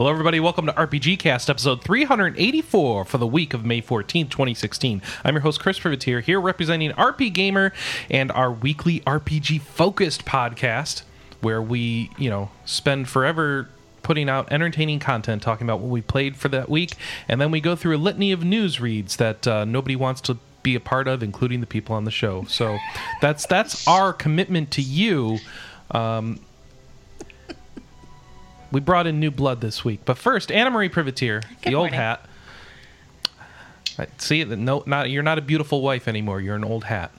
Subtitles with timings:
[0.00, 0.40] Hello, everybody.
[0.40, 5.02] Welcome to RPG Cast, episode 384 for the week of May 14th, 2016.
[5.22, 7.74] I'm your host, Chris Privateer, here representing RP Gamer
[8.08, 11.02] and our weekly RPG focused podcast,
[11.42, 13.68] where we, you know, spend forever
[14.02, 16.92] putting out entertaining content, talking about what we played for that week,
[17.28, 20.38] and then we go through a litany of news reads that uh, nobody wants to
[20.62, 22.44] be a part of, including the people on the show.
[22.44, 22.78] So
[23.20, 25.40] that's that's our commitment to you.
[25.90, 26.40] Um,
[28.72, 32.00] we brought in new blood this week, but first, Anna Marie Privateer, the old morning.
[32.00, 32.26] hat.
[34.18, 36.40] See that no, not you're not a beautiful wife anymore.
[36.40, 37.12] You're an old hat.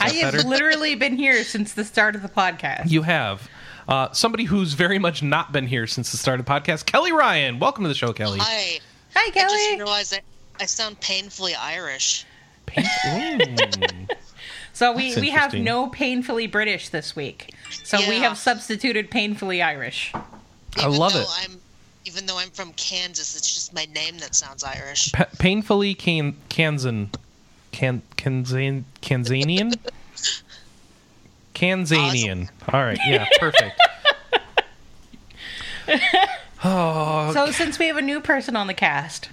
[0.00, 2.90] I that have literally been here since the start of the podcast.
[2.90, 3.48] You have.
[3.86, 7.12] Uh, somebody who's very much not been here since the start of the podcast, Kelley
[7.12, 7.58] Ryan.
[7.58, 8.38] Welcome to the show, Kelley.
[8.40, 8.80] Hi.
[9.14, 9.54] Hi, Kelley.
[9.54, 10.20] I just realized I,
[10.62, 12.24] I sound painfully Irish.
[12.66, 14.16] Paint- Ooh.
[14.72, 17.54] So we, we have no painfully British this week.
[17.84, 20.12] So we have substituted painfully Irish.
[20.78, 21.26] I love it.
[21.40, 21.60] I'm,
[22.04, 25.12] even though I'm from Kansas, it's just my name that sounds Irish.
[25.12, 27.10] Pa- painfully can Kansan,
[27.72, 29.74] can Kansan, Kanzanian,
[31.54, 32.50] Kanzanian.
[32.72, 33.80] All right, yeah, perfect.
[36.64, 39.30] oh, So since we have a new person on the cast,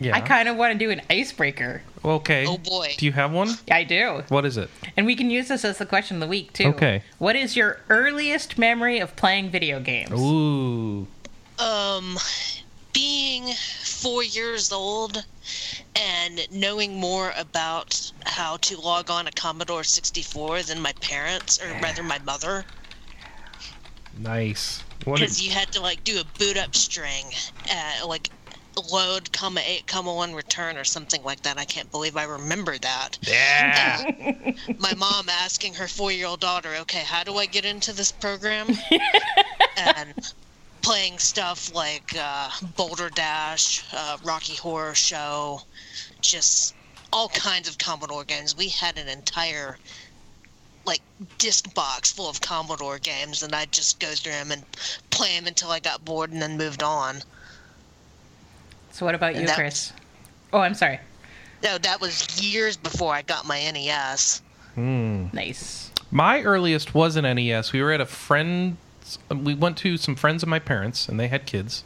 [0.00, 0.16] yeah.
[0.16, 1.82] I kind of want to do an icebreaker.
[2.04, 2.46] Okay.
[2.46, 2.94] Oh, boy.
[2.96, 3.56] Do you have one?
[3.70, 4.22] I do.
[4.28, 4.70] What is it?
[4.96, 6.66] And we can use this as the question of the week, too.
[6.68, 7.02] Okay.
[7.18, 10.12] What is your earliest memory of playing video games?
[10.12, 11.06] Ooh.
[11.58, 12.18] Um,
[12.92, 13.52] being
[13.82, 15.24] four years old
[15.96, 21.68] and knowing more about how to log on a Commodore 64 than my parents, or
[21.80, 22.64] rather my mother,
[24.18, 24.82] Nice.
[25.04, 27.26] What because is, you had to like do a boot up string,
[27.70, 28.30] uh, like
[28.80, 31.58] load comma eight comma one return or something like that.
[31.58, 33.18] I can't believe I remember that.
[33.22, 34.52] yeah.
[34.78, 38.12] my mom asking her four year old daughter, okay, how do I get into this
[38.12, 38.68] program?
[39.76, 40.14] and
[40.82, 45.62] playing stuff like uh, Boulder Dash, uh, Rocky Horror Show,
[46.20, 46.74] just
[47.12, 48.56] all kinds of Commodore games.
[48.56, 49.78] We had an entire
[50.84, 51.00] like
[51.38, 54.64] disc box full of Commodore games, and I'd just go through them and
[55.10, 57.22] play them until I got bored and then moved on.
[58.94, 59.92] So what about you, That- Chris?
[60.52, 61.00] Oh, I'm sorry.
[61.64, 64.40] No, that was years before I got my NES.
[64.76, 65.90] Nice.
[66.12, 67.72] My earliest was an NES.
[67.72, 68.76] We were at a friend's.
[69.30, 71.82] We went to some friends of my parents, and they had kids.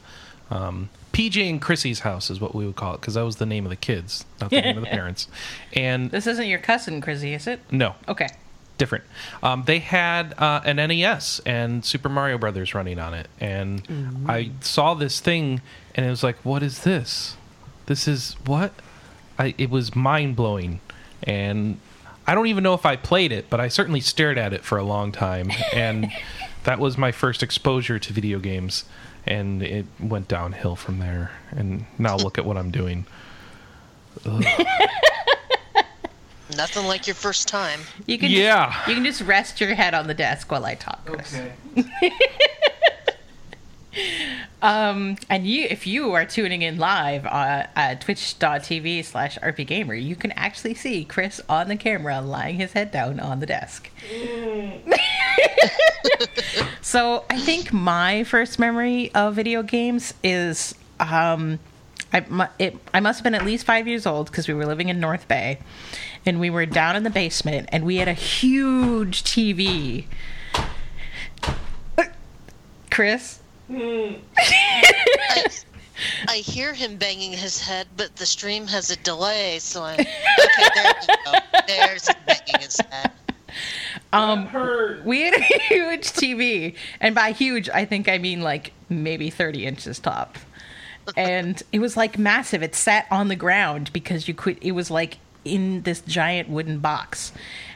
[0.50, 3.46] Um, PJ and Chrissy's house is what we would call it because that was the
[3.46, 5.28] name of the kids, not the name of the parents.
[5.72, 7.60] And This isn't your cousin, Chrissy, is it?
[7.70, 8.28] no, Okay.
[8.78, 9.04] Different.
[9.42, 14.52] Um, they had uh, an NES and Super Mario Brothers running on it, and I
[14.60, 15.60] saw this thing,
[15.94, 17.36] and it was like, "What is this?
[17.86, 18.72] This is what?"
[19.38, 20.80] I, it was mind blowing,
[21.22, 21.78] and
[22.26, 24.78] I don't even know if I played it, but I certainly stared at it for
[24.78, 26.10] a long time, and
[26.64, 28.84] that was my first exposure to video games,
[29.26, 31.32] and it went downhill from there.
[31.50, 33.06] And now look at what I'm doing.
[36.56, 37.80] Nothing like your first time.
[38.06, 38.72] You can Yeah.
[38.72, 41.38] Just, you can just rest your head on the desk while I talk, Chris.
[44.60, 50.16] Um, and you, if you are tuning in live uh, at twitch.tv slash rpgamer, you
[50.16, 53.88] can actually see Chris on the camera lying his head down on the desk.
[56.80, 61.60] so I think my first memory of video games is um,
[62.12, 64.88] I, it, I must have been at least five years old because we were living
[64.88, 65.60] in North Bay
[66.26, 70.04] and we were down in the basement and we had a huge TV.
[72.90, 73.40] Chris?
[73.70, 75.46] I,
[76.26, 80.00] I hear him banging his head, but the stream has a delay, so I'm.
[80.00, 81.32] Okay, there you go.
[81.66, 83.12] There's him banging his head.
[84.12, 84.48] Um,
[85.04, 89.66] we had a huge TV, and by huge, I think I mean like maybe 30
[89.66, 90.38] inches top.
[91.16, 92.62] And it was like massive.
[92.62, 94.58] It sat on the ground because you could.
[94.60, 95.16] It was like
[95.54, 97.32] in this giant wooden box,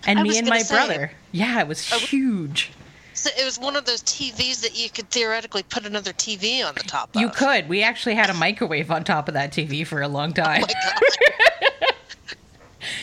[0.06, 1.12] and I me and my say- brother.
[1.32, 2.72] Yeah, it was oh, huge.
[3.14, 6.74] So it was one of those TVs that you could theoretically put another TV on
[6.74, 7.32] the top You of.
[7.32, 7.68] You could.
[7.68, 10.64] We actually had a microwave on top of that TV for a long oh, time.
[10.64, 11.02] Oh my god.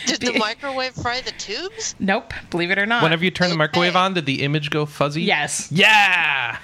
[0.06, 1.95] Did the microwave fry the tubes?
[2.00, 3.01] nope, believe it or not.
[3.04, 5.21] Whenever you turn the microwave on, did the image go fuzzy?
[5.21, 5.71] Yes.
[5.71, 6.57] Yeah.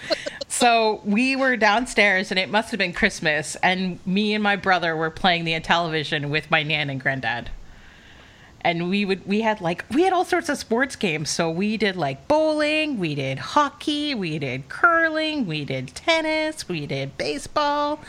[0.47, 4.95] So we were downstairs, and it must have been Christmas, and me and my brother
[4.95, 7.49] were playing the television with my nan and granddad.
[8.65, 11.29] And we would we had like we had all sorts of sports games.
[11.29, 16.87] So we did like bowling, we did hockey, we did curling, we did tennis, we
[16.87, 17.99] did baseball.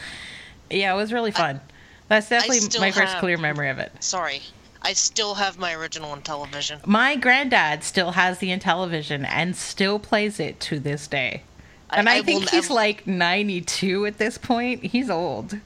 [0.70, 1.61] Yeah, it was really fun.
[2.08, 3.93] That's definitely my first clear memory of it.
[4.00, 4.41] Sorry.
[4.81, 6.87] I still have my original Intellivision.
[6.87, 11.43] My granddad still has the Intellivision and still plays it to this day.
[11.91, 14.85] And I, will think he's nev- like 92 at this point.
[14.85, 15.59] He's old.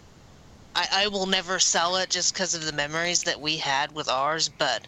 [0.74, 4.08] I, I will never sell it just because of the memories that we had with
[4.08, 4.48] ours.
[4.48, 4.86] But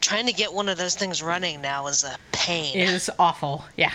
[0.00, 2.76] trying to get one of those things running now is a pain.
[2.76, 3.64] It is awful.
[3.76, 3.92] Yeah.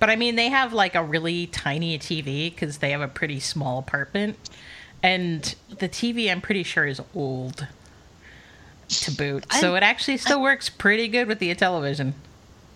[0.00, 3.40] But I mean, they have like a really tiny TV because they have a pretty
[3.40, 4.36] small apartment.
[5.02, 7.66] And the TV, I'm pretty sure, is old
[8.88, 9.46] to boot.
[9.52, 12.14] so I'm- it actually still works pretty good with the television.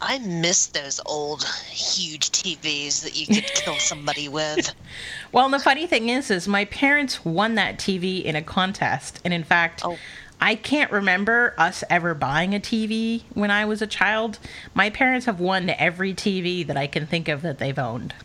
[0.00, 4.72] I miss those old, huge TVs that you could kill somebody with.
[5.30, 9.34] Well, the funny thing is, is my parents won that TV in a contest, and
[9.34, 9.98] in fact, Oh.
[10.40, 14.38] I can't remember us ever buying a TV when I was a child.
[14.72, 18.14] My parents have won every TV that I can think of that they've owned.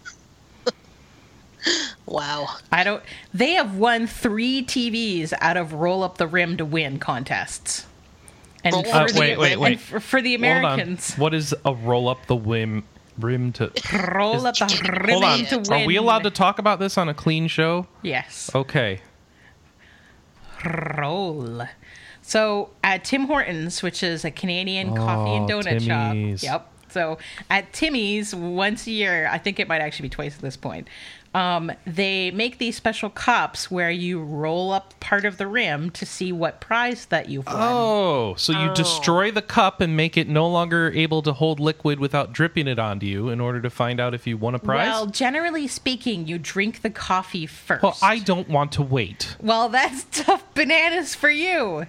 [2.05, 2.47] Wow.
[2.71, 3.01] I don't.
[3.33, 7.85] They have won three TVs out of roll up the rim to win contests.
[8.63, 9.79] And Roll for the, wait, wait, wait.
[9.79, 12.83] for, for the Americans, What is a roll up the whim
[13.19, 13.71] rim to?
[14.13, 15.39] roll is- up the rim Hold on.
[15.45, 15.83] to win.
[15.83, 17.87] Are we allowed to talk about this on a clean show?
[18.01, 18.49] Yes.
[18.55, 19.01] Okay.
[20.97, 21.63] roll.
[22.21, 26.41] So at Tim Hortons, which is a Canadian oh, coffee and Oh, donut Timmy's.
[26.41, 26.51] shop.
[26.63, 26.69] Yep.
[26.91, 27.17] So
[27.49, 30.87] at Timmy's once a year, I think it might actually be twice at this point.
[31.33, 36.05] Um, they make these special cups where you roll up part of the rim to
[36.05, 37.55] see what prize that you've won.
[37.57, 38.73] Oh, so you Oh.
[38.75, 42.77] destroy the cup and make it no longer able to hold liquid without dripping it
[42.77, 44.87] onto you in order to find out if you won a prize?
[44.87, 47.81] Well, generally speaking, you drink the coffee first.
[47.81, 49.35] Well, I don't want to wait.
[49.41, 51.87] Well, that's tough bananas for you.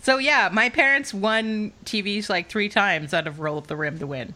[0.00, 3.98] So yeah, my parents won TVs like three times out of Roll Up the Rim
[3.98, 4.34] to win.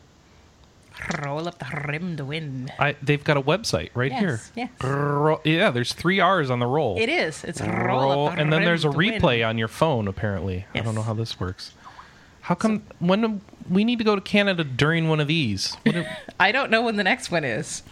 [1.24, 2.70] Roll up the rim to win.
[2.78, 4.20] I, they've got a website right Yes,
[4.54, 4.68] here.
[4.82, 5.38] yes.
[5.44, 6.96] Yeah, there's three R's on the roll.
[6.98, 7.44] It is.
[7.44, 7.70] It's roll,
[8.00, 9.20] Roll, up the and then there's a to win.
[9.20, 10.06] replay on your phone.
[10.08, 11.72] Apparently, I don't know how this works.
[12.42, 13.40] How come when do-
[13.70, 15.74] we need to go to Canada during one of these?
[15.84, 16.04] What do-
[16.40, 17.82] I don't know when the next one is.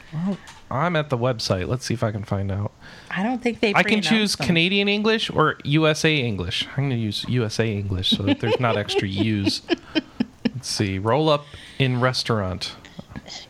[0.70, 1.68] I'm at the website.
[1.68, 2.72] Let's see if I can find out.
[3.10, 3.72] I don't think they.
[3.74, 4.46] I can choose them.
[4.46, 6.66] Canadian English or USA English.
[6.72, 9.62] I'm going to use USA English so that there's not extra U's.
[10.44, 10.98] Let's see.
[10.98, 11.44] Roll up
[11.78, 12.74] in restaurant.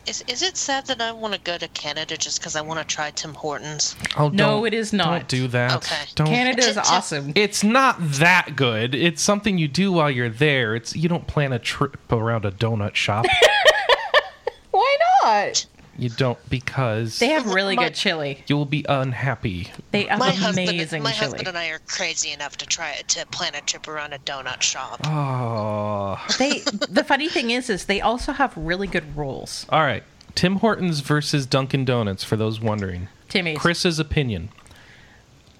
[0.06, 2.80] Is, is it sad that I want to go to Canada just because I want
[2.80, 3.96] to try Tim Hortons?
[4.18, 5.22] Oh, No, it is not.
[5.22, 5.48] it is Don't not.
[5.48, 5.76] do that.
[5.76, 6.02] Okay.
[6.14, 6.26] Don't.
[6.26, 7.32] Canada is awesome.
[7.34, 8.94] It's not that good.
[8.94, 10.74] It's something you do while you're there.
[10.74, 13.24] It's you don't plan a trip around a donut shop.
[14.70, 15.66] Why not?
[16.00, 18.42] You don't because They have really My- good chili.
[18.46, 19.70] you will be unhappy.
[19.90, 21.12] They have My husband, my chili.
[21.12, 24.62] husband and I are crazy enough to try to plan a trip around a donut
[24.62, 25.00] shop.
[25.06, 26.18] Oh.
[26.38, 29.66] they the funny thing is is they also have really good rolls.
[29.68, 30.02] All right.
[30.34, 33.08] Tim Hortons versus Dunkin' Donuts for those wondering.
[33.28, 33.58] Timmy's.
[33.58, 34.48] Chris's opinion.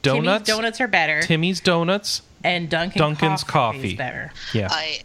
[0.03, 0.47] Timmy's Donuts.
[0.49, 2.23] donuts are better, Timmy's Donuts.
[2.43, 3.89] and Dunkin' Dunkin's coffee coffee.
[3.93, 4.33] is better.
[4.55, 4.69] Yeah.
[4.71, 5.01] I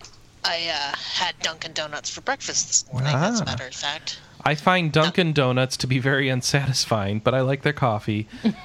[0.45, 3.13] I uh, had Dunkin' Donuts for breakfast this morning.
[3.13, 3.45] As a Ah.
[3.45, 7.73] matter of fact, I find Dunkin' Donuts to be very unsatisfying, but I like their
[7.73, 8.27] coffee.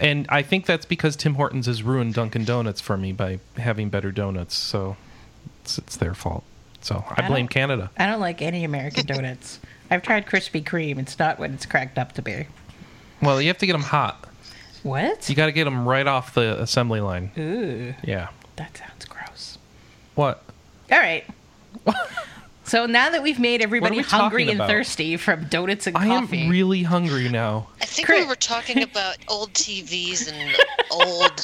[0.00, 3.90] And I think that's because Tim Hortons has ruined Dunkin' Donuts for me by having
[3.90, 4.56] better donuts.
[4.56, 4.96] So
[5.62, 6.42] it's, it's their fault.
[6.80, 7.92] So I, I blame Canada.
[7.96, 9.60] I don't like any American donuts.
[9.92, 10.98] I've tried Krispy Kreme.
[10.98, 12.48] It's not what it's cracked up to be.
[13.22, 14.28] Well, you have to get them hot.
[14.82, 15.28] What?
[15.28, 17.30] You got to get them right off the assembly line.
[17.38, 18.28] Ooh, Yeah.
[18.56, 19.58] that sounds gross.
[20.16, 20.42] What?
[20.90, 21.24] All right.
[22.64, 24.68] so now that we've made everybody we hungry and about?
[24.68, 27.68] thirsty from donuts and I coffee, I am really hungry now.
[27.80, 30.56] I think Crit- we were talking about old TVs and
[30.90, 31.40] old.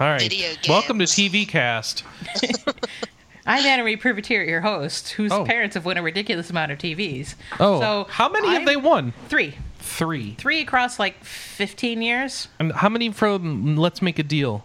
[0.00, 0.20] All right.
[0.20, 0.68] Video games.
[0.68, 1.04] Welcome to.
[1.04, 2.04] TV Cast.
[3.46, 5.44] I'm Anna Privateer, your host, whose Oh.
[5.44, 7.34] parents have won a ridiculous amount of TVs.
[7.58, 9.12] Oh, so how many have I'm- they won?
[9.28, 9.54] Three.
[9.80, 10.34] Three.
[10.38, 12.46] Three across like 15 years.
[12.60, 14.64] And how many from Let's Make a Deal?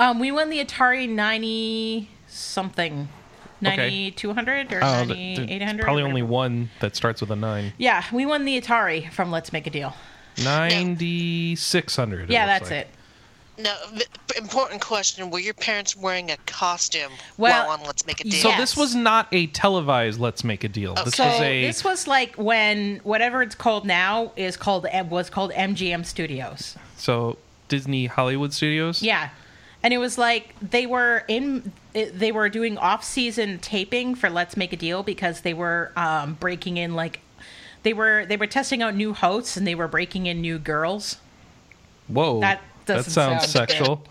[0.00, 3.08] Um, we won the Atari 90 something.
[3.64, 3.76] Okay.
[3.76, 5.82] 9200 or th- 9800?
[5.84, 7.72] probably only one that starts with a nine.
[7.78, 9.94] Yeah, we won the Atari from Let's Make a Deal.
[10.36, 12.30] 9600.
[12.30, 12.80] yeah, looks that's like.
[12.80, 12.88] it.
[13.58, 13.74] No,
[14.36, 18.32] important question: Were your parents wearing a costume Well, while on Let's Make a Deal?
[18.42, 18.58] So Yes.
[18.60, 20.94] this was not a televised Let's Make a Deal.
[20.94, 25.30] This So was a this was like when whatever it's called now is called was
[25.30, 26.76] called MGM Studios.
[26.98, 29.02] so Disney Hollywood Studios.
[29.02, 29.30] Yeah.
[29.86, 34.72] And it was like they were in they were doing off-season taping for Let's Make
[34.72, 37.20] a Deal because they were um, breaking in like
[37.84, 41.18] they were they were testing out new hosts and they were breaking in new girls.
[42.08, 42.40] Whoa.
[42.40, 44.04] That that sounds sound sexual.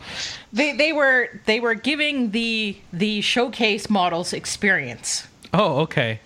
[0.53, 5.27] They they were they were giving the the showcase models experience.
[5.53, 6.21] Oh, okay.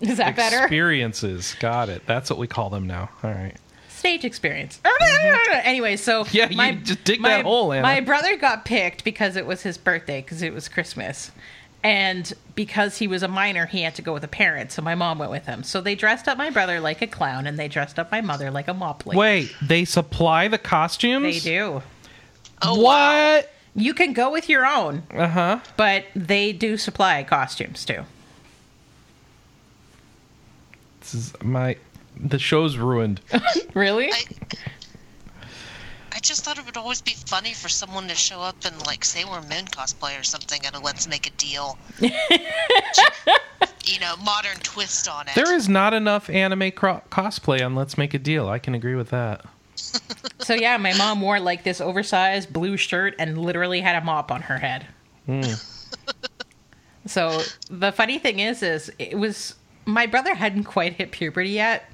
[0.00, 0.62] Is that better?
[0.62, 1.54] Experiences.
[1.60, 2.02] Got it.
[2.06, 3.10] That's what we call them now.
[3.22, 3.54] All right.
[4.00, 4.80] Stage experience.
[5.64, 7.82] anyway, so Yeah, you just dig my, that hole, Anna.
[7.82, 11.30] My brother got picked because it was his birthday because it was Christmas,
[11.84, 14.72] And because he was a minor, he had to go with a parent.
[14.72, 15.62] So my mom went with him.
[15.62, 18.50] So they dressed up my brother like a clown and they dressed up my mother
[18.50, 19.18] like a mop lady.
[19.18, 21.22] Wait, they supply the costumes?
[21.24, 21.82] They do.
[22.62, 22.82] Oh, wow.
[23.36, 23.52] what?
[23.74, 25.60] You can go with your own, Uh huh.
[25.76, 28.02] but they do supply costumes too.
[31.00, 31.76] This is my.
[32.22, 33.20] The show's ruined.
[33.74, 34.10] Really?
[34.12, 34.24] I,
[36.12, 39.04] I just thought it would always be funny for someone to show up and like
[39.04, 41.78] say we're men cosplay or something and Let's Make a Deal.
[42.00, 42.10] you
[44.00, 45.34] know, modern twist on it.
[45.36, 48.48] There is not enough anime cro- cosplay on Let's Make a Deal.
[48.48, 49.44] I can agree with that.
[50.40, 54.32] So yeah, my mom wore like this oversized blue shirt and literally had a mop
[54.32, 54.86] on her head.
[55.26, 55.42] Hmm.
[57.06, 61.84] so the funny thing is, is it was my brother hadn't quite hit puberty yet,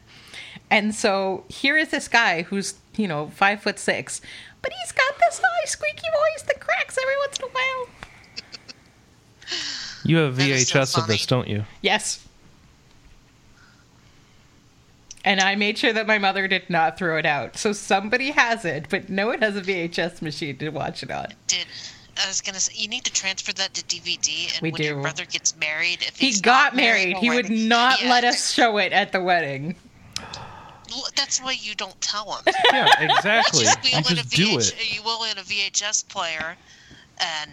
[0.70, 4.20] and so here is this guy who's you know five foot six,
[4.62, 7.88] but he's got this high squeaky voice that cracks every once in a while.
[10.04, 11.64] You have That is so VHS of this, don't you?
[11.82, 12.26] Yes.
[15.24, 17.56] And I made sure that my mother did not throw it out.
[17.56, 21.26] So somebody has it, but no one has a VHS machine to watch it on.
[21.48, 21.66] Did
[22.16, 25.00] I was gonna say you need to transfer that to DVD, and We when your
[25.00, 27.16] brother gets married, if He he's got not married.
[27.18, 29.74] He would not Yeah, let us show it at the wedding.
[30.90, 32.54] Well, That's why you don't tell him.
[32.72, 33.64] Yeah, exactly.
[33.64, 34.94] just you wheel in a just do VH, it.
[34.96, 36.56] You will in a VHS player,
[37.18, 37.50] and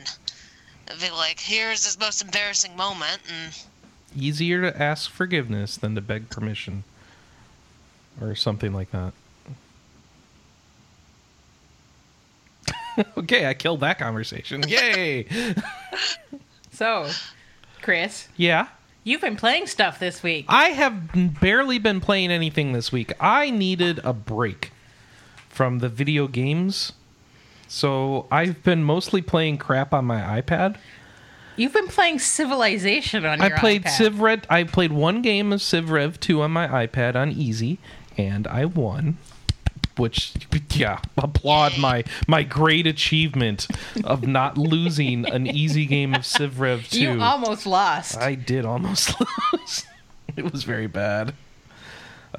[1.00, 3.54] be like, "Here's his most embarrassing moment," and
[4.16, 6.84] Easier to ask forgiveness than to beg permission,
[8.22, 9.13] or something like that.
[13.18, 14.63] okay, I killed that conversation.
[14.68, 15.25] Yay!
[16.72, 17.08] So,
[17.84, 18.68] Chris, yeah.
[19.03, 20.45] You've been playing stuff this week.
[20.48, 23.12] I have barely been playing anything this week.
[23.19, 24.72] I needed a break
[25.50, 26.93] from the video games.
[27.67, 30.77] So I've been mostly playing crap on my iPad.
[31.57, 33.89] You've been playing Civilization on your I your played iPad.
[33.89, 34.41] Civ Rev.
[34.50, 37.79] I played one game of Civ Rev 2 on my iPad on easy,
[38.17, 39.17] and I won.
[39.96, 40.34] Which,
[40.72, 43.68] yeah, applaud my my great achievement
[44.04, 47.00] of not losing an easy game of Civ Rev 2.
[47.00, 48.18] You almost lost.
[48.18, 49.14] I did almost
[49.54, 49.86] lose.
[50.36, 51.34] it was very bad.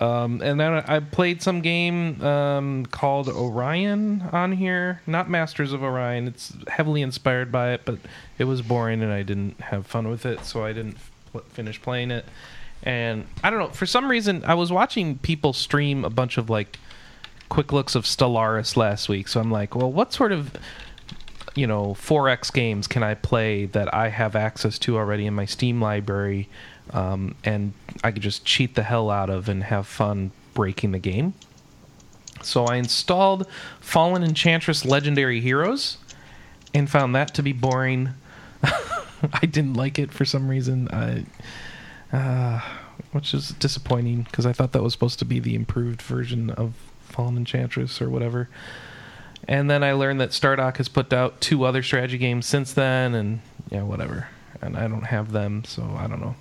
[0.01, 5.01] Um, and then I played some game um, called Orion on here.
[5.07, 6.27] Not Masters of Orion.
[6.27, 7.99] It's heavily inspired by it, but
[8.37, 10.97] it was boring and I didn't have fun with it, so I didn't
[11.33, 12.25] f- finish playing it.
[12.83, 13.69] And I don't know.
[13.69, 16.77] For some reason, I was watching people stream a bunch of like
[17.49, 19.29] quick looks of Stellaris last week.
[19.29, 20.53] So I'm like, well, what sort of
[21.55, 25.45] you know 4x games can i play that i have access to already in my
[25.45, 26.49] steam library
[26.91, 27.73] um, and
[28.03, 31.35] i could just cheat the hell out of and have fun breaking the game?
[32.43, 33.47] So i installed
[33.81, 35.99] fallen enchantress legendary heroes
[36.75, 38.11] and found that to be boring.
[39.33, 40.89] I didn't like it for some reason.
[40.91, 41.25] I
[42.15, 42.61] uh,
[43.13, 46.75] which is disappointing because i thought that was supposed to be the improved version of
[47.15, 48.49] fallen enchantress or whatever
[49.49, 53.15] and then I learned that Stardock has put out two other strategy games since then,
[53.15, 53.41] and
[53.71, 54.29] yeah, whatever.
[54.63, 56.35] And I don't have them, so I don't know.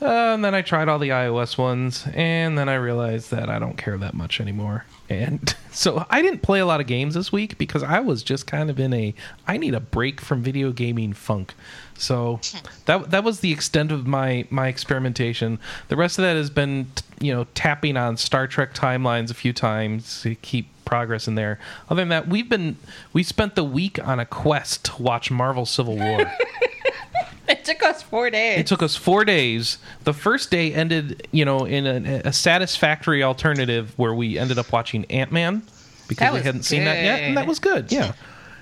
[0.00, 3.58] Uh, and then I tried all the iOS ones, and then I realized that I
[3.58, 4.86] don't care that much anymore.
[5.10, 8.46] And so I didn't play a lot of games this week because I was just
[8.46, 9.14] kind of in a
[9.46, 11.54] I need a break from video gaming funk.
[12.00, 12.40] So
[12.86, 15.58] that that was the extent of my my experimentation.
[15.88, 16.90] The rest of that has been
[17.20, 21.58] you know tapping on Star Trek timelines a few times to keep progress in there.
[21.88, 22.76] Other than that, we've been
[23.12, 26.20] we spent the week on a quest to watch Marvel Civil War.
[27.48, 28.60] it took us four days.
[28.60, 29.78] It took us four days.
[30.04, 34.72] The first day ended, you know, in a, a satisfactory alternative where we ended up
[34.72, 35.62] watching Ant Man
[36.08, 37.92] because we hadn't seen that yet, and that was good.
[37.92, 38.12] Yeah.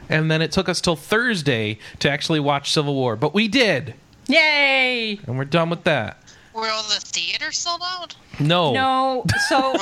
[0.08, 3.94] And then it took us till Thursday to actually watch Civil War, but we did,
[4.26, 5.18] Yay!
[5.26, 6.18] and we're done with that.
[6.54, 8.14] were all the theaters sold out?
[8.40, 9.74] No, No, so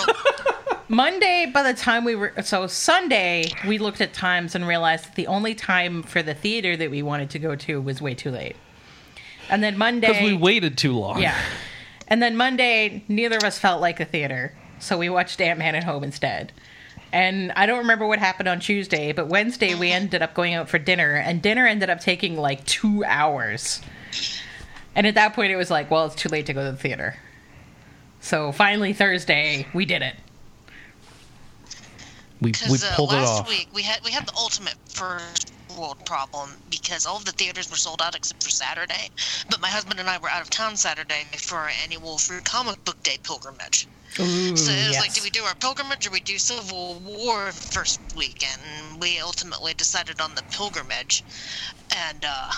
[0.88, 5.14] Monday, by the time we were, so Sunday, we looked at times and realized that
[5.14, 8.30] the only time for the theater that we wanted to go to was way too
[8.30, 8.56] late.
[9.48, 11.20] And then Monday, because we waited too long.
[11.20, 11.38] yeah,
[12.08, 15.74] and then Monday, neither of us felt like a theater, so we watched Ant Man
[15.74, 16.52] at home instead.
[17.12, 20.68] And I don't remember what happened on Tuesday, but Wednesday we ended up going out
[20.68, 23.80] for dinner, and dinner ended up taking like two hours.
[24.94, 26.76] And at that point, it was like, well, it's too late to go to the
[26.76, 27.16] theater.
[28.20, 30.16] So finally, Thursday, we did it.
[32.40, 35.52] we we Because uh, pulled it last week we had we had the ultimate first
[35.76, 39.10] world problem because all of the theaters were sold out except for Saturday.
[39.50, 42.82] But my husband and I were out of town Saturday for our annual free comic
[42.84, 43.86] book day pilgrimage.
[44.14, 48.00] So it was like, do we do our pilgrimage or we do Civil War first
[48.14, 48.60] weekend?
[48.62, 51.24] And we ultimately decided on the pilgrimage,
[51.94, 52.50] and uh,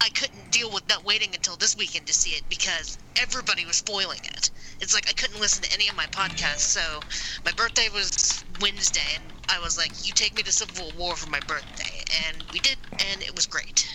[0.00, 3.76] I couldn't deal with not waiting until this weekend to see it because everybody was
[3.76, 4.50] spoiling it.
[4.80, 6.60] It's like I couldn't listen to any of my podcasts.
[6.60, 7.04] So
[7.44, 11.28] my birthday was Wednesday, and I was like, "You take me to Civil War for
[11.28, 13.86] my birthday," and we did, and it was great.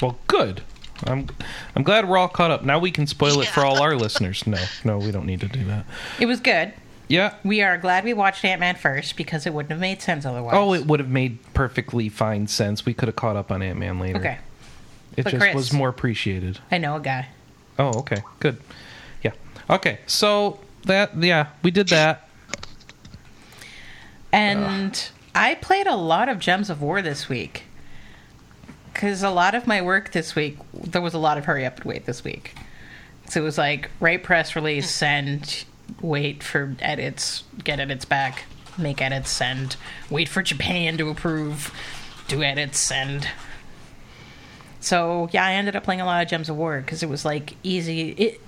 [0.00, 0.64] Well, good.
[1.04, 1.28] I'm
[1.74, 2.64] I'm glad we're all caught up.
[2.64, 4.46] Now we can spoil it for all our listeners.
[4.46, 5.84] No, no, we don't need to do that.
[6.18, 6.72] It was good.
[7.08, 7.34] Yeah.
[7.44, 10.54] We are glad we watched Ant Man first because it wouldn't have made sense otherwise.
[10.56, 12.84] Oh, it would have made perfectly fine sense.
[12.84, 14.18] We could have caught up on Ant Man later.
[14.18, 14.38] okay.
[15.16, 16.58] It But just Chris- was more appreciated.
[16.70, 17.28] I know a guy.
[17.78, 18.22] Oh, okay.
[18.40, 18.58] Good.
[19.22, 19.32] Yeah.
[19.70, 19.98] Okay.
[20.06, 22.28] So that yeah, we did that.
[24.32, 27.64] And I played a lot of Gems of War this week.
[28.96, 31.76] Because a lot of my work this week, there was a lot of hurry up
[31.76, 32.54] and wait this week.
[33.28, 34.88] So it was like, write press release, hmm.
[34.88, 35.64] send,
[36.00, 38.44] wait for edits, get edits back,
[38.78, 39.76] make edits, send,
[40.08, 41.74] wait for Japan to approve,
[42.26, 43.28] do edits, send.
[44.80, 47.22] So yeah, I ended up playing a lot of Gems of War because it was
[47.22, 48.12] like easy.
[48.12, 48.40] It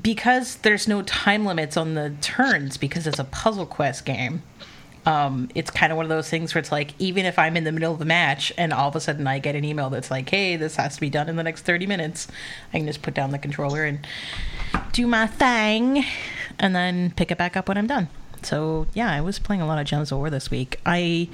[0.00, 4.44] because there's no time limits on the turns because it's a puzzle quest game
[5.06, 7.64] um, it's kind of one of those things where it's like even if i'm in
[7.64, 10.10] the middle of the match and all of a sudden i get an email that's
[10.10, 12.26] like hey this has to be done in the next 30 minutes
[12.74, 14.06] i can just put down the controller and
[14.92, 16.04] do my thing
[16.58, 18.08] and then pick it back up when i'm done
[18.42, 21.28] so yeah i was playing a lot of gems of war this week i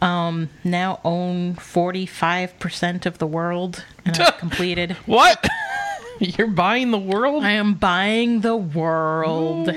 [0.00, 5.46] um, now own 45% of the world and i've completed What?
[6.20, 7.42] You're buying the world?
[7.42, 9.68] i am buying the world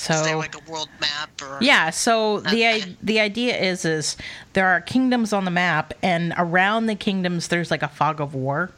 [0.00, 1.58] so Is there like a world map or?
[1.60, 2.82] Yeah, so the Okay.
[2.82, 4.16] i- the idea is is
[4.54, 8.34] there are kingdoms on the map and around the kingdoms there's like a fog of
[8.34, 8.70] war.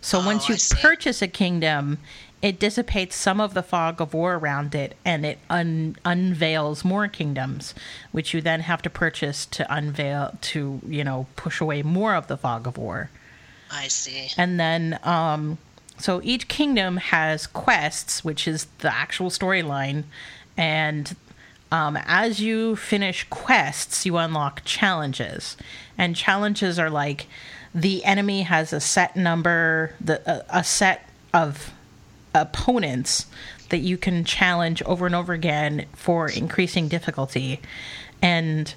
[0.00, 1.98] So Oh, once you purchase a kingdom,
[2.42, 7.06] it dissipates some of the fog of war around it and it un- unveils more
[7.06, 7.74] kingdoms
[8.12, 12.26] which you then have to purchase to unveil to, you know, push away more of
[12.28, 13.10] the fog of war.
[13.70, 14.30] I see.
[14.36, 15.58] And then, um,
[15.98, 20.04] so each kingdom has quests, which is the actual storyline.
[20.60, 21.16] And
[21.72, 25.56] um, as you finish quests, you unlock challenges.
[25.96, 27.26] And challenges are like
[27.74, 31.72] the enemy has a set number, the a, a set of
[32.34, 33.26] opponents
[33.70, 37.60] that you can challenge over and over again for increasing difficulty.
[38.20, 38.74] And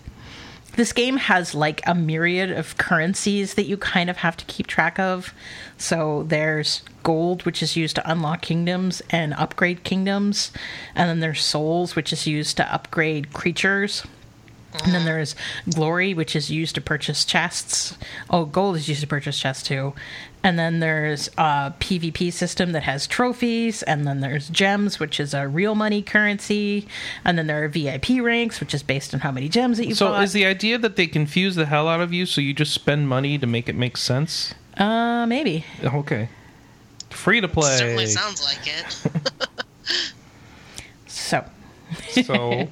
[0.75, 4.67] this game has like a myriad of currencies that you kind of have to keep
[4.67, 5.33] track of.
[5.77, 10.51] So there's gold, which is used to unlock kingdoms and upgrade kingdoms.
[10.95, 14.03] And then there's souls, which is used to upgrade creatures.
[14.83, 15.35] And then there's
[15.73, 17.97] glory, which is used to purchase chests.
[18.29, 19.93] Oh, gold is used to purchase chests too.
[20.45, 23.81] And then there's a PvP system that has trophies.
[23.83, 26.85] And then there's gems, which is a real money currency.
[27.23, 29.95] And then there are VIP ranks, which is based on how many gems that you
[29.95, 30.23] So bought.
[30.23, 33.07] is the idea that they confuse the hell out of you so you just spend
[33.07, 34.53] money to make it make sense?
[34.77, 35.63] uh, maybe.
[35.83, 36.27] Okay.
[37.09, 37.77] Free to play.
[37.77, 39.01] Certainly sounds like it.
[41.07, 41.45] So,
[42.23, 42.67] So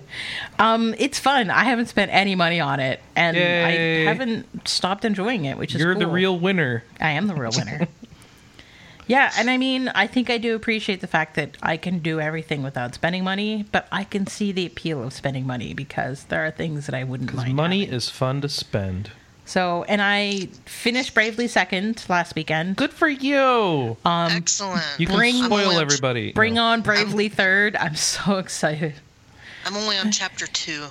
[0.59, 1.49] um, it's fun.
[1.49, 4.05] I haven't spent any money on it, and Yay.
[4.07, 6.83] I haven't stopped enjoying it, which is you're the real winner.
[6.99, 7.87] I am the real winner.
[9.07, 12.19] yeah, and I mean, I think I do appreciate the fact that I can do
[12.21, 16.45] everything without spending money, but I can see the appeal of spending money because there
[16.45, 17.55] are things that I wouldn't mind.
[17.55, 17.95] Money having.
[17.95, 19.11] is fun to spend.
[19.43, 22.77] So, and I finished Bravely Second last weekend.
[22.77, 23.97] Good for you.
[24.05, 24.81] Excellent.
[24.97, 26.31] You can Bring- spoil I'm only on- everybody.
[26.31, 26.63] Bring No.
[26.65, 27.75] on Bravely Third.
[27.75, 28.93] I'm so excited.
[29.65, 30.87] I'm only on chapter two.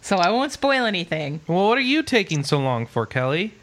[0.00, 1.40] So I won't spoil anything.
[1.46, 3.54] Well, what are you taking so long for, Kelley?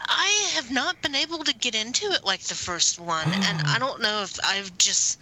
[0.00, 3.78] I have not been able to get into it like the first one, and I
[3.78, 5.20] don't know if I've just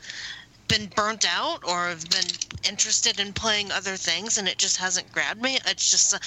[0.68, 2.26] been burnt out or I've been
[2.68, 5.58] interested in playing other things, and it just hasn't grabbed me.
[5.66, 6.18] It's just, uh,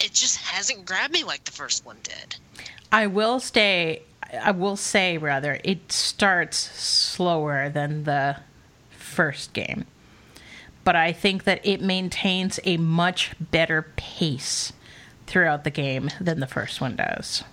[0.00, 2.36] it just hasn't grabbed me like the first one did.
[2.90, 4.02] I will stay.
[4.40, 8.36] I will say rather, it starts slower than the
[8.90, 9.84] first game,
[10.84, 14.72] but I think that it maintains a much better pace
[15.26, 17.44] throughout the game than the first one does.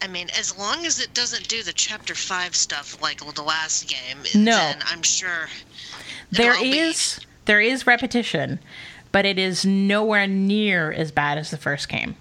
[0.00, 3.88] I mean, as long as it doesn't do the chapter five stuff like the last
[3.88, 4.56] game, No.
[4.56, 5.48] then I'm sure
[6.30, 7.26] there is be.
[7.44, 8.58] there is repetition,
[9.12, 12.16] but it is nowhere near as bad as the first game.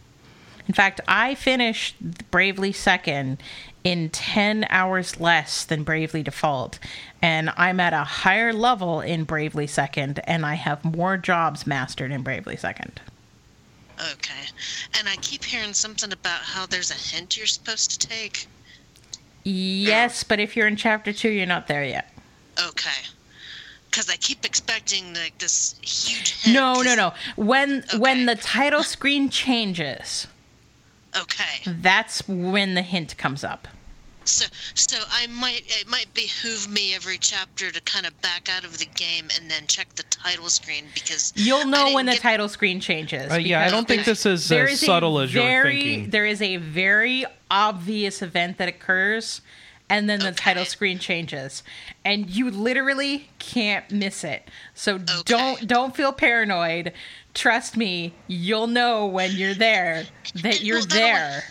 [0.67, 1.95] In fact, I finished
[2.29, 3.41] Bravely Second
[3.83, 6.77] in 10 hours less than Bravely Default,
[7.21, 12.11] and I'm at a higher level in Bravely Second, and I have more jobs mastered
[12.11, 13.01] in Bravely Second.
[14.13, 14.47] Okay.
[14.97, 18.47] And I keep hearing something about how there's a hint you're supposed to take.
[19.43, 22.11] Yes, but if you're in Chapter 2, you're not there yet.
[22.59, 23.07] Okay.
[23.89, 26.55] Because I keep expecting like this huge hint.
[26.55, 27.13] No, no, no.
[27.35, 30.27] When when the title screen changes,
[31.19, 31.61] Okay.
[31.65, 33.67] That's when the hint comes up.
[34.23, 38.63] So, so I might it might behoove me every chapter to kind of back out
[38.63, 42.21] of the game and then check the title screen because You'll know when the get-
[42.21, 43.31] title screen changes.
[43.31, 46.09] Uh, yeah, I don't think this is there as is subtle as you're thinking.
[46.11, 49.41] There is a very obvious event that occurs,
[49.89, 50.35] and then the Okay.
[50.35, 51.63] title screen changes,
[52.05, 54.47] and you literally can't miss it.
[54.75, 56.93] So don't don't feel paranoid.
[57.33, 60.05] Trust me, you'll know when you're there
[60.43, 61.43] that you're well, not only- there.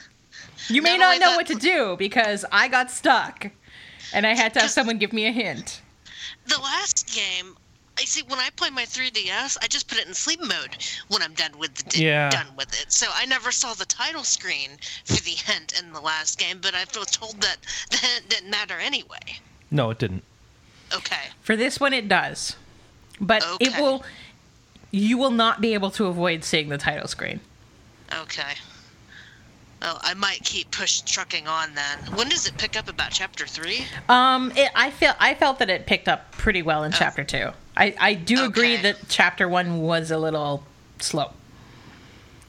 [0.68, 3.48] You may not not know that- what to do because I got stuck,
[4.12, 5.80] and I had to have someone give me a hint.
[6.46, 7.56] the last game.
[7.98, 10.76] I see when I play my 3DS, I just put it in sleep mode
[11.08, 12.30] when I'm done with the Yeah.
[12.30, 12.90] done with it.
[12.92, 16.74] So I never saw the title screen for the hint in the last game, but
[16.74, 17.58] I was told that
[17.90, 19.38] the hint didn't matter anyway.
[19.70, 20.24] no, it didn't.
[20.92, 21.28] Okay.
[21.42, 22.56] For this one, it does,
[23.20, 24.04] but it will.
[24.90, 27.40] You will not be able to avoid seeing the title screen.
[28.12, 28.54] Okay.
[29.82, 31.98] Oh, I might keep push trucking on then.
[32.14, 32.88] When does it pick up?
[32.88, 33.84] About chapter three?
[34.08, 37.50] Um, it, I feel I felt that it picked up pretty well in chapter two.
[37.76, 40.64] I I do agree that chapter one was a little
[40.98, 41.32] slow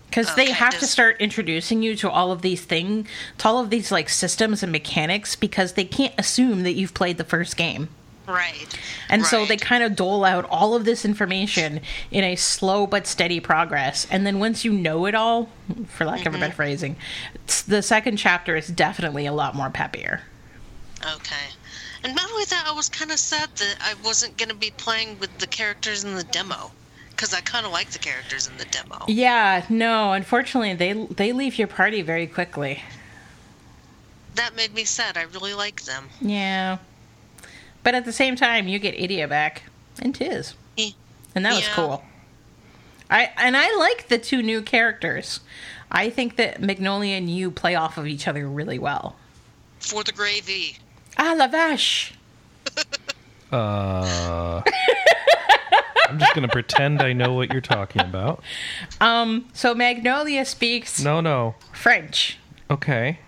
[0.08, 3.60] because they Okay, have to start introducing you to all of these things, to all
[3.60, 7.56] of these like systems and mechanics because they can't assume that you've played the first
[7.56, 7.88] game.
[8.32, 8.80] Right.
[9.10, 13.06] And so they kind of dole out all of this information in a slow but
[13.06, 14.08] steady progress.
[14.10, 15.50] And then once you know it all,
[15.88, 16.56] for lack of a better mm-hmm.
[16.56, 16.96] phrasing,
[17.67, 20.22] the second chapter is definitely a lot more peppier.
[21.15, 21.48] Okay.
[22.04, 24.72] And not only that, I was kind of sad that I wasn't going to be
[24.78, 26.72] playing with the characters in the demo.
[27.10, 29.06] Because I kind of like the characters in the demo.
[29.08, 32.82] Yeah, no, unfortunately they they leave your party very quickly.
[34.34, 35.17] That made me sad.
[35.17, 36.10] I really like them.
[36.20, 36.80] Yeah.
[37.84, 39.63] But at the same time, you get Edea back
[40.02, 40.54] and Tiz.
[41.34, 42.04] And that was cool.
[43.10, 45.39] I and I like the two new characters.
[45.89, 49.15] I think that Magnolia and Yew play off of each other really well.
[49.80, 50.78] For the gravy.
[51.17, 52.13] Ah, la vache.
[53.52, 54.62] Uh,
[56.08, 58.41] I'm just gonna pretend I know what you're talking about.
[59.02, 61.56] Um, so Magnolia speaks No, no.
[61.74, 62.38] French,
[62.70, 63.20] Okay.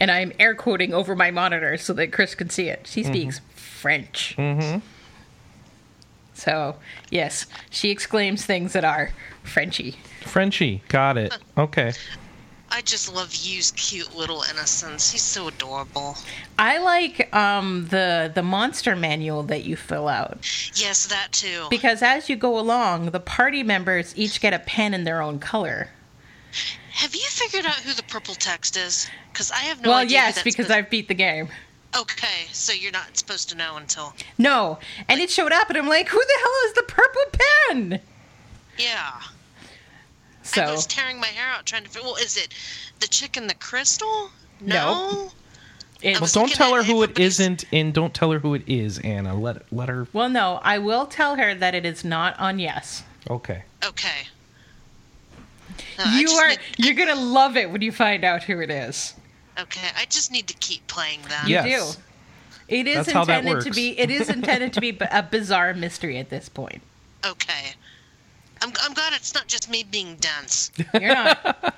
[0.00, 2.86] and I'm air quoting over my monitor so that Chris can see it.
[2.86, 3.40] She speaks
[3.82, 4.34] French.
[4.38, 4.78] Mm-hmm.
[6.34, 6.76] So
[7.10, 9.10] yes, she exclaims things that are
[9.42, 9.96] Frenchy.
[10.24, 11.36] Frenchie, got it.
[11.58, 11.92] Okay.
[12.70, 15.10] I just love Yew's cute little innocence.
[15.10, 16.16] He's so adorable.
[16.58, 20.38] I like um, the the monster manual that you fill out
[20.74, 21.66] Yes, that too.
[21.70, 25.38] because as you go along, the party members each get a pen in their own
[25.40, 25.88] color.
[26.92, 29.08] Have you figured out who the purple text is?
[29.32, 30.20] Because I have no well, idea.
[30.20, 31.48] who yes, that's because supposed- I've beat the game.
[31.96, 34.14] Okay, so you're not supposed to know until.
[34.38, 34.78] No,
[35.08, 37.22] and it showed up, and I'm like, who the hell is the purple
[37.68, 38.00] pen?
[38.78, 39.20] Yeah.
[40.42, 40.62] So.
[40.62, 41.88] I was tearing my hair out trying to.
[41.90, 42.06] figure.
[42.08, 42.48] Well, is it
[43.00, 44.30] the chick in the crystal?
[44.60, 45.30] No.
[46.02, 48.54] I it's Well, don't tell her who it everybody's- isn't, and don't tell her who
[48.54, 49.36] it is, Anna.
[49.38, 50.08] Let let her.
[50.12, 53.04] Well, no, I will tell her that it is not on yes.
[53.30, 53.62] Okay.
[53.84, 54.26] Okay.
[55.98, 59.14] No, you are need- you're gonna love it when you find out who it is.
[59.58, 61.46] Okay, I just need to keep playing them.
[61.46, 61.64] Yeah.
[61.64, 61.86] You do.
[62.68, 63.98] It is That's intended to be.
[63.98, 66.80] It is intended to be a bizarre mystery at this point.
[67.26, 67.72] Okay.
[68.62, 70.70] I'm, I'm glad it's not just me being dense.
[70.94, 71.74] You're not.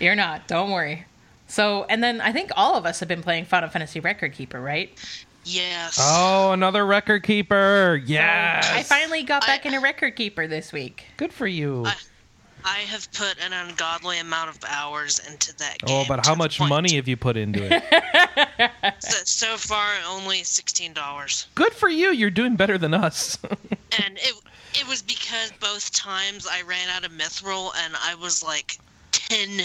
[0.00, 0.48] you're not.
[0.48, 1.06] Don't worry.
[1.46, 4.60] So, and then I think all of us have been playing Final Fantasy Record Keeper,
[4.60, 4.90] right?
[5.44, 5.98] Yes.
[6.00, 8.00] Oh, another record keeper.
[8.04, 8.70] Yes.
[8.70, 11.06] I finally got back I- into Record Keeper this week.
[11.16, 11.84] Good for you.
[11.86, 11.94] I-
[12.64, 15.96] I have put an ungodly amount of hours into that oh, game.
[15.96, 17.82] oh, but how much money have you put into it?
[19.00, 22.10] So, so far, only sixteen dollars, Good for you.
[22.10, 23.38] You're doing better than us.
[23.42, 24.34] and it
[24.74, 28.78] it was because both times I ran out of mithril, and I was like
[29.30, 29.60] ten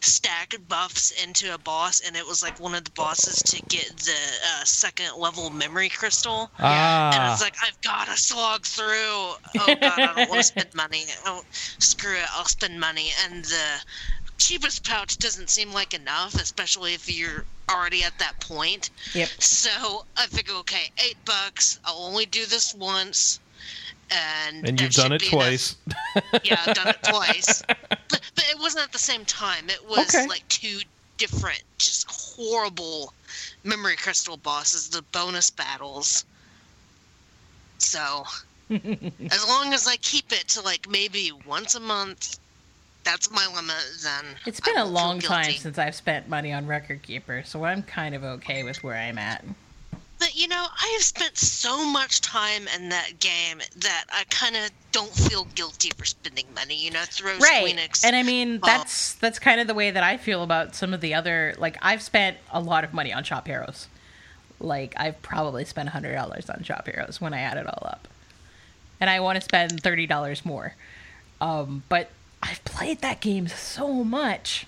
[0.00, 3.88] stacked buffs into a boss, and it was like one of the bosses to get
[3.98, 6.50] the uh, second level memory crystal.
[6.58, 7.30] And I ah.
[7.30, 8.84] was like, I've got to slog through.
[8.88, 11.04] Oh god, I don't want to spend money.
[11.24, 13.10] Oh, screw it, I'll spend money.
[13.24, 13.84] And the
[14.38, 18.90] cheapest pouch doesn't seem like enough, especially if you're already at that point.
[19.14, 19.28] Yep.
[19.38, 21.78] So I figure, okay, eight bucks.
[21.84, 23.40] I'll only do this once.
[24.08, 25.32] And and you've done it be enough.
[25.32, 25.76] twice.
[26.44, 27.62] Yeah, I've done it twice.
[27.66, 28.20] But
[28.56, 29.68] it wasn't at the same time.
[29.68, 30.26] It was Okay.
[30.26, 30.80] like two
[31.18, 33.12] different, just horrible
[33.64, 36.24] memory crystal bosses, the bonus battles.
[37.78, 38.24] So,
[38.70, 42.38] as long as I keep it to like maybe once a month,
[43.04, 44.24] that's my limit, then.
[44.46, 48.14] it's been a long time since I've spent money on Record Keeper, so I'm kind
[48.14, 49.44] of okay with where I'm at.
[50.18, 54.56] But you know, I have spent so much time in that game that I kind
[54.56, 56.74] of don't feel guilty for spending money.
[56.74, 57.78] You know, throw right.
[58.04, 61.00] And i mean that's that's kind of the way that i feel about some of
[61.00, 63.88] the other like i've spent a lot of money on shop heroes.
[64.58, 68.08] Like i've probably spent $100 on shop heroes when i add it all up.
[69.00, 70.74] And i want to spend $30 more.
[71.40, 72.10] Um, but
[72.42, 74.66] i've played that game so much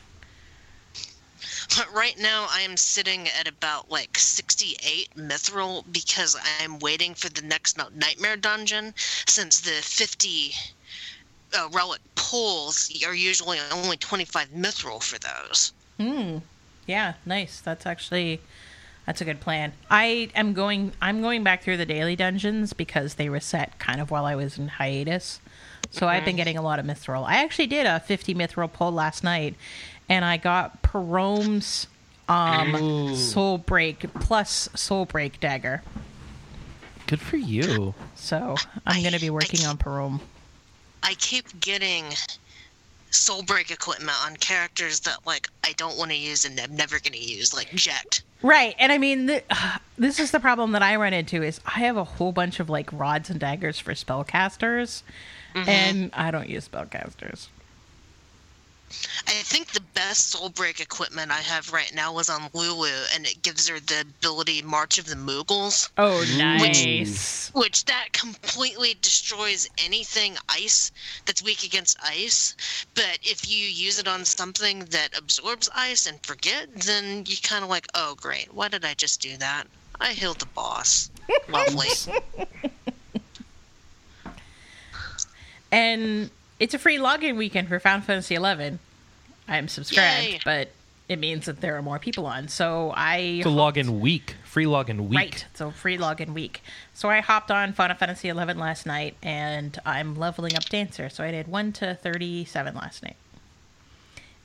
[1.95, 7.43] right now, I am sitting at about like 68 mithril because I'm waiting for the
[7.43, 8.95] next nightmare dungeon.
[9.27, 10.53] Since the 50
[11.55, 15.73] uh, relic pulls are usually only 25 mithril for those.
[15.99, 16.39] Hmm.
[16.87, 17.61] Yeah, nice.
[17.61, 18.41] That's actually
[19.07, 19.73] that's a good plan.
[19.91, 24.11] I am going I'm going back through the daily dungeons because they reset kind of
[24.11, 25.41] while I was in hiatus.
[25.91, 27.25] So I've been getting a lot of mithril.
[27.27, 29.55] I actually did a 50 mithril pull last night
[30.09, 31.87] and I got Perome's
[32.29, 35.83] um soul break plus soul break dagger.
[37.07, 37.95] Good for you.
[38.15, 40.21] So I'm going to be working on Perome.
[41.03, 42.05] I keep getting
[43.11, 46.99] soul break equipment on characters that like I don't want to use and I'm never
[47.01, 48.21] going to use, like Jet.
[48.43, 49.45] Right, and I mean, th-
[49.99, 52.69] this is the problem that I run into is I have a whole bunch of
[52.69, 55.03] like rods and daggers for spellcasters,
[55.55, 57.49] and I don't use spellcasters.
[59.27, 63.27] I think the best soul break equipment I have right now is on Lulu, and
[63.27, 65.91] it gives her the ability March of the Moogles.
[65.99, 67.51] Oh, nice.
[67.55, 70.91] which that completely destroys anything ice
[71.27, 72.57] that's weak against ice.
[72.95, 77.65] But if you use it on something that absorbs ice and forget, then you kind
[77.65, 79.67] of like, oh great, why did I just do that?
[80.01, 81.11] I healed the boss.
[81.49, 81.89] Lovely.
[85.71, 88.79] And it's a free login weekend for Final Fantasy XI.
[89.49, 90.41] I'm subscribed, Yay.
[90.45, 90.71] but
[91.09, 92.49] it means that there are more people on.
[92.49, 94.35] So I It's a login week.
[94.45, 95.19] Free login week.
[95.19, 95.47] Right.
[95.55, 96.63] So free login week.
[96.95, 101.09] So I hopped on Final Fantasy XI last night, and I'm leveling up Dancer.
[101.09, 103.17] So I did one to thirty-seven last night,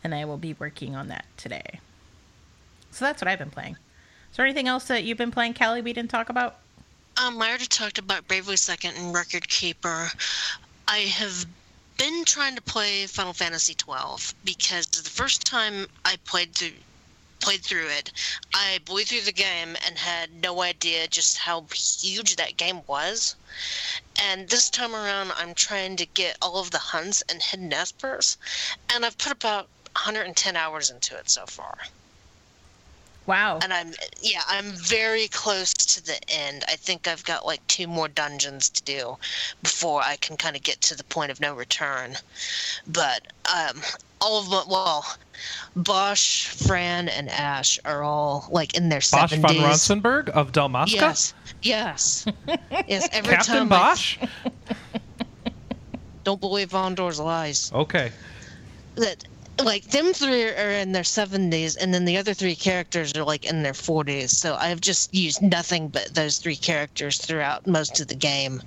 [0.04, 1.80] and I will be working on that today.
[2.92, 3.74] So that's what I've been playing.
[4.32, 5.82] Is there anything else that you've been playing, Callie?
[5.82, 6.58] We didn't talk about.
[7.24, 10.08] Um, I already talked about Bravely Second and Record Keeper.
[10.88, 11.46] I have
[11.98, 16.74] been trying to play Final Fantasy twelve because the first time I played through
[17.40, 18.12] played through it,
[18.54, 23.36] I blew through the game and had no idea just how huge that game was.
[24.16, 28.38] And this time around, I'm trying to get all of the hunts and hidden espers,
[28.90, 31.78] and I've put about 110 hours into it so far
[33.26, 33.60] Wow.
[33.62, 36.64] and I'm yeah, I'm very close to the end.
[36.68, 39.18] I think I've got like two more dungeons to do
[39.62, 42.16] before I can kind of get to the point of no return.
[42.88, 43.22] But
[43.54, 43.82] um,
[44.20, 45.06] all of them, well,
[45.76, 49.62] Basch, Fran, and Ashe are all like in their Basch fon seventies.
[49.62, 50.94] Ronsenburg of Dalmasca?
[50.94, 52.26] Yes, yes,
[52.88, 53.08] yes.
[53.12, 54.20] Every Captain time I Basch?
[56.24, 57.72] don't believe Vondor's lies.
[57.74, 58.12] Okay.
[58.96, 59.24] that
[59.60, 63.46] like them three are in their 70s and then the other three characters are like
[63.46, 68.08] in their 40s so i've just used nothing but those three characters throughout most of
[68.08, 68.62] the game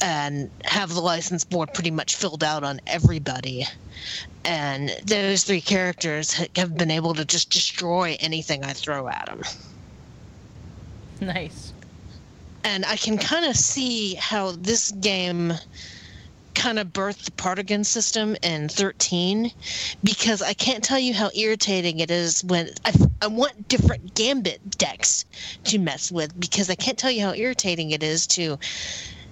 [0.00, 3.66] and have the license board pretty much filled out on everybody.
[4.44, 9.42] And those three characters have been able to just destroy anything i throw at them
[11.20, 11.72] nice.
[12.64, 15.52] and I can kind of see how this game
[16.58, 19.52] kind of birthed the paradigm system in 13
[20.02, 22.92] because I can't tell you how irritating it is when I,
[23.22, 25.24] I want different gambit decks
[25.64, 28.58] to mess with because I can't tell you how irritating it is to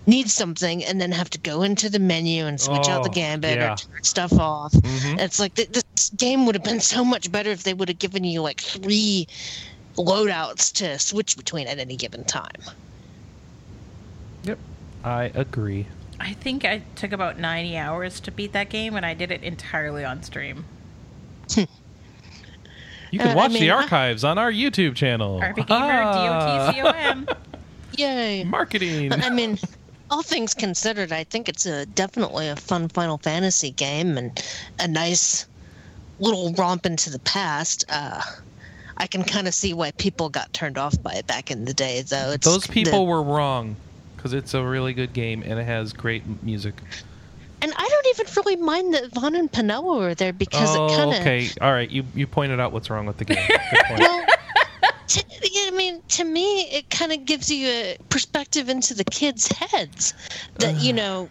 [0.06, 3.12] need something and then have to go into the menu and switch out the Oh,
[3.12, 3.72] gambit yeah.
[3.72, 4.72] or turn stuff off.
[4.72, 5.18] Mm-hmm.
[5.18, 7.98] It's like th- this game would have been so much better if they would have
[7.98, 9.26] given you like three
[9.96, 12.62] loadouts to switch between at any given time.
[14.44, 14.58] Yep.
[15.02, 15.86] I agree.
[16.18, 19.42] I think I took about 90 hours to beat that game, and I did it
[19.42, 20.64] entirely on stream.
[23.12, 25.40] You can Uh, I watch mean, the archives on our YouTube channel.
[25.40, 27.28] RP Ah, D-O-T-C-O-M.
[27.96, 28.42] Yay!
[28.44, 29.12] Marketing.
[29.12, 29.58] I mean,
[30.10, 34.44] all things considered, I think it's a definitely a fun Final Fantasy game and
[34.80, 35.46] a nice
[36.18, 37.84] little romp into the past.
[37.88, 38.20] Uh,
[38.96, 41.74] I can kind of see why people got turned off by it back in the
[41.74, 42.32] day, though.
[42.32, 43.76] It's Those people the- were wrong
[44.26, 46.74] because it's a really good game and it has great music.
[47.62, 50.96] and I don't even really mind that Vaan and Penelo were there because oh, it
[50.96, 51.20] kind of.
[51.20, 51.48] okay.
[51.60, 51.88] All right.
[51.88, 53.46] You you pointed out what's wrong with the game.
[53.46, 54.00] Good point.
[54.00, 54.26] Well,
[55.06, 55.24] to,
[55.68, 60.12] I mean, to me, it kind of gives you a perspective into the kids' heads
[60.56, 60.96] that you uh.
[60.96, 61.28] know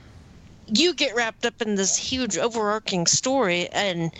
[0.67, 4.11] you get wrapped up in this huge overarching story, and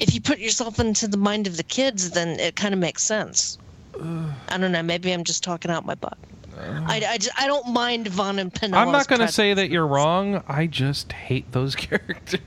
[0.00, 3.02] if you put yourself into the mind of the kids, then it kind of makes
[3.02, 3.56] sense.
[4.48, 4.82] I don't know.
[4.82, 6.18] Maybe I'm just talking out my butt.
[6.60, 8.76] I, I, just- I don't mind Vaan and Penelo.
[8.78, 10.42] I'm not going to say that you're wrong.
[10.48, 12.40] I just hate those characters.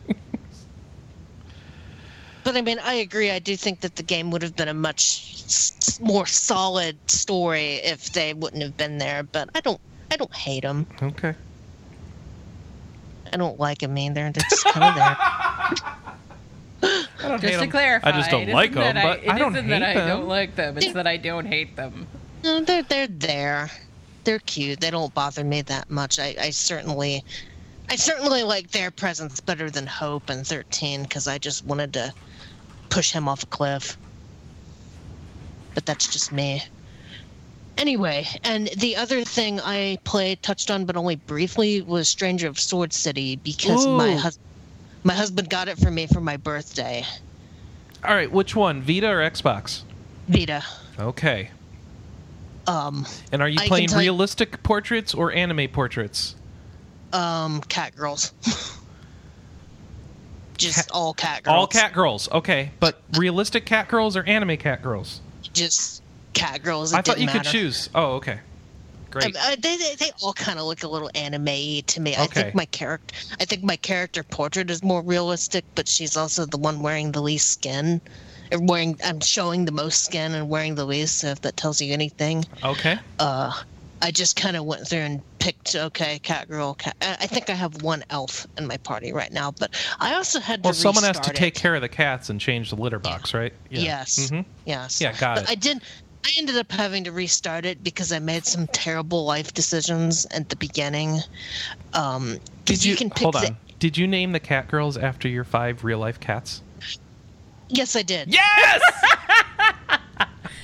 [2.43, 3.29] But I mean, I agree.
[3.29, 7.75] I do think that the game would have been a much s- more solid story
[7.75, 9.21] if they wouldn't have been there.
[9.23, 9.79] But I don't.
[10.11, 10.87] I don't hate them.
[11.01, 11.35] okay.
[13.31, 14.29] I don't like them either.
[14.31, 15.17] They're just kind of there.
[17.23, 17.69] I don't hate Just to 'em.
[17.71, 19.93] clarify, I just don't like that them, but it I don't isn't hate that I
[19.93, 20.07] them.
[20.07, 20.77] don't like them.
[20.77, 22.07] It's that I don't hate them.
[22.43, 23.69] No, they're they're there.
[24.23, 24.79] They're cute.
[24.79, 26.19] They don't bother me that much.
[26.19, 27.23] I, I certainly,
[27.89, 32.13] I certainly like their presence better than Hope and Thirteen because I just wanted to
[32.89, 33.97] push him off a cliff.
[35.73, 36.63] But that's just me.
[37.77, 42.59] Anyway, and the other thing I played, touched on, but only briefly, was Stranger of
[42.59, 44.17] Sword City because my Ooh.
[44.17, 44.39] hus-
[45.03, 47.03] my husband got it for me for my birthday.
[48.03, 49.81] All right, which one, Vita or Xbox?
[50.27, 50.63] Vita.
[50.99, 51.49] Okay.
[52.67, 56.35] Um, And are you I playing tell realistic portraits or anime portraits?
[57.13, 58.33] um, cat girls.
[60.57, 61.55] Just Cat- all cat girls.
[61.55, 62.29] All cat girls.
[62.31, 65.21] Okay, but realistic cat girls or anime cat girls?
[65.53, 66.01] just
[66.33, 66.93] cat girls.
[66.93, 67.89] It I thought you didn't could choose.
[67.95, 68.39] Oh, okay.
[69.09, 69.35] Great.
[69.35, 72.15] Uh, they, they, they all kind of look a little anime to me.
[72.15, 72.43] I Okay.
[72.43, 76.57] think my character, I think my character portrait is more realistic, but she's also the
[76.57, 77.99] one wearing the least skin,
[78.59, 78.99] wearing.
[79.03, 81.19] I'm showing the most skin and wearing the least.
[81.19, 82.97] So if that tells you anything, Okay.
[83.19, 83.51] uh,
[84.01, 85.75] I just kind of went through and picked.
[85.75, 86.73] Okay, cat girl.
[86.73, 86.95] Cat.
[87.01, 90.63] I think I have one elf in my party right now, but I also had
[90.63, 90.67] to.
[90.67, 93.33] Well, someone has to restart take care of the cats and change the litter box,
[93.33, 93.53] right?
[93.69, 93.81] Yeah.
[93.81, 94.29] Yes.
[94.31, 94.45] Mhm.
[94.65, 94.99] Yes.
[95.01, 95.49] Yeah, got but it.
[95.51, 95.83] I didn't.
[96.23, 100.49] I ended up having to restart it because I made some terrible life decisions at
[100.49, 101.19] the beginning.
[101.93, 103.57] Um, Did you, can pick hold the- on?
[103.79, 106.61] Did you name the cat girls after your five real life cats?
[107.71, 108.33] Yes, I did.
[108.33, 108.81] Yes.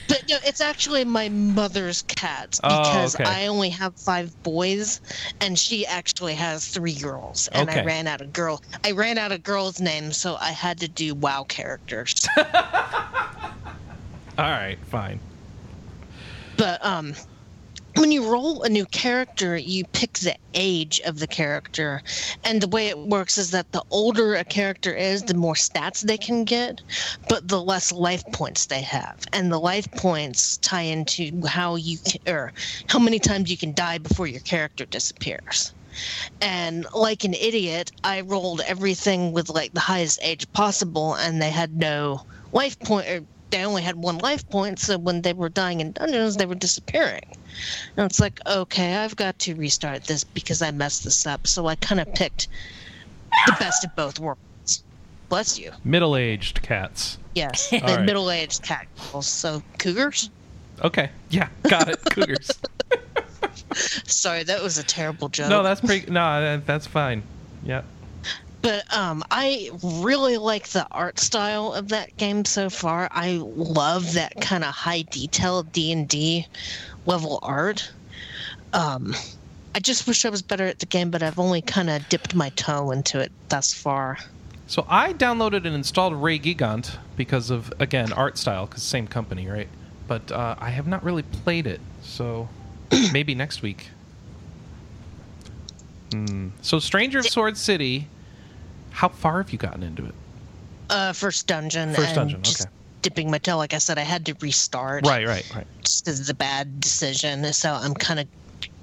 [0.10, 3.26] But no, it's actually my mother's cats Oh, because okay.
[3.26, 5.02] I only have five boys,
[5.42, 7.50] and she actually has three girls.
[7.50, 7.82] And Okay.
[7.82, 8.62] I ran out of girl.
[8.86, 12.26] I ran out of girls' names, so I had to do WoW characters.
[12.38, 12.44] All
[14.38, 15.20] right, fine.
[16.56, 17.14] But um,
[17.98, 22.02] when you roll a new character, you pick the age of the character,
[22.44, 26.02] and the way it works is that the older a character is, the more stats
[26.02, 26.82] they can get,
[27.28, 31.98] but the less life points they have, and the life points tie into how you
[31.98, 32.54] can, or
[32.88, 35.74] how many times you can die before your character disappears.
[36.42, 41.50] And like an idiot, I rolled everything with like the highest age possible, and they
[41.50, 43.08] had no life point.
[43.08, 46.46] Or they only had one life point, so when they were dying in dungeons, they
[46.46, 47.24] were disappearing.
[47.96, 51.48] And it's like, okay, I've got to restart this because I messed this up.
[51.48, 52.48] So I kind of picked
[53.46, 54.84] the best of both worlds.
[55.30, 55.72] Bless you.
[55.84, 57.18] Middle aged cats.
[57.36, 58.04] Yes, the right.
[58.04, 59.28] middle-aged cat girls.
[59.28, 60.32] So cougars.
[60.84, 61.10] Okay.
[61.30, 62.00] Yeah, got it.
[62.12, 62.50] Cougars.
[63.74, 65.50] Sorry, that was a terrible joke.
[65.50, 66.10] no, that's pretty.
[66.10, 67.22] No, that's fine.
[67.64, 67.84] Yeah.
[68.62, 73.08] but um, I really like the art style of that game so far.
[73.12, 76.48] I love that kind of high detail D and D
[77.08, 77.92] level art.
[78.74, 79.16] Um,
[79.74, 82.36] I just wish I was better at the game, but I've only kind of dipped
[82.36, 84.18] my toe into it thus far.
[84.68, 89.48] So I downloaded and installed Ray Gigant because of again art style, because same company,
[89.48, 89.70] right?
[90.08, 92.50] But uh, I have not really played it, so
[93.14, 93.90] maybe next week.
[96.12, 96.50] Hmm.
[96.62, 98.08] So Stranger of Sword City,
[98.92, 100.16] how far have you gotten into it?
[100.90, 101.94] Uh, first dungeon.
[101.94, 102.66] First dungeon, okay.
[103.08, 103.56] Dipping my toe.
[103.56, 105.08] Like I said, I had to restart.
[105.08, 105.66] Right, right, right.
[105.82, 107.46] Just it's a bad decision.
[107.54, 108.28] So I'm kind of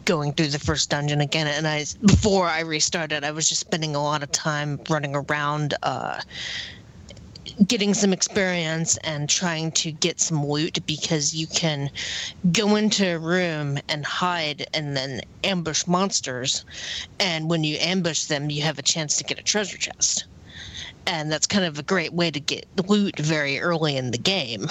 [0.07, 1.47] going through the first dungeon again.
[1.47, 5.75] And I, before I restarted, I was just spending a lot of time running around,
[5.83, 6.23] uh,
[7.67, 11.91] getting some experience and trying to get some loot because you can
[12.51, 16.65] go into a room and hide and then ambush monsters.
[17.21, 20.25] And when you ambush them, you have a chance to get a treasure chest
[21.07, 24.69] and that's kind of a great way to get loot very early in the game.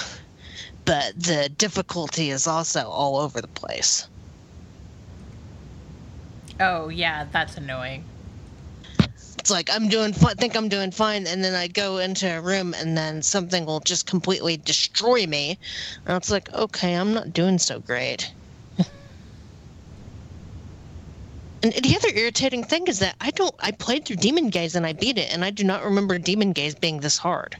[0.84, 4.06] But the difficulty is also all over the place.
[6.60, 8.04] Oh yeah, that's annoying.
[9.38, 12.40] It's like I'm doing fine, think I'm doing fine, and then I go into a
[12.40, 15.58] room, and then something will just completely destroy me.
[16.06, 18.32] And it's like, okay, I'm not doing so great.
[21.72, 23.54] And the other irritating thing is that I don't.
[23.60, 26.52] I played through Demon Gaze and I beat it, and I do not remember Demon
[26.52, 27.56] Gaze being this hard.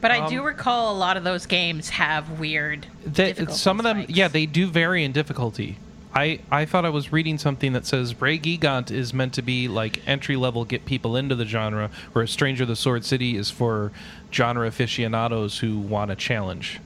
[0.00, 2.86] But I Um, do recall a lot of those games have weird.
[3.04, 4.12] They, difficulty some of them, spikes.
[4.16, 5.78] yeah, they do vary in difficulty.
[6.14, 9.68] I, I thought I was reading something that says Ray Gigant is meant to be
[9.68, 13.50] like entry level, get people into the genre, whereas Stranger of the Sword City is
[13.50, 13.92] for
[14.32, 16.80] genre aficionados who want a challenge.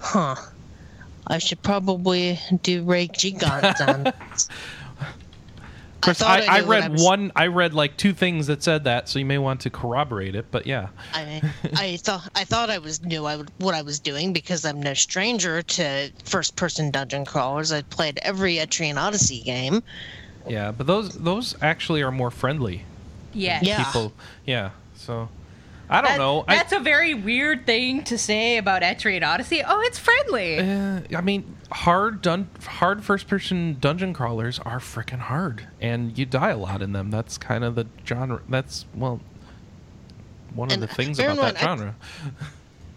[0.00, 0.36] Huh.
[1.30, 4.12] I should probably do Ray Gigant then.
[6.02, 7.30] Chris, thought I, I I, read I was- one.
[7.36, 10.46] I read like two things that said that, so you may want to corroborate it.
[10.50, 11.42] But yeah, I
[11.76, 14.80] I thought I thought I was knew I would, what I was doing because I'm
[14.82, 17.70] no stranger to first-person dungeon crawlers.
[17.70, 19.82] I played every Etrian Odyssey game.
[20.48, 20.72] yeah.
[20.72, 22.84] But those those actually are more friendly.
[23.34, 23.60] Yeah.
[23.62, 23.84] Yeah.
[23.84, 24.14] People,
[24.46, 24.70] yeah.
[24.96, 25.28] So
[25.92, 26.44] I don't That- know.
[26.46, 29.62] That's a very weird thing to say about Etrian Odyssey.
[29.66, 30.58] Oh, it's friendly.
[30.60, 36.26] Uh, I mean, hard dun- hard first person dungeon crawlers are freaking hard, and you
[36.26, 37.10] die a lot in them.
[37.10, 38.40] That's kind of the genre.
[38.48, 39.20] That's well,
[40.54, 41.94] one of And the things about that mind, I- genre.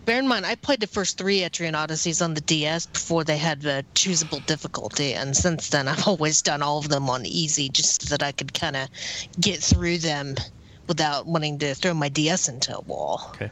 [0.05, 3.37] Bear in mind, I played the first three Etrian Odysseys on the DS before they
[3.37, 7.69] had the choosable difficulty, and since then I've always done all of them on easy,
[7.69, 8.89] just so that I could kind of
[9.39, 10.35] get through them
[10.93, 13.31] without wanting to throw my DS into a wall.
[13.35, 13.49] Okay,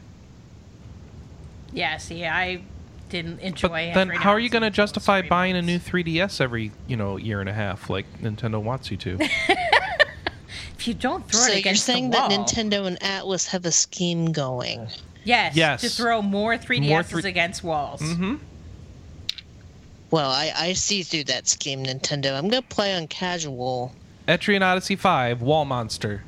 [1.72, 2.62] Yeah, see, I
[3.08, 5.78] didn't enjoy but then right how are you going to justify three buying a new
[5.78, 9.18] 3DS every you know year and a half like Nintendo wants you to?
[10.78, 13.70] If you don't throw So it you're saying the that Nintendo and Atlus have a
[13.70, 14.88] scheme going?
[15.24, 15.80] yes, Yes.
[15.82, 18.00] to throw more 3DSs More three- against walls.
[18.02, 18.36] mm-hmm.
[20.10, 22.36] Well, I, I see through that scheme, Nintendo.
[22.36, 23.92] I'm gonna play on casual.
[24.26, 26.24] Etrian Odyssey 5 Wall Monster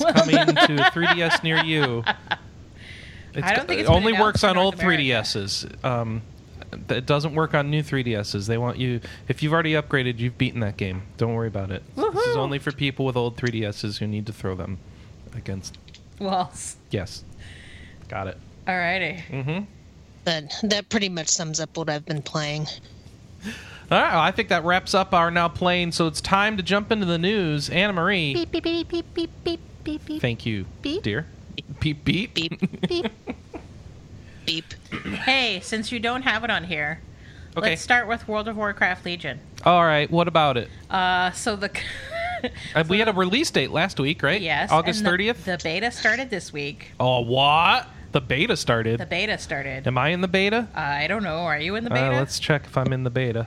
[0.00, 2.04] is coming to a 3DS near you.
[3.34, 5.02] It's I don't think it it's been only works on North old America.
[5.02, 5.84] 3DSs.
[5.84, 6.22] Um,
[6.88, 8.46] it doesn't work on new 3DSs.
[8.46, 11.02] They want you if you've already upgraded, you've beaten that game.
[11.16, 11.82] Don't worry about it.
[11.94, 14.78] This is only for people with old 3DSs who need to throw them
[15.34, 15.78] against.
[16.18, 16.76] Walls.
[16.90, 17.24] Yes,
[18.08, 18.38] got it.
[18.66, 19.22] Alrighty.
[19.26, 19.64] Mm-hmm.
[20.24, 22.66] But that pretty much sums up what I've been playing.
[23.88, 25.92] All right, well, I think that wraps up our now playing.
[25.92, 27.70] So it's time to jump into the news.
[27.70, 31.02] Anna Marie, Beep beep beep beep beep beep beep beep thank you, Beep.
[31.02, 31.26] dear.
[31.80, 32.34] Beep beep.
[32.34, 33.06] Beep beep.
[34.44, 34.64] beep.
[35.24, 37.00] Hey, since you don't have it on here,
[37.56, 37.70] Okay.
[37.70, 39.40] let's start with World of Warcraft Legion.
[39.64, 40.10] All right.
[40.10, 40.68] What about it?
[40.90, 41.70] Uh, so the
[42.74, 44.40] Uh, we had a release date last week, right?
[44.42, 45.44] yes, August and the- thirtieth.
[45.46, 46.92] The, beta started this week.
[47.00, 47.88] Oh, what?
[48.12, 49.00] The beta started.
[49.00, 49.86] The beta started.
[49.86, 50.68] Am I in the beta?
[50.74, 51.38] I don't know.
[51.38, 52.10] Are you in the Uh, beta?
[52.16, 53.46] let's check if I'm in the beta.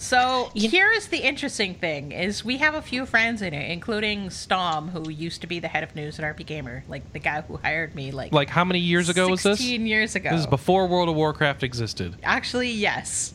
[0.00, 3.70] So You- here is the interesting thing: is we have a few friends in it,
[3.70, 7.42] including Stom, who used to be the head of news at RPGamer, like the guy
[7.42, 9.58] who hired me, like Like, how many years ago was this?
[9.58, 10.30] Sixteen years ago.
[10.30, 12.16] This is before World of Warcraft existed.
[12.22, 13.34] Actually, yes.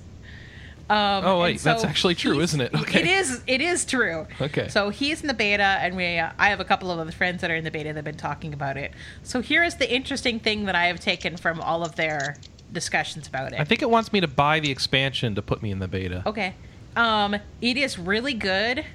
[0.90, 2.74] Um, Oh, wait, that's actually true, isn't it?
[2.74, 3.02] Okay.
[3.02, 3.42] It is.
[3.46, 4.26] It is true.
[4.42, 4.68] Okay.
[4.68, 6.18] So he's in the beta, and we.
[6.18, 8.06] Uh, I have a couple of other friends that are in the beta that have
[8.06, 8.92] been talking about it.
[9.22, 12.38] So here is the interesting thing that I have taken from all of their
[12.76, 13.60] discussions about it.
[13.60, 16.22] I think it wants me to buy the expansion to put me in the beta.
[16.28, 16.54] Okay.
[16.96, 18.86] Um, it is really good,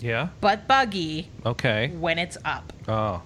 [0.00, 0.28] Yeah.
[0.40, 1.88] but buggy Okay.
[1.88, 3.20] when it's up, Oh,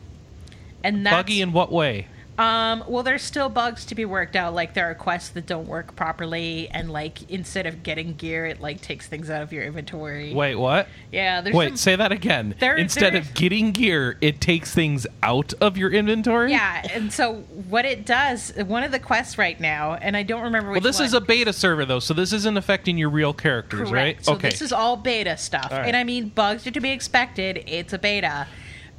[0.82, 2.08] and that's buggy in what way?
[2.38, 4.54] Um, well, there's still bugs to be worked out.
[4.54, 8.60] Like there are quests that don't work properly, and like instead of getting gear, it
[8.60, 10.32] like takes things out of your inventory.
[10.32, 10.88] Wait, what?
[11.12, 12.54] Yeah, there's Wait, some- say that again.
[12.58, 16.52] There- Instead there- of getting gear, it takes things out of your inventory.
[16.52, 17.34] yeah, and so
[17.68, 20.98] what it does, one of the quests right now, and I don't remember Well, this
[21.00, 21.06] one.
[21.06, 23.92] is a beta server though, so this isn't affecting your real characters, Correct.
[23.92, 24.24] right?
[24.24, 24.48] So okay.
[24.48, 25.86] this is all beta stuff, All right.
[25.86, 27.62] and I mean bugs are to be expected.
[27.66, 28.46] It's a beta.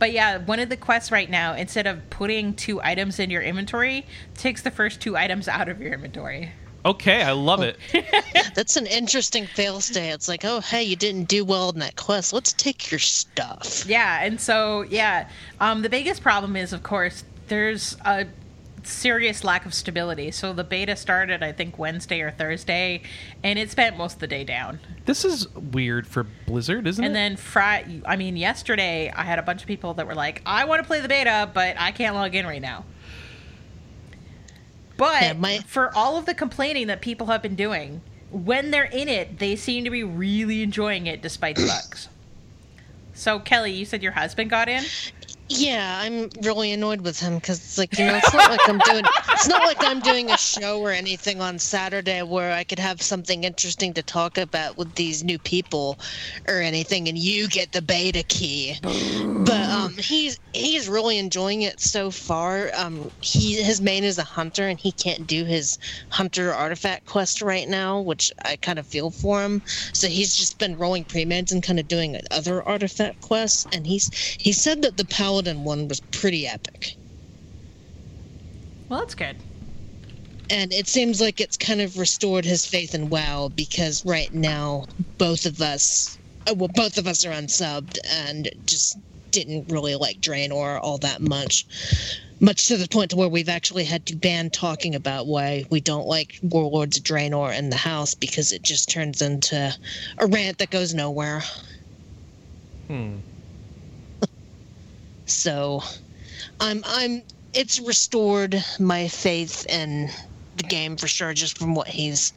[0.04, 3.42] But yeah, one of the quests right now, instead of putting two items in your
[3.42, 6.52] inventory, takes the first two items out of your inventory.
[6.84, 7.78] okay, I love it.
[8.54, 10.10] That's an interesting fail state.
[10.10, 12.34] It's like, oh, hey, you didn't do well in that quest.
[12.34, 13.86] Let's take your stuff.
[13.88, 15.30] Yeah, and so yeah,
[15.62, 18.28] um, the biggest problem is, of course, there's a
[18.88, 20.32] serious lack of stability.
[20.32, 23.02] So the beta started, I think, Wednesday or Thursday,
[23.44, 24.80] and it spent most of the day down.
[25.06, 27.20] This is weird for Blizzard, isn't And it?
[27.20, 30.42] And then Friday, I mean, yesterday, I had a bunch of people that were like,
[30.46, 32.86] "I want to play the beta, but I can't log in right now."
[34.98, 38.84] But Yeah, my- for all of the complaining that people have been doing, when they're
[38.84, 42.10] in it, they seem to be really enjoying it despite the bugs.
[43.14, 44.84] So, Kelley, you said your husband got in.
[45.56, 48.80] Yeah, I'm really annoyed with him because it's like you know, it's not like I'm
[48.80, 52.80] doing, it's not like I'm doing a show or anything on Saturday where I could
[52.80, 56.00] have something interesting to talk about with these new people
[56.48, 58.78] or anything, and you get the beta key.
[58.82, 62.72] But um, he's he's really enjoying it so far.
[62.76, 65.78] Um, he his main is a hunter, and he can't do his
[66.10, 69.62] hunter artifact quest right now, which I kind of feel for him.
[69.94, 74.12] So he's just been rolling pre-meds and kind of doing other artifact quests, and he's
[74.40, 76.96] he said that the paladin one was pretty epic.
[78.90, 79.38] Well, that's good.
[80.50, 84.86] And it seems like it's kind of restored his faith in WoW because right now
[85.18, 86.18] both of us,
[86.48, 88.98] uh, well, both of us are unsubbed and just
[89.32, 91.66] didn't really like Draenor all that much.
[92.40, 95.80] Much to the point to where we've actually had to ban talking about why we
[95.80, 99.74] don't like Warlords of Draenor in the house because it just turns into
[100.20, 101.42] a rant that goes nowhere.
[102.88, 103.16] Hmm.
[105.26, 105.84] So
[106.60, 107.22] I'm I'm
[107.54, 110.10] it's restored my faith in
[110.58, 112.34] the game for sure just from what he's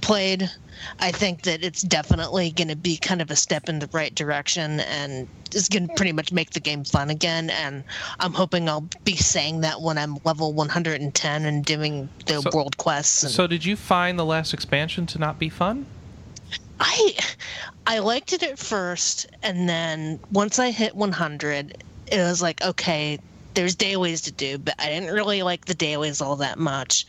[0.00, 0.50] played.
[0.98, 4.12] I think that it's definitely going to be kind of a step in the right
[4.14, 7.84] direction and is going to pretty much make the game fun again and
[8.18, 12.76] I'm hoping I'll be saying that when I'm level 110 and doing the So- world
[12.78, 15.86] quests and So did you find the last expansion to not be fun?
[16.80, 17.14] I
[17.86, 21.82] I liked it at first, and then once I hit 100,
[22.12, 23.18] it was like okay,
[23.54, 27.06] there's dailies to do, but I didn't really like the dailies all that much.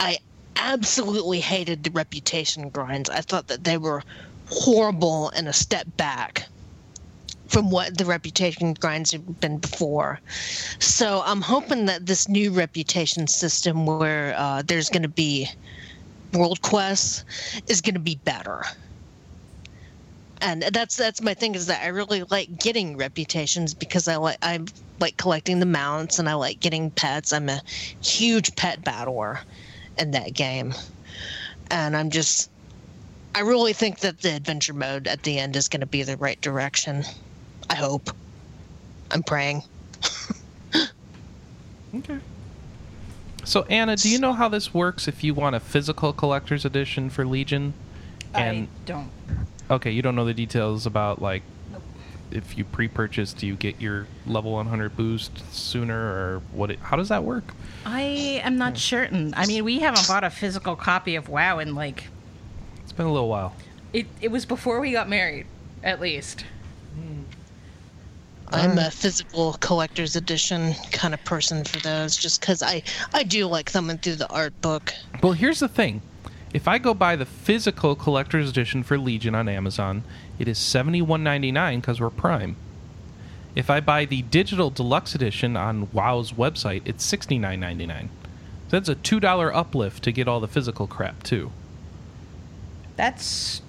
[0.00, 0.18] I
[0.56, 3.08] absolutely hated the reputation grinds.
[3.10, 4.02] I thought that they were
[4.50, 6.46] horrible and a step back
[7.46, 10.20] from what the reputation grinds have been before.
[10.78, 15.48] So I'm hoping that this new reputation system, where uh, there's going to be
[16.34, 17.24] world quests,
[17.68, 18.64] is going to be better
[20.40, 24.38] and that's that's my thing is that I really like getting reputations because I like
[24.42, 24.60] I
[25.00, 27.32] like collecting the mounts and I like getting pets.
[27.32, 27.60] I'm a
[28.02, 29.40] huge pet battler
[29.98, 30.74] in that game,
[31.70, 32.50] and I'm just
[33.34, 36.16] I really think that the adventure mode at the end is going to be the
[36.16, 37.04] right direction.
[37.70, 38.10] I hope.
[39.10, 39.62] I'm praying.
[41.94, 42.18] Okay.
[43.44, 47.08] So Anna, do you know how this works if you want a physical collector's edition
[47.08, 47.72] for Legion?
[48.34, 49.10] I don't.
[49.70, 51.42] Okay, you don't know the details about like
[52.30, 56.70] if you pre-purchase, do you get your level 100 boost sooner, or what?
[56.70, 57.44] It, how does that work?
[57.84, 58.76] I am not hmm.
[58.76, 59.34] certain.
[59.36, 62.04] I mean, we haven't bought a physical copy of WoW in like
[62.82, 63.54] It's been a little while.
[63.92, 64.06] it.
[64.20, 65.46] It was before we got married,
[65.82, 66.44] at least.
[66.94, 67.22] Hmm.
[68.50, 73.46] I'm a physical collector's edition kind of person for those, just because I I do
[73.46, 74.92] like thumbing through the art book.
[75.22, 76.00] Well, here's the thing.
[76.54, 80.02] If I go buy the physical collector's edition for Legion on Amazon,
[80.38, 82.56] it is $71.99 because we're Prime.
[83.54, 88.02] If I buy the digital deluxe edition on WoW's website, it's $69.99.
[88.02, 88.08] So
[88.70, 91.50] that's a $2 uplift to get all the physical crap, too.
[92.96, 93.62] That's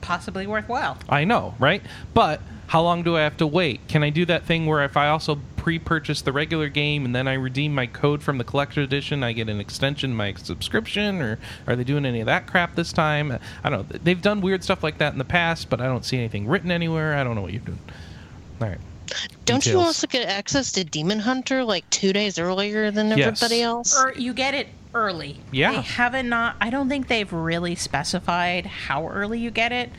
[0.00, 0.98] possibly worthwhile.
[1.08, 1.82] I know, right?
[2.14, 3.86] But how long do I have to wait?
[3.88, 7.26] Can I do that thing where if I also pre-purchase the regular game and then
[7.26, 11.20] I redeem my code from the collector edition, I get an extension to my subscription?
[11.20, 13.36] Or are they doing any of that crap this time?
[13.64, 13.98] I don't know.
[14.04, 16.70] They've done weird stuff like that in the past, but I don't see anything written
[16.70, 17.14] anywhere.
[17.16, 17.80] I don't know what you're doing.
[18.60, 18.78] All right.
[19.44, 23.42] Don't you also get access to Demon Hunter like two days earlier than Yes.
[23.42, 24.00] everybody else?
[24.00, 25.40] Or you get it early.
[25.50, 25.72] Yeah.
[25.72, 26.54] They haven't not.
[26.60, 29.90] I don't think they've really specified how early you get it.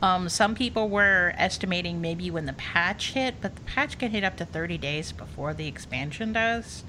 [0.00, 4.22] Um, some people were estimating maybe when the patch hit, but the patch can hit
[4.22, 6.84] up to 30 days before the expansion does.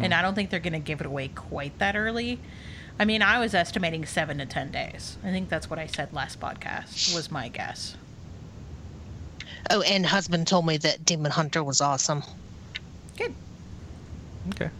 [0.00, 2.38] And I don't think they're going to give it away quite that early.
[3.00, 5.16] I mean, I was estimating seven to 10 days.
[5.24, 7.96] I think that's what I said last podcast, was my guess.
[9.70, 12.22] Oh, and husband told me that Demon Hunter was awesome.
[13.16, 13.34] Good.
[14.50, 14.70] Okay.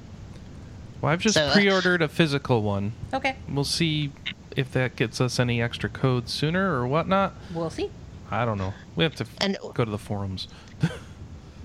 [1.01, 2.93] Well, I've just So, uh, pre-ordered a physical one.
[3.13, 3.35] Okay.
[3.49, 4.13] We'll see
[4.57, 7.35] if that gets us any extra codes sooner or whatnot.
[7.55, 7.91] We'll see.
[8.31, 8.73] I don't know.
[8.97, 10.49] We have to And- go to the forums.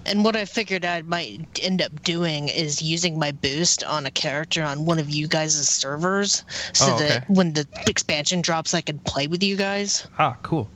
[0.10, 4.12] And what I figured I might end up doing is using my boost on a
[4.12, 8.80] character on one of you guys' servers so Oh, that when the expansion drops, I
[8.80, 10.08] can play with you guys.
[10.18, 10.70] Ah, cool.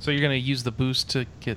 [0.00, 1.56] So you're gonna use the boost to get.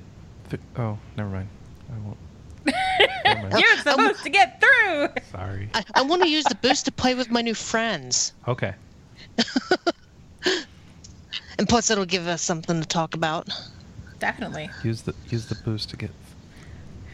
[0.50, 1.48] Th- oh, never mind.
[1.92, 2.18] I won't.
[3.24, 3.58] Never mind.
[3.60, 5.08] You're supposed to get through!
[5.32, 5.70] Sorry.
[5.74, 8.32] I, I want to use the boost to play with my new friends.
[8.46, 8.74] Okay.
[11.58, 13.48] And plus, it'll give us something to talk about.
[14.18, 14.70] Definitely.
[14.82, 16.10] Use the use the boost to get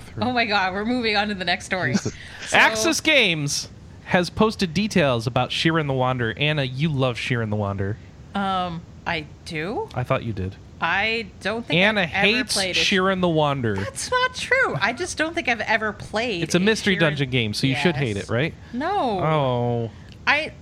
[0.07, 0.23] through.
[0.23, 1.91] Oh my god, we're moving on to the next story.
[1.91, 2.13] Use the-
[2.47, 3.69] So- Aksys Games
[4.05, 6.33] has posted details about Shiren the Wander.
[6.39, 7.97] Anna, you love Shiren the Wander.
[8.35, 9.89] Um, I do.
[9.95, 10.57] I thought you did.
[10.81, 13.75] I don't think Anna I've ever hates played a- Shiren the Wander.
[13.75, 14.77] That's not true.
[14.81, 16.43] I just don't think I've ever played.
[16.45, 18.55] It's a mystery Shiren- dungeon game, so you should hate it, right?
[18.73, 19.21] No.
[19.21, 19.91] Oh.
[20.27, 20.53] I.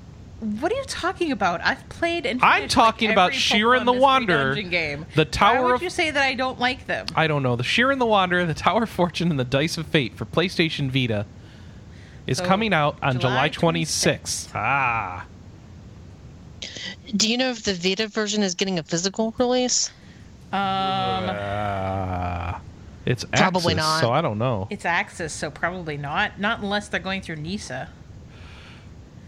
[0.41, 1.62] What are you talking about?
[1.62, 5.07] I've played and I'm talking like, about every Shiren the Mystery Wanderer, game.
[5.14, 7.07] the Tower Why would of- you say that I don't like them?
[7.16, 7.57] I don't know.
[7.57, 10.91] The Shiren the Wanderer, the Tower of Fortune, and the Dice of Fate for PlayStation
[10.91, 11.24] Vita
[12.26, 14.51] is So, coming out on July July 26th.
[14.55, 15.24] Ah.
[17.16, 19.91] Do you know if the Vita version is getting a physical release?
[20.53, 20.59] Um,
[21.32, 22.61] Ah.
[23.07, 24.01] it's Probably Aksys, not.
[24.01, 24.66] so I don't know.
[24.70, 26.39] it's Aksys, so probably not.
[26.39, 27.89] Not unless they're going through NISA.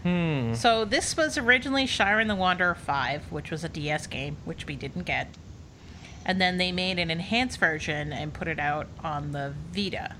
[0.09, 0.53] Hmm.
[0.55, 4.75] So this was originally Shiren the Wanderer 5, which was a DS game, which we
[4.75, 5.27] didn't get.
[6.25, 10.15] and then they made an enhanced version and put it out on the Vita,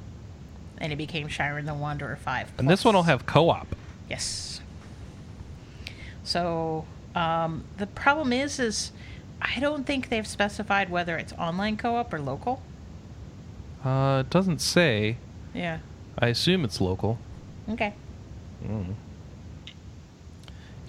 [0.80, 2.52] and it became Shiren the Wanderer Five.
[2.58, 3.68] And this one will have co-op.
[4.10, 4.62] Yes.
[6.24, 6.86] So
[7.16, 8.92] um, the problem is, is
[9.42, 12.62] I don't think they've specified whether it's online co-op or local.
[13.84, 15.18] Uh, it doesn't say.
[15.54, 15.80] Yeah.
[16.18, 17.18] I assume it's local.
[17.70, 17.94] Okay.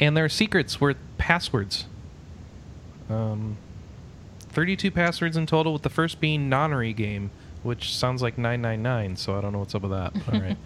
[0.00, 1.84] And there are secrets worth passwords.
[3.08, 3.56] Um,
[4.50, 7.30] 32 passwords in total, with the first being Nonary game,
[7.62, 10.12] which sounds like 999, so I don't know what's up with that.
[10.32, 10.56] All right.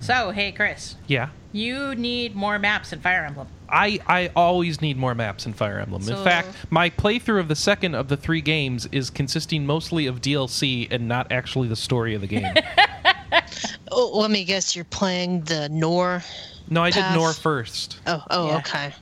[0.00, 1.30] So hey, Chris, Yeah.
[1.52, 3.48] you need more maps in Fire Emblem.
[3.70, 6.02] I, I always need more maps in Fire Emblem.
[6.02, 10.06] So- in fact, my playthrough of the second of the three games is consisting mostly
[10.06, 12.52] of DLC and not actually the story of the game.
[13.90, 16.22] Oh, let me guess, you're playing the Nohr.
[16.68, 18.00] no, I did Nohr first.
[18.06, 18.56] Oh, oh, Yeah.
[18.58, 18.92] okay.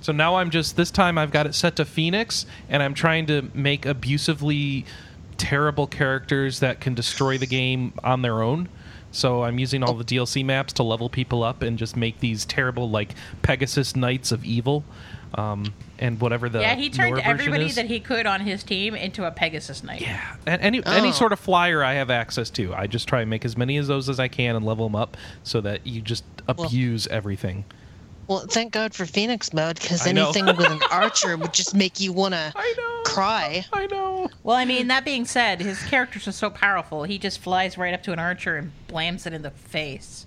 [0.00, 3.26] So now I'm just this time I've got it set to Phoenix, and I'm trying
[3.26, 4.84] to make abusively
[5.36, 8.68] terrible characters that can destroy the game on their own.
[9.10, 12.44] So I'm using all the DLC maps to level people up and just make these
[12.44, 14.82] terrible like Pegasus Knights of Evil,
[15.34, 18.94] um, and whatever the yeah, he turned Nohr everybody that he could on his team
[18.94, 20.00] into a Pegasus Knight.
[20.02, 21.12] Yeah, and any any Oh.
[21.12, 23.86] sort of flyer I have access to, I just try and make as many of
[23.86, 27.64] those as I can and level them up so that you just abuse everything.
[28.28, 32.12] Well, thank God for Phoenix mode, because anything with an archer would just make you
[32.12, 33.02] want to I know.
[33.04, 33.64] cry.
[33.72, 34.30] I know.
[34.44, 37.02] Well, I mean, that being said, his characters are so powerful.
[37.02, 40.26] He just flies right up to an archer and blams it in the face.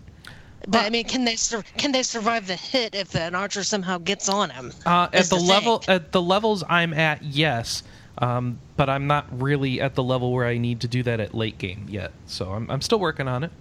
[0.68, 3.98] But I mean, can they sur- can they survive the hit if an archer somehow
[3.98, 4.72] gets on him?
[4.86, 7.84] Uh, at the, the level at the levels I'm at, yes,
[8.18, 11.34] um, but I'm not really at the level where I need to do that at
[11.34, 12.12] late game yet.
[12.26, 13.52] So I'm, I'm still working on it.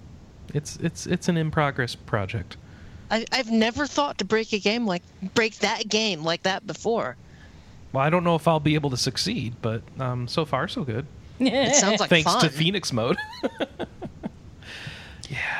[0.52, 2.56] It's it's it's an in progress project.
[3.10, 5.02] I, I've never thought to break a game like
[5.34, 7.16] break that game like that before.
[7.92, 10.84] Well, I don't know if I'll be able to succeed, but um, so far so
[10.84, 11.06] good.
[11.38, 12.40] It sounds like Thanks fun.
[12.40, 13.16] to Phoenix mode.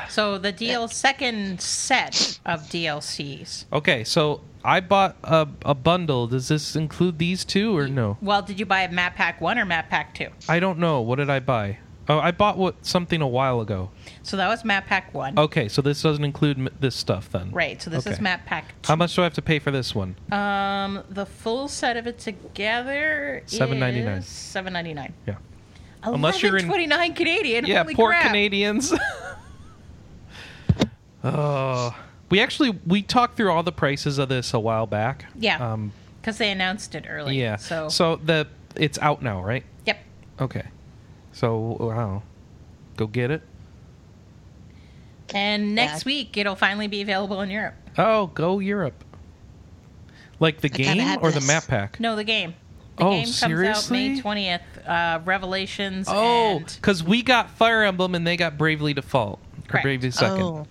[0.08, 3.64] So the DL second set of DLCs.
[3.72, 6.26] okay, so I bought a, a bundle.
[6.26, 8.16] Does this include these two or no?
[8.22, 10.28] Well, did you buy a Map Pack One or Map Pack Two?
[10.48, 11.00] I don't know.
[11.00, 11.78] What did I buy?
[12.06, 13.90] Oh, I bought what something a while ago.
[14.22, 15.38] So that was Map Pack One.
[15.38, 17.50] Okay, so this doesn't include m- this stuff then.
[17.50, 17.80] Right.
[17.80, 18.88] So this is Map Pack two.
[18.88, 20.14] How much do I have to pay for this one?
[20.30, 24.18] Um, the full set of it together $7.99.
[24.18, 25.14] is seven ninety nine.
[25.26, 25.36] Yeah.
[26.02, 27.64] Unless you're in- twenty nine Canadian.
[27.64, 28.26] Yeah, Holy poor crap.
[28.26, 28.92] Canadians.
[31.24, 31.96] oh,
[32.30, 35.26] we actually we talked through all the prices of this a while back.
[35.38, 35.72] Yeah.
[35.72, 37.38] Um, because they announced it early.
[37.38, 37.56] yeah.
[37.56, 38.46] So, so the
[38.76, 39.64] it's out now, right?
[39.84, 39.98] yep.
[40.40, 40.64] Okay.
[41.32, 42.22] So wow,
[42.96, 43.42] go get it.
[45.34, 46.10] And next Yeah.
[46.10, 47.74] week it'll finally be available in Europe.
[47.98, 49.04] Oh, go Europe.
[50.40, 51.46] Like the I kinda game had or the this.
[51.46, 52.00] map pack?
[52.00, 52.54] No, the game.
[52.96, 54.08] The Oh, game comes out seriously?
[54.10, 54.62] May twentieth.
[54.86, 56.06] Uh, Revelations.
[56.10, 59.38] Oh, and because we got Fire Emblem and they got Bravely Default.
[59.40, 59.84] Or Correct.
[59.84, 60.42] Bravely Second.
[60.42, 60.66] Oh,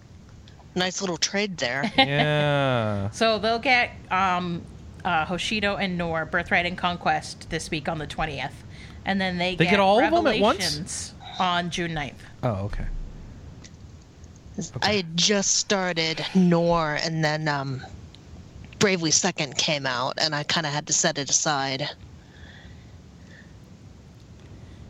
[0.75, 1.91] nice little trade there.
[1.97, 3.09] Yeah.
[3.11, 4.61] so they'll get um,
[5.05, 8.63] uh, Hoshido and Nohr Birthright and Conquest this week on the twentieth,
[9.05, 11.13] and then they, They get all of them at once?
[11.39, 12.13] On June 9th.
[12.43, 12.85] oh, okay.
[14.83, 17.83] I had just started Nohr, and then um,
[18.77, 21.89] Bravely Second came out, and I kind of had to set it aside.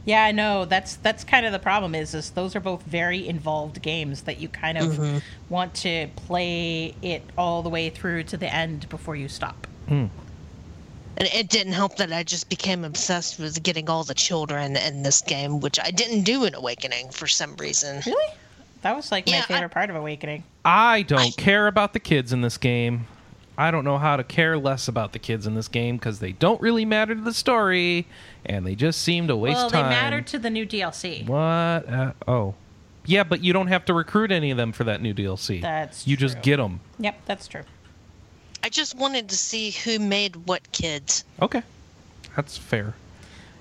[0.05, 0.65] Yeah, I know.
[0.65, 1.95] That's that's kind of the problem.
[1.95, 5.17] Is is those are both very involved games that you kind of Mm-hmm.
[5.49, 9.65] want to play it all the way through to the end before you stop.
[11.15, 15.03] And it didn't help that I just became obsessed with getting all the children in
[15.03, 18.01] this game, which I didn't do in Awakening for some reason.
[18.05, 18.33] Really?
[18.81, 20.43] That was like my Yeah, I- favorite part of Awakening.
[20.65, 23.05] I don't care about the kids in this game.
[23.57, 26.31] I don't know how to care less about the kids in this game because they
[26.31, 28.07] don't really matter to the story,
[28.45, 29.63] and they just seem to waste time.
[29.63, 29.83] well, time.
[29.83, 31.27] they matter to the new DLC.
[31.27, 31.37] what?
[31.37, 32.55] Uh, oh,
[33.05, 35.61] yeah, but you don't have to recruit any of them for that new DLC.
[35.61, 36.79] That's you just get them.
[36.99, 37.63] Yep, that's true.
[38.63, 41.25] I just wanted to see who made what kids.
[41.41, 41.61] Okay,
[42.35, 42.95] that's fair.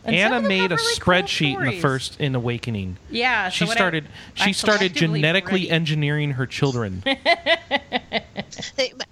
[0.05, 2.97] And Anna made a really cool spreadsheet in the first in Awakening.
[3.11, 4.09] Yeah, She so what I- started.
[4.39, 7.05] I she started genetically read- engineering her children.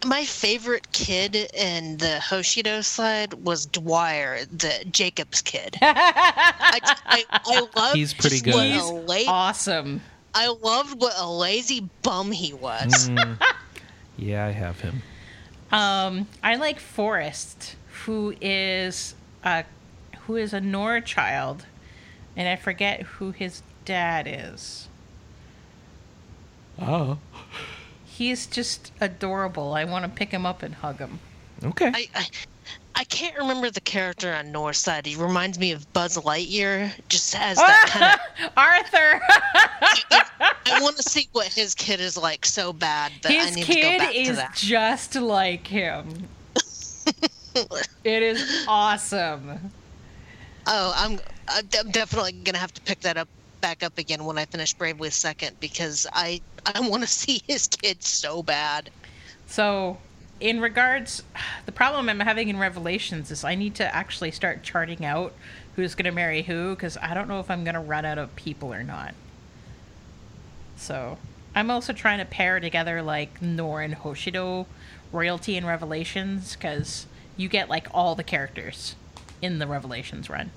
[0.04, 5.76] My favorite kid in the Hoshido side was Dwyer, the Jakob's kid.
[5.82, 8.54] I, I, I loved He's pretty good.
[8.54, 10.00] He's a la- awesome.
[10.34, 13.08] I loved what a lazy bum he was.
[13.08, 13.40] Mm.
[14.16, 15.02] yeah, I have him.
[15.72, 19.14] Um, I like Forrest, who is
[19.44, 19.64] a
[20.30, 21.66] who is a Nora child,
[22.36, 24.86] and I forget who his dad is.
[26.80, 27.18] Oh,
[28.06, 29.74] He's just adorable.
[29.74, 31.18] I want to pick him up and hug him.
[31.64, 31.90] okay.
[31.92, 32.26] I, I
[32.94, 35.04] I can't remember the character on North Side.
[35.04, 36.92] He reminds me of Buzz Lightyear.
[37.08, 38.52] Just has that kind of.
[38.56, 39.20] Arthur.
[40.66, 43.74] I want to see what his kid is like so bad that I need to
[43.74, 44.14] go back to that.
[44.14, 44.54] His kid is that.
[44.54, 46.28] just like him.
[48.04, 49.72] it is awesome.
[50.72, 51.18] Oh, I'm,
[51.48, 53.26] uh, I'm definitely gonna have to pick that up
[53.60, 57.66] back up again when I finish Bravely Second because I I want to see his
[57.66, 58.88] kid so bad.
[59.46, 59.98] So,
[60.38, 61.24] in regards,
[61.66, 65.32] the problem I'm having in Revelations is I need to actually start charting out
[65.74, 68.18] who's going to marry who because I don't know if I'm going to run out
[68.18, 69.14] of people or not.
[70.76, 71.18] So,
[71.52, 74.66] I'm also trying to pair together like Nohr and Hoshido
[75.10, 77.06] royalty and Revelations because
[77.36, 78.94] you get like all the characters
[79.42, 80.52] in the Revelations run.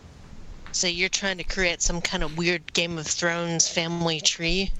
[0.73, 4.71] So you're trying to create some kind of weird Game of Thrones family tree.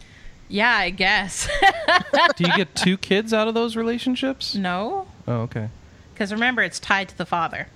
[0.49, 1.47] Yeah, I guess.
[2.35, 4.55] Do you get two kids out of those relationships?
[4.55, 5.69] no, Oh, okay.
[6.13, 7.67] because remember it's tied to the father.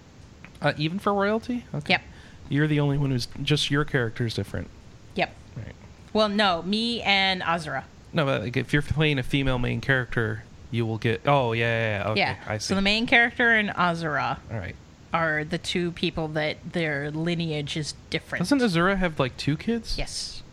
[0.61, 1.65] Uh, even for royalty?
[1.74, 1.93] Okay.
[1.93, 2.01] Yep.
[2.49, 4.70] You're the only one who's just your character is different.
[5.15, 5.34] Yep.
[5.55, 5.76] Right.
[6.13, 7.84] Well, no, me and Azura.
[8.13, 11.22] No, but like if you're playing a female main character, you will get.
[11.28, 12.09] Oh yeah, yeah, yeah.
[12.11, 12.36] Okay, yeah.
[12.47, 12.70] I see.
[12.70, 14.76] So the main character and Azura All right.
[15.13, 18.41] Are the two people that their lineage is different.
[18.41, 19.97] Doesn't Azura have like two kids?
[19.97, 20.43] yes.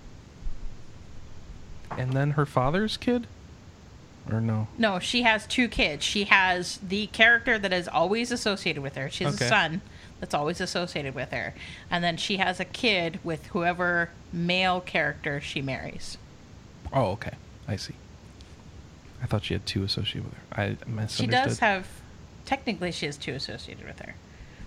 [1.97, 3.27] And then her father's kid?
[4.33, 4.69] Or no?
[4.79, 6.05] No, she has two kids.
[6.05, 9.09] She has the character that is always associated with her.
[9.11, 9.45] She has Okay.
[9.45, 9.81] a son
[10.19, 11.55] that's always associated with her.
[11.91, 16.17] And then she has a kid with whoever male character she marries.
[16.93, 17.35] Oh, okay.
[17.69, 17.95] I see.
[19.23, 20.45] I thought she had two associated with her.
[20.63, 21.17] I misunderstood.
[21.17, 21.87] She does have
[22.47, 24.15] technically she has two associated with her.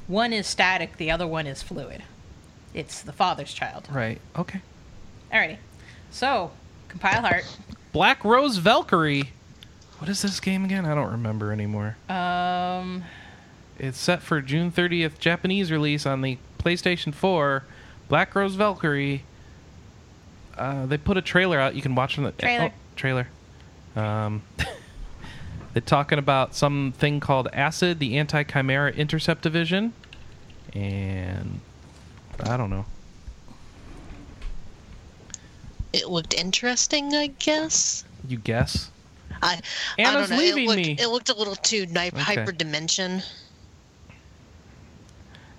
[0.07, 2.03] One is static, the other one is fluid.
[2.73, 3.87] It's the father's child.
[3.91, 4.19] Right.
[4.37, 4.61] Okay.
[5.31, 5.57] Alrighty.
[6.11, 6.51] So,
[6.87, 7.43] compile heart.
[7.91, 9.31] Black Rose Valkyrie.
[9.99, 10.85] What is this game again?
[10.85, 11.97] I don't remember anymore.
[12.09, 13.03] Um
[13.79, 17.63] It's set for June 30th Japanese release on the PlayStation 4.
[18.07, 19.23] Black Rose Valkyrie.
[20.57, 21.75] Uh, they put a trailer out.
[21.75, 22.71] You can watch on the Trailer.
[22.73, 23.27] oh, trailer.
[23.95, 24.41] Um,
[25.77, 29.93] they're talking about something called Acid, the Anti Chimera Intercept Division,
[30.73, 31.59] and
[32.43, 32.87] I don't know.
[35.93, 38.05] It looked interesting, I guess.
[38.27, 38.89] You guess?
[39.43, 39.61] I,
[39.99, 40.43] I Anna's don't know.
[40.43, 40.97] leaving it looked, me.
[40.99, 43.21] It looked a little too ni- hyper dimension.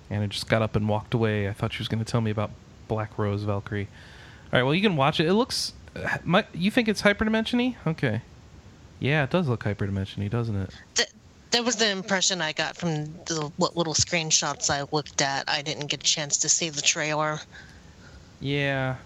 [0.09, 1.47] And I just got up and walked away.
[1.47, 2.51] I thought she was going to tell me about
[2.89, 3.87] Black Rose Valkyrie.
[4.51, 5.27] All right, well, you can watch it.
[5.27, 5.71] It looks.
[5.95, 7.77] Uh, you think it's hyperdimensiony?
[7.87, 8.21] Okay.
[8.99, 10.69] Yeah, it does look hyperdimensiony, doesn't it?
[10.95, 11.09] Th-
[11.51, 15.49] that was the impression I got from the what little screenshots I looked at.
[15.49, 17.39] I didn't get a chance to see the trailer.
[18.39, 18.97] Yeah.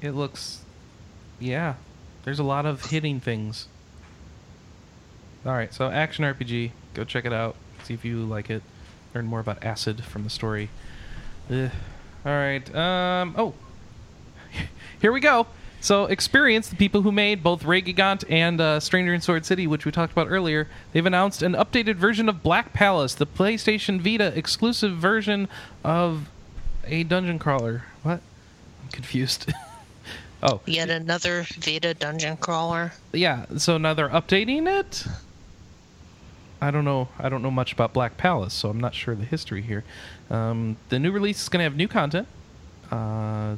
[0.00, 0.62] It looks.
[1.38, 1.74] Yeah.
[2.24, 3.68] There's a lot of hitting things.
[5.46, 6.72] All right, so action RPG.
[6.92, 7.56] Go check it out.
[7.84, 8.62] See if you like it.
[9.14, 10.68] Learn more about acid from the story.
[11.50, 11.70] Ugh.
[12.26, 12.74] All right.
[12.74, 13.34] Um.
[13.38, 13.54] Oh.
[15.00, 15.46] Here we go.
[15.82, 19.66] So, Experience, the people who made both Ray Gigant and uh, Stranger in Sword City,
[19.66, 23.98] which we talked about earlier, they've announced an updated version of Black Palace, the PlayStation
[23.98, 25.48] Vita exclusive version
[25.82, 26.28] of
[26.84, 27.84] a dungeon crawler.
[28.02, 28.20] What?
[28.82, 29.50] I'm confused.
[30.42, 32.92] oh, Yet another Vita dungeon crawler.
[33.12, 33.46] yeah.
[33.56, 35.06] So now they're updating it.
[36.60, 37.08] I don't know.
[37.18, 39.82] I don't know much about Black Palace, so I'm not sure the history here.
[40.28, 42.28] Um, the new release is going to have new content,
[42.90, 43.56] uh,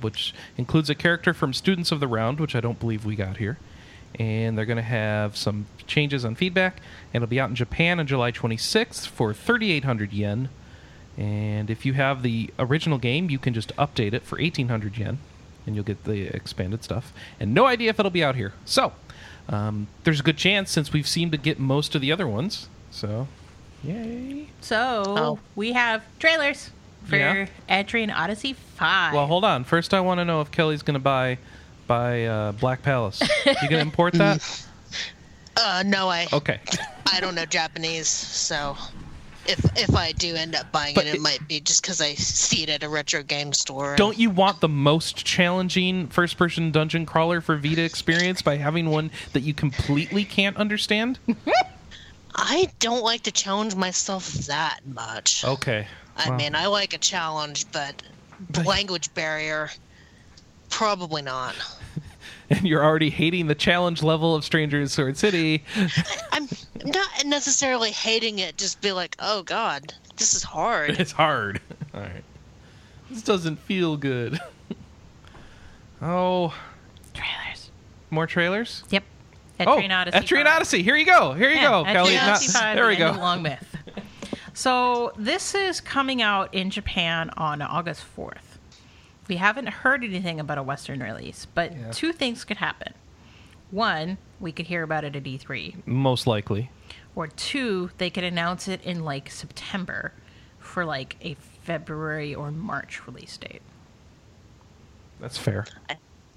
[0.00, 3.36] which includes a character from Students of the Round, which I don't believe we got
[3.38, 3.58] here.
[4.18, 6.76] And they're going to have some changes on feedback,
[7.12, 10.48] and it'll be out in Japan on July 26th for 3,800 yen.
[11.16, 15.18] And if you have the original game, you can just update it for 1,800 yen,
[15.66, 17.12] and you'll get the expanded stuff.
[17.40, 18.52] And no idea if it'll be out here.
[18.64, 18.92] So,
[19.48, 22.68] um, there's a good chance since we've seemed to get most of the other ones.
[22.90, 23.26] So,
[23.82, 24.46] yay.
[24.60, 25.38] So Oh.
[25.56, 26.70] we have trailers
[27.04, 27.46] for Yeah.
[27.68, 29.14] Etrian Odyssey Five.
[29.14, 29.64] Well, hold on.
[29.64, 31.38] First, I want to know if Kelley's going to buy
[31.86, 33.20] buy uh, Black Palace.
[33.46, 34.66] you going to import that?
[35.56, 36.58] Uh, no, I Okay.
[37.12, 38.76] I don't know Japanese, so
[39.46, 42.00] if if I do end up buying But it, it, it- might be just because
[42.00, 43.94] I see it at a retro game store.
[43.94, 48.90] Don't you want the most challenging first person dungeon crawler for Vita experience by having
[48.90, 51.20] one that you completely can't understand?
[52.34, 55.44] I don't like to challenge myself that much.
[55.44, 55.86] Okay.
[56.16, 58.02] I Well, mean, I like a challenge, but
[58.50, 59.70] But- language barrier,
[60.70, 61.54] probably not.
[62.50, 65.64] and you're already hating the challenge level of Stranger in Sword City.
[66.32, 66.48] I'm
[66.84, 68.56] not necessarily hating it.
[68.58, 70.90] Just be like, oh god, this is hard.
[71.00, 71.60] It's hard.
[71.94, 72.24] All right.
[73.10, 74.40] This doesn't feel good.
[76.02, 76.54] oh,
[77.12, 77.70] trailers.
[78.10, 78.82] more trailers?
[78.90, 79.04] Yep.
[79.60, 80.18] Oh, Etrian Odyssey.
[80.18, 80.82] Etrian Odyssey.
[80.82, 81.32] Here you go.
[81.32, 82.18] Here you Yeah, go, Kelley.
[82.18, 83.12] Odyssey Not- 5, there we go.
[83.12, 83.73] Long Myth.
[84.54, 88.58] So this is coming out in Japan on August 4th.
[89.26, 91.90] We haven't heard anything about a Western release, but Yeah.
[91.90, 92.94] two things could happen.
[93.70, 96.70] One, we could hear about it at E3, Most likely.
[97.16, 100.12] or two, they could announce it in like September
[100.60, 101.34] for like a
[101.64, 103.62] February or March release date.
[105.20, 105.66] That's fair.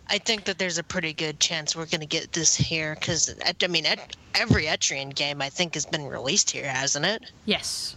[0.10, 3.36] I think that there's a pretty good chance we're going to get this here because
[3.62, 3.86] I mean,
[4.34, 7.32] every Etrian game I think has been released here, hasn't it?
[7.46, 7.96] Yes.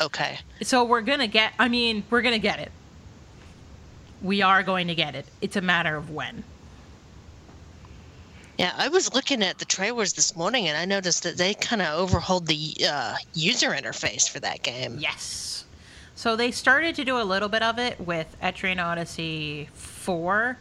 [0.00, 0.38] Okay.
[0.62, 2.70] So we're going to get, I mean, we're going to get it.
[4.22, 5.26] We are going to get it.
[5.40, 6.44] It's a matter of when.
[8.58, 11.80] Yeah, I was looking at the trailers this morning and I noticed that they kind
[11.80, 14.96] of overhauled the uh, user interface for that game.
[14.98, 15.64] Yes.
[16.16, 20.58] So they started to do a little bit of it with Etrian Odyssey 4,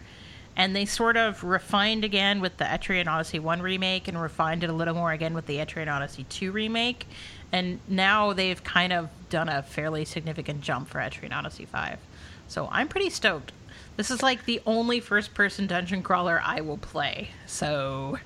[0.55, 4.69] and they sort of refined again with the Etrian Odyssey 1 remake and refined it
[4.69, 7.07] a little more again with the Etrian Odyssey 2 remake.
[7.51, 11.99] And now they've kind of done a fairly significant jump for Etrian Odyssey 5.
[12.47, 13.51] So I'm pretty stoked.
[13.95, 17.29] This is like the only first person dungeon crawler I will play.
[17.45, 18.19] So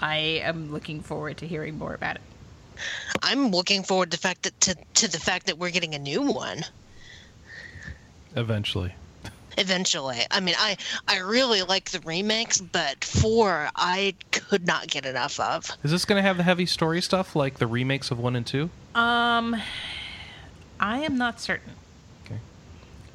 [0.00, 2.22] I am looking forward to hearing more about it.
[3.22, 5.98] I'm looking forward to the fact that to, to the fact that we're getting a
[5.98, 6.64] new one
[8.36, 8.94] Eventually.
[9.58, 10.20] Eventually.
[10.30, 10.76] I mean, I
[11.08, 15.70] I really like the remakes, but four I could not get enough of.
[15.82, 18.46] Is this going to have the heavy story stuff like the remakes of 1 and
[18.46, 18.70] 2?
[18.94, 19.56] Um,
[20.80, 21.72] I am not certain.
[22.24, 22.38] Okay.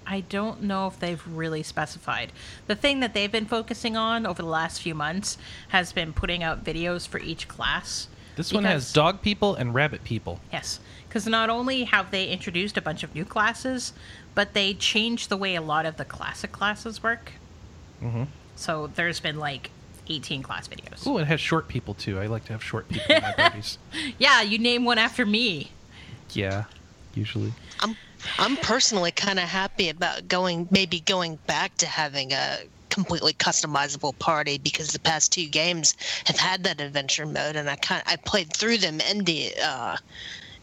[0.06, 2.32] I don't know if they've really specified.
[2.68, 5.38] The thing that they've been focusing on over the last few months
[5.70, 8.08] has been putting out videos for each class.
[8.36, 10.40] This one has dog people and rabbit people.
[10.52, 10.80] Yes,
[11.10, 13.94] because not only have they introduced a bunch of new classes,
[14.36, 17.34] but they changed the way a lot of the classic classes work.
[18.02, 18.28] Mhm.
[18.56, 19.72] So there's been like
[20.08, 21.06] 18 class videos.
[21.06, 22.20] Oh, it has short people too.
[22.20, 23.78] I like to have short people in my parties.
[24.20, 25.72] Yeah, you name one after me.
[26.34, 26.66] Yeah,
[27.16, 27.54] usually.
[27.80, 27.96] I'm
[28.38, 34.18] I'm personally kind of happy about going maybe going back to having a completely customizable
[34.20, 35.96] party because the past two games
[36.26, 39.98] have had that adventure mode and I kind I played through them in the uh,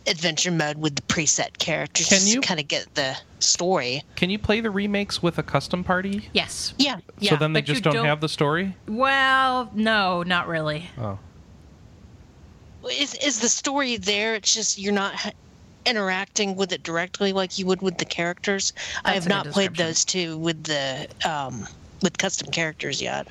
[0.07, 4.02] adventure mode with the preset characters Can just you- to kind of get the story.
[4.14, 6.28] Can you play the remakes with a custom party?
[6.32, 6.74] Yes.
[6.78, 7.30] Yeah, yeah.
[7.30, 8.76] so then they but just don't, don't- have the story?
[8.86, 10.88] Well, no, not really.
[10.98, 11.18] Oh.
[12.90, 14.34] is is the story there?
[14.34, 15.34] It's just you're not
[15.84, 18.72] interacting with it directly like you would with the characters.
[19.04, 21.66] I have not played those two with the um,
[22.02, 23.28] with custom characters yet.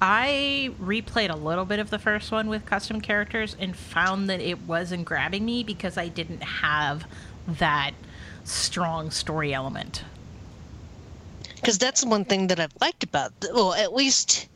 [0.00, 4.40] I replayed a little bit of the first one with custom characters and found that
[4.40, 7.04] it wasn't grabbing me because I didn't have
[7.46, 7.92] that
[8.44, 10.04] strong story element.
[11.56, 14.48] because that's one thing that I've liked about well, at least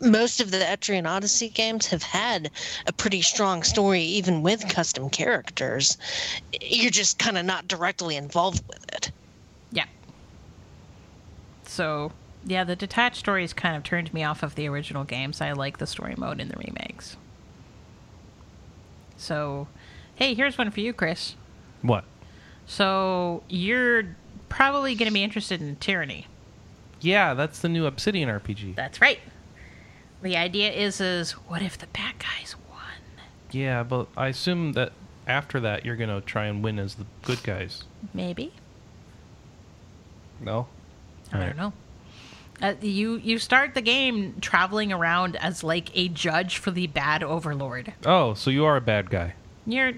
[0.00, 2.50] most of the Etrian Odyssey games have had
[2.86, 5.96] a pretty strong story, even with custom characters.
[6.60, 9.10] You're just kind of not directly involved with it.
[9.72, 9.86] Yeah.
[11.64, 12.12] So,
[12.46, 15.40] yeah, the detached stories kind of turned me off of the original games.
[15.40, 17.16] I like the story mode in the remakes.
[19.16, 19.66] So,
[20.14, 21.34] hey, here's one for you, Chris.
[21.82, 22.04] What?
[22.66, 24.16] So, you're
[24.48, 26.28] probably going to be interested in Tyranny.
[27.00, 28.76] Yeah, that's the new Obsidian RPG.
[28.76, 29.18] That's right.
[30.22, 32.80] The idea is is what if the bad guys won?
[33.50, 34.92] Yeah, but I assume that
[35.26, 37.84] after that you're going to try and win as the good guys.
[38.14, 38.52] Maybe.
[40.40, 40.68] No?
[41.32, 41.72] I don't know.
[42.62, 47.22] Uh, you you start the game traveling around as like a judge for the bad
[47.22, 47.92] overlord.
[48.06, 49.34] Oh, so you are a bad guy.
[49.66, 49.92] You're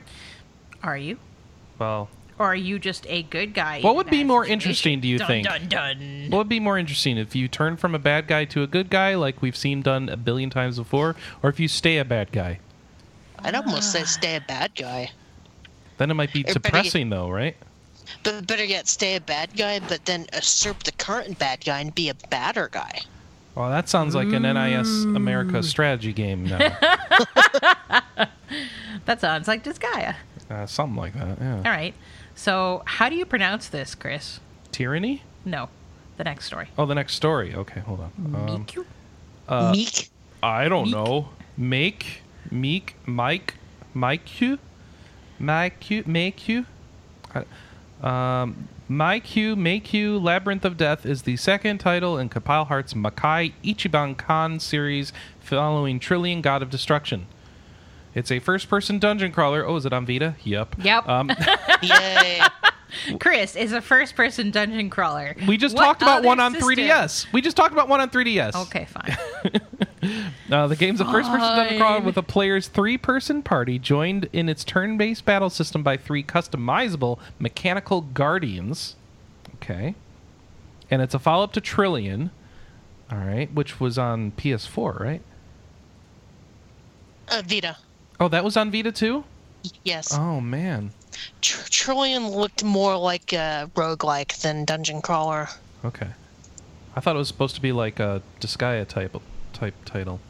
[0.83, 1.19] are you?
[1.79, 3.81] Well, Or are you just a good guy?
[3.81, 4.53] What would be more situation?
[4.61, 5.47] interesting, do you dun, think?
[5.47, 6.27] Dun dun.
[6.31, 8.91] what would be more interesting if you turn from a bad guy to a good
[8.91, 12.33] guy like we've seen done a billion times before, or if you stay a bad
[12.33, 12.59] guy?
[13.41, 15.13] I'd almost say stay a bad guy,
[15.99, 17.57] Then it might be Everybody- depressing though, right?
[18.23, 21.95] But better yet, stay a bad guy, but then usurp the current bad guy and
[21.95, 23.01] be a badder guy.
[23.55, 26.77] Well, that sounds like an NIS America strategy game now.
[29.05, 30.17] That sounds like Disgaea.
[30.51, 31.57] uh, something like that, yeah.
[31.59, 31.95] All right.
[32.35, 34.41] So, how do you pronounce this, Chris?
[34.73, 35.23] Tyranny?
[35.45, 35.69] No,
[36.19, 36.69] the next story.
[36.77, 37.55] Oh, the next story.
[37.55, 38.13] Okay, hold on.
[38.19, 38.85] Um, Miku?
[39.49, 40.11] uh, Meek.
[40.43, 40.95] I don't Meek?
[40.95, 41.29] know.
[41.57, 43.55] Make, Meek, Mike,
[43.95, 44.59] Mike you,
[45.39, 46.67] Mike you, make you.
[47.35, 47.45] I-
[48.03, 52.95] Um, Mike you, Make You, Labyrinth of Death is the second title in Compile Heart's
[52.95, 57.27] Makai Ichiban Kan series following Trillion God of Destruction.
[58.15, 59.65] It's a first person dungeon crawler.
[59.67, 60.37] Oh, is it on Vita?
[60.43, 60.77] Yep.
[60.83, 61.09] Yep.
[61.09, 61.31] Um,
[61.83, 62.41] Yay.
[63.21, 65.37] Chris is a first-person dungeon crawler.
[65.47, 67.31] we just What talked about one on system- 3DS.
[67.33, 68.57] We just talked about one on 3DS.
[68.67, 69.61] Okay, fine.
[70.51, 71.79] Uh, the game's a first-person dungeon Fine.
[71.79, 77.19] crawler with a player's three-person party, joined in its turn-based battle system by three customizable
[77.39, 78.97] mechanical guardians.
[79.57, 79.95] Okay,
[80.91, 82.31] and it's a follow-up to Trillion.
[83.13, 85.23] All right, which was on PS4, right?
[87.29, 87.77] Uh, Vita.
[88.21, 89.25] Oh, that was on Vita too.
[89.85, 90.15] Yes.
[90.17, 90.93] Oh man.
[91.41, 95.49] Tr- Trillion looked more like a roguelike than dungeon crawler.
[95.85, 96.09] Okay.
[96.97, 99.15] I thought it was supposed to be like a Disgaea type
[99.59, 100.21] type title.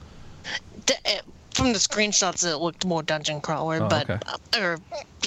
[0.86, 1.10] D- uh,
[1.54, 4.18] from the screenshots, it looked more dungeon crawler, Oh, but okay.
[4.26, 4.78] uh, or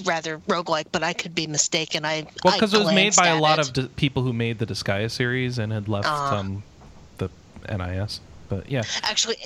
[0.05, 0.85] rather roguelike.
[0.91, 2.05] But I could be mistaken.
[2.05, 3.67] I Well, because it was made by a lot it.
[3.67, 6.37] of d- people who made the Disgaea series and had left Ah.
[6.37, 6.63] um,
[7.17, 7.29] the
[7.69, 8.21] NIS.
[8.47, 9.37] But yeah, Actually,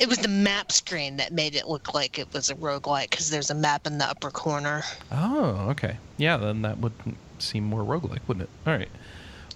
[0.00, 3.30] it was the map screen that made it look like it was a roguelike because
[3.30, 4.82] there's a map in the upper corner.
[5.12, 5.96] Oh, okay.
[6.16, 6.92] Yeah, then that would
[7.38, 8.50] seem more roguelike, wouldn't it?
[8.68, 8.88] All right.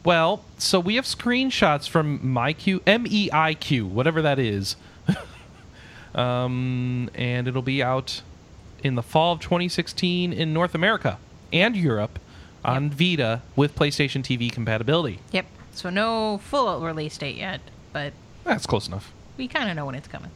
[0.05, 4.75] Well, so we have screenshots from MeiQ, M E I Q, whatever that is.
[6.15, 8.23] um, and it'll be out
[8.83, 11.19] in the fall of 2016 in North America
[11.53, 12.19] and Europe
[12.65, 15.21] on Vita with PlayStation TV compatibility.
[15.31, 15.47] Yep.
[15.75, 17.61] So no full release date yet,
[17.93, 18.13] but
[18.45, 19.13] That's close enough.
[19.37, 20.31] we kind of know when it's coming.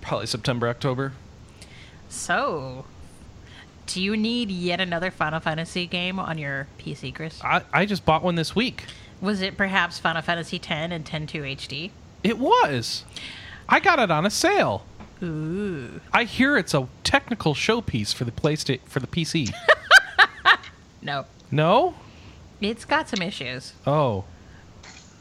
[0.00, 1.12] Probably September, October.
[2.08, 2.84] So,
[3.86, 7.42] do you need yet another Final Fantasy game on your PC, Chris?
[7.42, 8.84] I, I just bought one this week.
[9.20, 11.90] Was it perhaps Final Fantasy X and 10.2 HD?
[12.22, 13.04] It was.
[13.68, 14.84] I got it on a sale.
[15.22, 16.00] Ooh.
[16.12, 19.52] I hear it's a technical showpiece for the PlayStation for the PC.
[21.04, 21.26] No.
[21.50, 21.94] no?
[22.62, 23.74] It's got some issues.
[23.86, 24.24] Oh.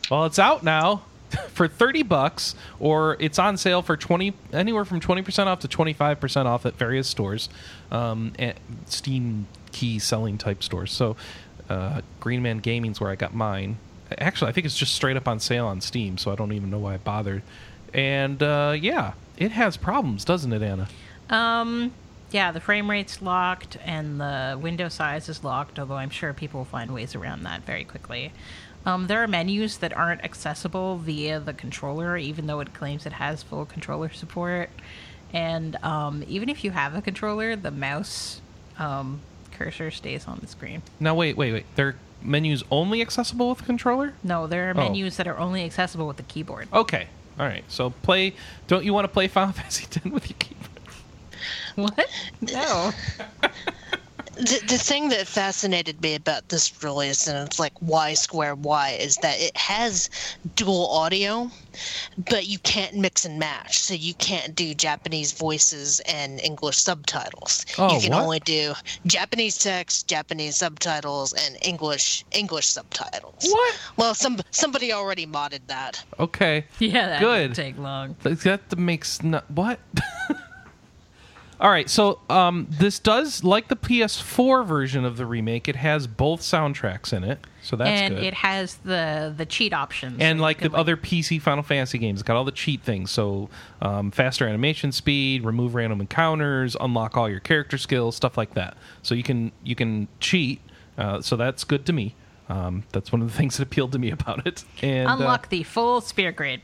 [0.09, 1.03] Well, it's out now
[1.49, 6.45] for 30 bucks or it's on sale for 20 anywhere from 20% off to 25%
[6.45, 7.49] off at various stores.
[7.91, 8.55] Um and
[8.85, 10.91] Steam key selling type stores.
[10.91, 11.17] So
[11.69, 13.77] uh, Green Man Gaming's where I got mine.
[14.17, 16.69] Actually, I think it's just straight up on sale on Steam, so I don't even
[16.69, 17.41] know why I bothered.
[17.93, 20.87] And uh, yeah, it has problems, doesn't it, Anna?
[21.29, 21.93] Um,
[22.31, 26.59] yeah, the frame rate's locked and the window size is locked, although I'm sure people
[26.59, 28.33] will find ways around that very quickly.
[28.85, 33.13] Um, there are menus that aren't accessible via the controller, even though it claims it
[33.13, 34.69] has full controller support.
[35.33, 38.41] And um, even if you have a controller, the mouse
[38.77, 39.21] um,
[39.51, 40.81] cursor stays on the screen.
[40.99, 41.65] Now wait, wait, wait.
[41.75, 44.13] There are menus only accessible with controller?
[44.23, 44.83] No, there are Oh.
[44.89, 46.67] menus that are only accessible with the keyboard.
[46.73, 47.07] Okay.
[47.39, 47.63] All right.
[47.67, 48.33] So play
[48.67, 50.69] don't you want to play Final Fantasy X with your keyboard?
[51.75, 52.07] What?
[52.41, 52.91] No.
[54.35, 58.97] The, the thing that fascinated me about this release, and it's like why Square Y,
[58.99, 60.09] is that it has
[60.55, 61.51] dual audio,
[62.17, 63.77] but you can't mix and match.
[63.77, 67.65] So you can't do Japanese voices and English subtitles.
[67.77, 68.23] Oh, you can what?
[68.23, 68.73] only do
[69.05, 73.45] Japanese text, Japanese subtitles, and English English subtitles.
[73.47, 73.79] What?
[73.97, 76.03] Well, some somebody already modded that.
[76.19, 76.65] Okay.
[76.79, 77.53] Yeah, that Good.
[77.53, 78.15] didn't take long.
[78.23, 79.79] That makes no what?
[81.63, 85.69] All right, so um, this does like the PS4 version of the remake.
[85.69, 88.23] It has both soundtracks in it, so that's and good.
[88.25, 90.17] it has the the cheat options.
[90.19, 93.11] and like the could, other PC Final Fantasy games, it's got all the cheat things.
[93.11, 93.49] So
[93.81, 98.75] um, faster animation speed, remove random encounters, unlock all your character skills, stuff like that.
[99.01, 100.59] So you can you can cheat.
[100.97, 102.13] Uh, so that's good to me.
[102.49, 104.65] Um, that's one of the things that appealed to me about it.
[104.81, 106.59] And uh, unlock the full sphere grid.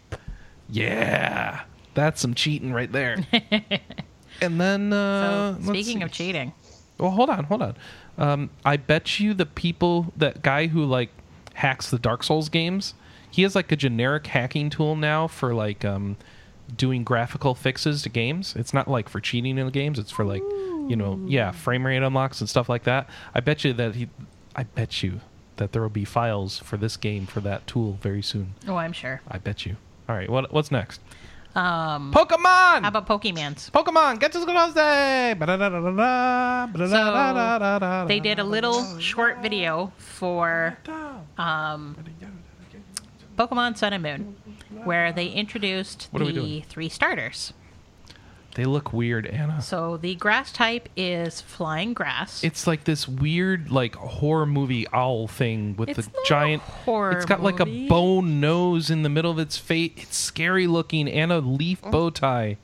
[0.68, 1.62] yeah,
[1.94, 3.26] that's some cheating right there.
[4.42, 6.54] and then uh, let's speaking of cheating,
[6.98, 7.76] Well, hold on, hold on.
[8.18, 11.10] Um, I bet you the people, that guy who like
[11.56, 12.94] hacks the Dark Souls games,
[13.32, 16.18] he has like a generic hacking tool now for like um,
[16.76, 18.56] doing graphical fixes to games.
[18.56, 20.00] It's not like for cheating in the games.
[20.00, 23.10] It's for like, you know, yeah, frame rate unlocks and stuff like that.
[23.34, 24.10] I bet you that he,
[24.56, 25.22] I bet you
[25.58, 28.56] that there will be files for this game for that tool very soon.
[28.68, 29.22] oh, I'm sure.
[29.28, 29.78] I bet you.
[30.08, 31.00] All right, what what's next?
[31.56, 32.82] Um, Pokemon.
[32.84, 33.72] how about Pokemans?
[33.72, 34.20] Pokemon?
[34.20, 35.36] Get to school day.
[36.88, 40.78] So they did a little short video for
[41.38, 41.98] um,
[43.38, 44.36] Pokemon Sun and Moon,
[44.84, 47.54] where they introduced What are we the three starters.
[48.56, 49.62] They look weird, Anna.
[49.62, 52.44] So the grass type is Flying Grass.
[52.44, 56.62] It's like this weird, like horror movie owl thing with It's the not a giant.
[56.64, 57.88] horror it's got like a movie.
[57.88, 59.92] bone nose in the middle of its face.
[59.98, 61.92] It's scary looking, and a leaf Mm.
[61.92, 62.58] bow tie.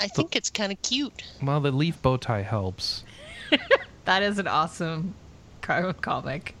[0.00, 1.22] I think it's kind of cute.
[1.42, 3.04] Well, the leaf bow tie helps.
[4.04, 5.14] that is an awesome
[5.60, 6.54] co- comic.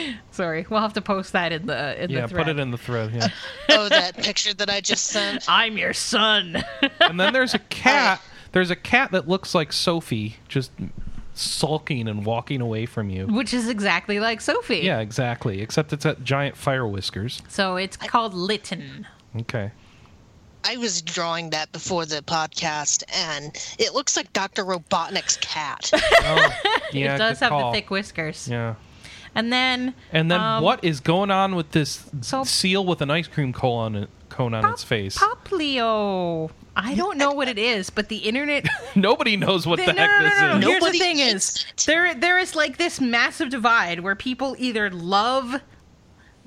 [0.30, 2.46] Sorry, we'll have to post that in the in yeah, the thread.
[2.46, 3.12] put it in the thread.
[3.12, 3.28] Yeah.
[3.74, 5.44] Oh, that picture that I just sent.
[5.48, 6.62] I'm your son.
[7.00, 7.64] and then there's a oh.
[7.70, 8.20] cat.
[8.52, 10.70] There's a cat that looks like Sophie, just
[11.32, 13.26] sulking and walking away from you.
[13.26, 14.80] Which is exactly like Sophie.
[14.80, 15.62] Yeah, exactly.
[15.62, 17.40] Except it's got giant fire whiskers.
[17.48, 19.06] So it's called Litten.
[19.40, 19.70] Okay.
[20.64, 25.90] I was drawing that before the podcast, and it looks like Doctor Robotnik's cat.
[25.92, 26.50] Oh,
[26.92, 27.72] yeah, it does have call.
[27.72, 28.46] the thick whiskers.
[28.46, 28.74] Yeah.
[29.34, 33.10] And then And then um, what is going on with this so- seal with an
[33.10, 35.16] ice cream cone on it, cone on its face?
[35.18, 36.50] Poplio.
[36.74, 38.66] I don't know what it is, but the internet
[38.96, 40.58] Nobody knows what The- the no, heck no, no, this no, no.
[40.58, 40.64] is.
[40.66, 45.60] Here's the thing: is there there is like this massive divide where people either love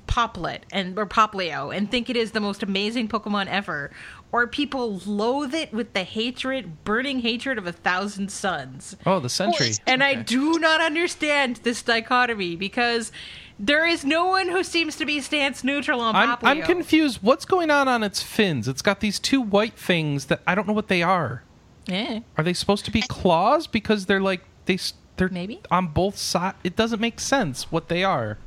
[0.08, 3.92] Poplet and or Poplio and think it is the most amazing Pokemon ever,
[4.32, 8.96] or people loathe it with the hatred, burning hatred of a thousand suns.
[9.06, 9.68] Oh, the sentry.
[9.68, 13.12] it's- And I do not understand this dichotomy because
[13.58, 16.48] there is no one who seems to be stance neutral on I'm, Poplio.
[16.50, 17.20] I'm confused.
[17.22, 18.68] What's going on on its fins?
[18.68, 21.44] It's got these two white things that I don't know what they are.
[21.88, 22.20] Yeah.
[22.38, 23.68] Are they supposed to be claws?
[23.68, 24.78] Because they're like they
[25.18, 25.62] they're Maybe.
[25.72, 26.58] on both sides.
[26.64, 28.38] It doesn't make sense what they are.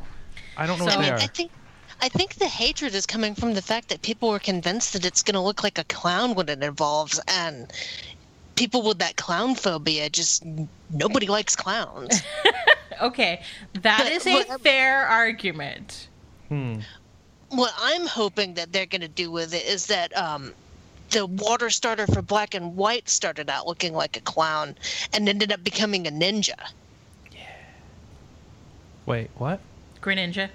[0.59, 1.19] I don't know So- what they I are.
[1.21, 1.51] think
[2.01, 5.21] I think the hatred is coming from the fact that people were convinced that it's
[5.23, 7.73] going to look like a clown when it evolves, and
[8.55, 10.45] people with that clown phobia just
[10.91, 12.21] nobody likes clowns.
[13.01, 13.43] Okay,
[13.75, 16.09] that But is a what- fair argument.
[16.49, 20.53] what I'm hoping that they're going to do with it is that um,
[21.11, 24.75] the water starter for black and white started out looking like a clown
[25.13, 26.55] and ended up becoming a ninja.
[27.31, 27.39] Yeah.
[29.07, 29.61] Wait, what?
[30.09, 30.49] Greninja.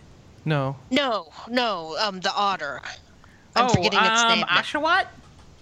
[0.46, 0.76] No.
[0.90, 2.82] No, no, um, the otter.
[3.56, 4.40] I'm oh, forgetting its um, name.
[4.40, 4.58] now.
[4.62, 5.06] Oshawott?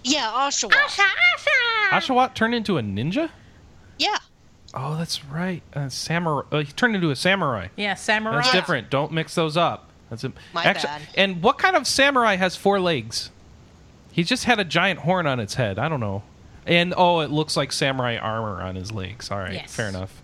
[0.02, 0.70] yeah, Oshawa.
[0.72, 1.04] Asha,
[1.36, 1.90] Asha!
[1.90, 3.30] Oshawott turned into a ninja?
[3.98, 4.16] Yeah.
[4.74, 5.62] Oh, that's right.
[5.74, 6.42] Uh, samurai.
[6.50, 7.68] Uh, he turned into a samurai.
[7.76, 8.36] Yeah, Samurai.
[8.36, 8.60] That's Yeah.
[8.60, 8.90] different.
[8.90, 9.90] Don't mix those up.
[10.08, 11.02] That's a, My actually, bad.
[11.14, 13.30] And what kind of samurai has four legs?
[14.10, 15.78] He just had a giant horn on its head.
[15.78, 16.22] I don't know.
[16.66, 19.30] And oh, it looks like samurai armor on his legs.
[19.30, 19.74] All right, Yes.
[19.74, 20.21] fair enough.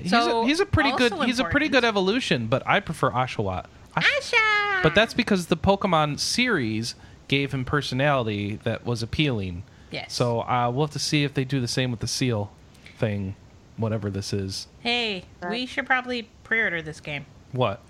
[0.00, 1.12] He's, So, a, he's a pretty good.
[1.12, 3.66] also He's a pretty good evolution, but I prefer Oshawott.
[3.96, 4.82] Osh- Asha!
[4.82, 6.94] but that's because the Pokemon series
[7.28, 9.62] gave him personality that was appealing.
[9.90, 10.14] Yes.
[10.14, 12.50] So uh, we'll have to see if they do the same with the seal
[12.98, 13.36] thing,
[13.76, 14.66] whatever this is.
[14.80, 17.26] Hey, we should probably pre order this game.
[17.52, 17.80] What?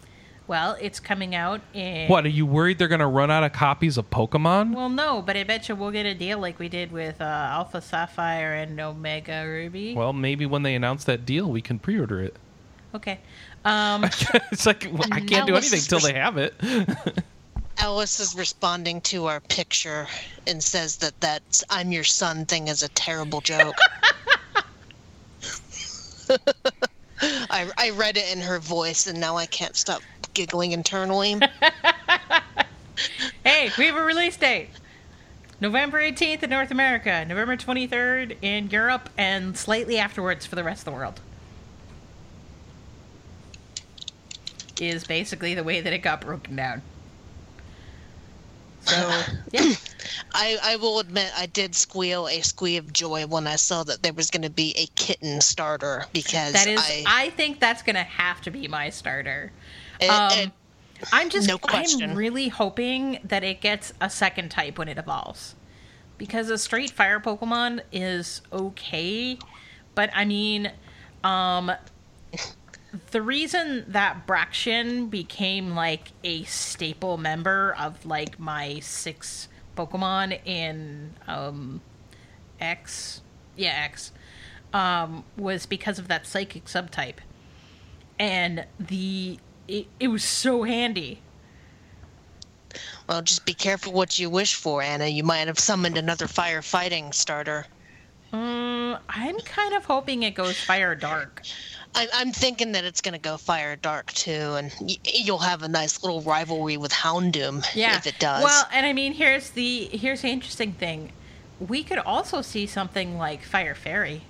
[0.53, 2.11] Well, it's coming out in.
[2.11, 4.75] What are you worried they're going to run out of copies of Pokemon?
[4.75, 7.25] Well, no, but I bet you we'll get a deal like we did with uh,
[7.25, 9.95] Alpha Sapphire and Omega Ruby.
[9.95, 12.37] Well, maybe when they announce that deal, we can pre-order it.
[12.95, 13.19] okay.
[13.65, 14.05] Um,
[14.53, 16.53] it's like well, I can't do anything is till they have it.
[17.79, 20.07] Alice is responding to our picture
[20.47, 23.77] and says that that "I'm your son" thing is a terrible joke.
[27.23, 30.03] I, I read it in her voice, and now I can't stop
[30.35, 31.33] giggling internally.
[33.45, 34.71] hey, we have a release date.
[35.61, 40.81] November 18th in North America, November 23rd in Europe, and slightly afterwards for the rest
[40.81, 41.21] of the world.
[44.81, 46.83] Is basically the way that it got broken down.
[48.85, 49.23] So,
[49.53, 49.75] yeah.
[50.35, 54.03] I, I will admit I did squeal a squeal of joy when I saw that
[54.03, 57.83] there was going to be a kitten starter because That is, I, I, think that's
[57.83, 59.53] going to have to be my starter.
[60.03, 60.53] It- um, it-
[61.13, 62.11] I'm just, No question.
[62.11, 65.57] I'm really hoping that it gets a second type when it evolves.
[66.17, 69.37] Because a straight fire Pokemon is okay,
[69.97, 70.71] but I mean,
[71.25, 71.73] um,
[73.11, 81.15] the reason that Braixen became like a staple member of like my six Pokemon in
[81.27, 81.81] um,
[82.61, 83.23] X,
[83.57, 84.13] yeah, X,
[84.73, 87.17] um, was because of that psychic subtype,
[88.19, 91.21] and the it, it was so handy.
[93.09, 95.07] well, just be careful what you wish for, Anna.
[95.07, 97.67] You might have summoned another firefighting starter.
[98.33, 101.43] Um, I'm kind of hoping it goes fire dark.
[101.95, 105.63] I, I'm thinking that it's going to go fire dark too, and y- you'll have
[105.63, 108.43] a nice little rivalry with Houndoom Yeah, if it does.
[108.43, 111.13] Well, and I mean, here's the here's the interesting thing.
[111.61, 114.23] We could also see something like Fire Fairy,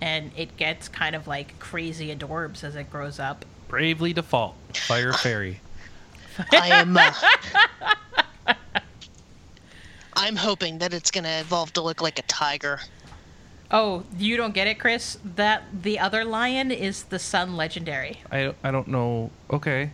[0.00, 3.44] and it gets kind of like crazy adorbs as it grows up.
[3.68, 5.60] Bravely default, Fire Fairy.
[6.52, 6.96] I am.
[6.96, 7.12] Uh,
[10.14, 12.80] I'm hoping that it's going to evolve to look like a tiger.
[13.70, 15.18] Oh, you don't get it, Chris?
[15.22, 18.20] That the other lion is the Sun Legendary.
[18.32, 19.30] I I don't know.
[19.50, 19.90] Okay,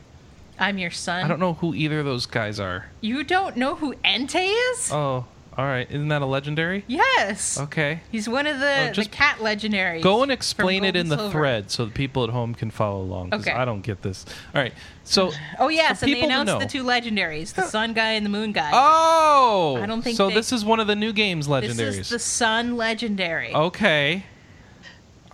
[0.59, 1.25] I'm your son.
[1.25, 2.87] I don't know who either of those guys are.
[3.01, 4.93] You don't know who Entei is?
[4.93, 5.27] Oh,
[5.57, 5.87] all right.
[5.91, 6.85] Isn't that a legendary?
[6.89, 7.59] yes.
[7.61, 8.01] Okay.
[8.11, 10.03] He's one of the, Oh, just the cat legendaries.
[10.03, 11.33] Go and from explain it Gold in and the Silver.
[11.33, 13.31] thread so the people at home can follow along.
[13.31, 13.53] 'cause Okay.
[13.53, 14.25] I don't get this.
[14.55, 14.73] All right.
[15.05, 15.33] So.
[15.59, 18.13] Oh yes, for and they people to announced know- the two legendaries, the Sun guy
[18.13, 18.71] and the Moon guy.
[18.73, 19.79] Oh.
[19.81, 20.29] I don't think so.
[20.29, 21.97] they- this is one of the new games this legendaries.
[21.97, 23.55] Oh, is the Sun legendary.
[23.55, 24.25] Okay.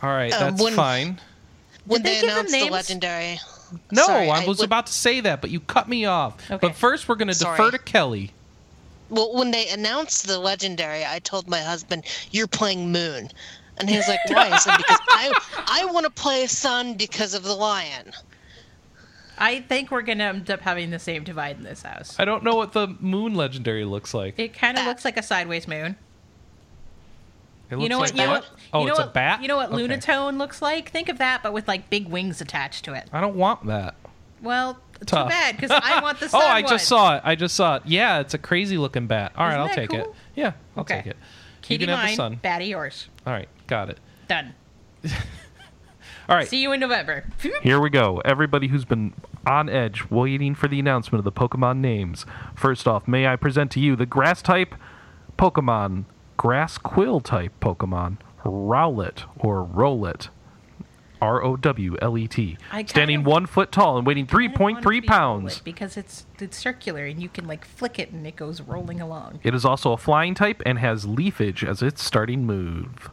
[0.02, 1.20] All right, Uh, that's when- fine.
[1.86, 2.70] When they they, give them announced the names?
[2.70, 3.40] legendary.
[3.90, 6.34] No, Sorry, I was would- about to say that, but you cut me off.
[6.50, 6.58] Okay.
[6.60, 7.70] But first, we're going to defer Sorry.
[7.72, 8.32] to Kelley.
[9.10, 13.30] Well, when they announced the legendary, I told my husband, "You're playing Moon,"
[13.76, 15.32] and he was like, "Why?" I said, "Because I
[15.66, 18.12] I want to play Sun because of the lion."
[19.42, 22.14] I think we're gonna end up having the same divide in this house.
[22.18, 24.38] I don't know what the moon legendary looks like.
[24.38, 25.96] It kind of looks like a sideways moon.
[27.70, 28.18] It You know looks what?
[28.18, 28.50] like You know what?
[28.72, 29.42] Oh, you know it's what, a bat.
[29.42, 29.82] You know what Okay.
[29.88, 30.90] Lunatone looks like?
[30.90, 33.08] Think of that, but with like big wings attached to it.
[33.12, 33.94] I don't want that.
[34.42, 35.26] Well, Tough.
[35.26, 36.70] too bad because I want the oh, I one.
[36.70, 37.22] just saw it.
[37.24, 37.82] I just saw it.
[37.86, 39.32] Yeah, it's a crazy looking bat.
[39.36, 40.06] All right, Isn't I'll that take it.
[40.34, 40.96] Yeah, I'll Okay.
[40.96, 41.16] take it.
[41.62, 42.38] Katie you can have the sun.
[42.42, 43.08] Batty yours.
[43.26, 43.98] All right, got it.
[44.28, 44.54] Done.
[46.28, 46.46] All right.
[46.46, 47.24] See you in November.
[47.62, 48.20] Here we go.
[48.24, 49.14] Everybody who's been
[49.46, 52.24] on edge waiting for the announcement of the Pokemon names.
[52.54, 54.74] First off, may I present to you the grass type
[55.36, 56.04] Pokemon,
[56.36, 60.28] grass quill type Pokemon, Rowlet or Rowlet.
[61.20, 62.56] R O W L E T.
[62.86, 65.42] Standing one foot tall and weighing I want it to 3.3 be pounds.
[65.42, 69.00] rolling because it's it's circular and you can like flick it and it goes rolling
[69.00, 69.40] along.
[69.42, 73.10] It is also a flying type and has leafage as its starting move.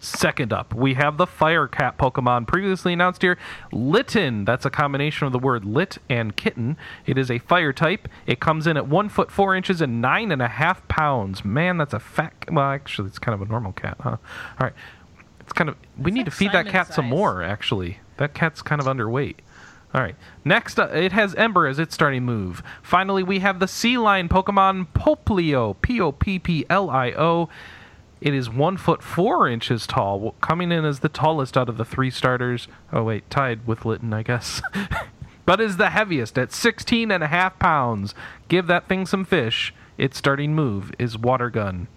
[0.00, 3.36] Second up, we have the Fire Cat Pokemon previously announced here,
[3.72, 4.44] Litten.
[4.44, 6.76] That's a combination of the word lit and kitten.
[7.04, 8.06] It is a fire type.
[8.24, 11.44] It comes in at one foot four inches and nine and a half pounds.
[11.44, 12.32] Man, that's a fat.
[12.48, 14.10] Well, actually, it's kind of a normal cat, huh?
[14.10, 14.18] All
[14.60, 14.72] right,
[15.58, 15.76] kind of.
[15.98, 17.42] We need like to feed that Simon's cat some more.
[17.42, 19.36] Actually, that cat's kind of underweight.
[19.92, 20.16] All right.
[20.44, 22.62] Next, uh, it has Ember as its starting move.
[22.82, 25.76] Finally, we have the Sea Lion Pokemon Poplio.
[25.82, 27.48] P O P P L I O.
[28.20, 31.84] It is one foot four inches tall, coming in as the tallest out of the
[31.84, 32.68] three starters.
[32.92, 34.60] Oh wait, tied with Litten, I guess.
[35.46, 38.14] but is the heaviest at 16 and a half pounds.
[38.48, 39.72] Give that thing some fish.
[39.96, 41.88] Its starting move is Water Gun.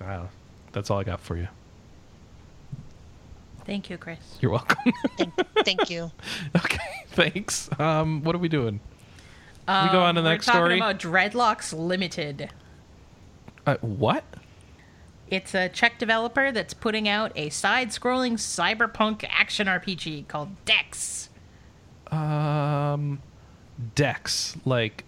[0.00, 0.30] Wow,
[0.72, 1.48] that's all I got for you.
[3.64, 4.18] Thank you, Chris.
[4.40, 4.92] You're welcome.
[5.16, 5.34] Thank,
[5.64, 6.10] thank you.
[6.56, 6.78] okay,
[7.08, 7.70] thanks.
[7.78, 8.80] Um, what are we doing?
[9.68, 10.76] we go on to the We're next talking story.
[10.76, 12.50] about Dreadlocks Limited.
[13.64, 14.24] Uh, what?
[15.30, 21.30] It's a Czech developer that's putting out a side-scrolling cyberpunk action RPG called Dex.
[22.10, 23.22] Um,
[23.94, 25.04] Dex, like,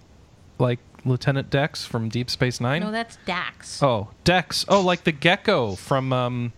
[0.59, 2.81] like Lieutenant Dex from Deep Space Nine.
[2.83, 3.83] No, that's Dax.
[3.83, 4.65] oh, Dex.
[4.69, 6.53] Oh, like the gecko from um,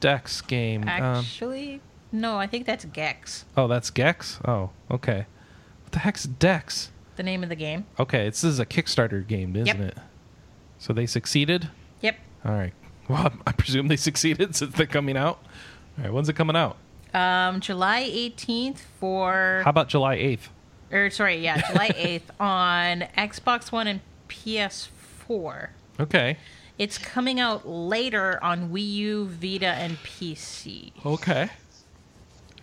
[0.00, 0.82] Dex game.
[0.82, 1.80] Um, Actually,
[2.12, 4.38] no, I think that's Gex, oh, that's Gex.
[4.44, 5.26] Oh, okay.
[5.84, 6.90] What the heck's Dex?
[7.16, 7.84] the name of the game.
[7.98, 9.80] Okay, this is a Kickstarter game, isn't Yep.
[9.80, 9.98] it?
[10.78, 11.68] So they succeeded.
[12.00, 12.16] Yep.
[12.44, 12.72] All right.
[13.08, 15.38] Well, I presume they succeeded since they're coming out.
[15.96, 16.12] All right.
[16.12, 16.76] When's it coming out?
[17.14, 20.50] Um, July 18th for, How about July eighth?
[20.90, 25.68] Or sorry, yeah, July 8th on Xbox One and PS4.
[26.00, 26.36] Okay.
[26.78, 30.92] It's coming out later on Wii U, Vita, and PC.
[31.04, 31.48] Okay.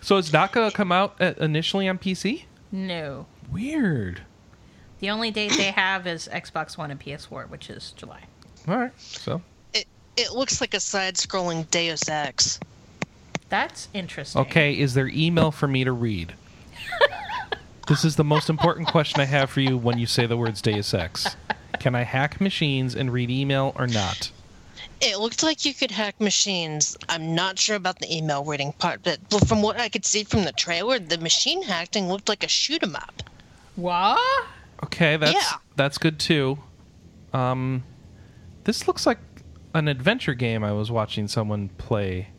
[0.02, 2.44] So it's not going to come out at, initially on PC?
[2.72, 3.26] No.
[3.52, 4.22] Weird.
[5.00, 8.24] The only date they have is Xbox One and PS4, which is July.
[8.68, 8.92] All right.
[8.98, 9.42] So
[9.74, 9.86] It
[10.16, 12.60] it looks like a side-scrolling Deus Ex.
[13.50, 14.42] That's interesting.
[14.44, 16.34] Okay, is there email for me to read?
[17.88, 20.62] this is the most important question I have for you when you say the words
[20.62, 21.36] Deus Ex.
[21.80, 24.32] Can I hack machines and read email or not?
[25.02, 26.96] It looked like you could hack machines.
[27.10, 30.46] I'm not sure about the email reading part, but from what I could see from
[30.46, 33.22] the trailer, the machine hacking looked like a shoot 'em up.
[33.76, 34.46] What?
[34.84, 35.58] Okay, that's Yeah.
[35.76, 36.60] that's good too.
[37.34, 37.84] Um,
[38.64, 39.20] this looks like
[39.74, 42.30] an adventure game I was watching someone play.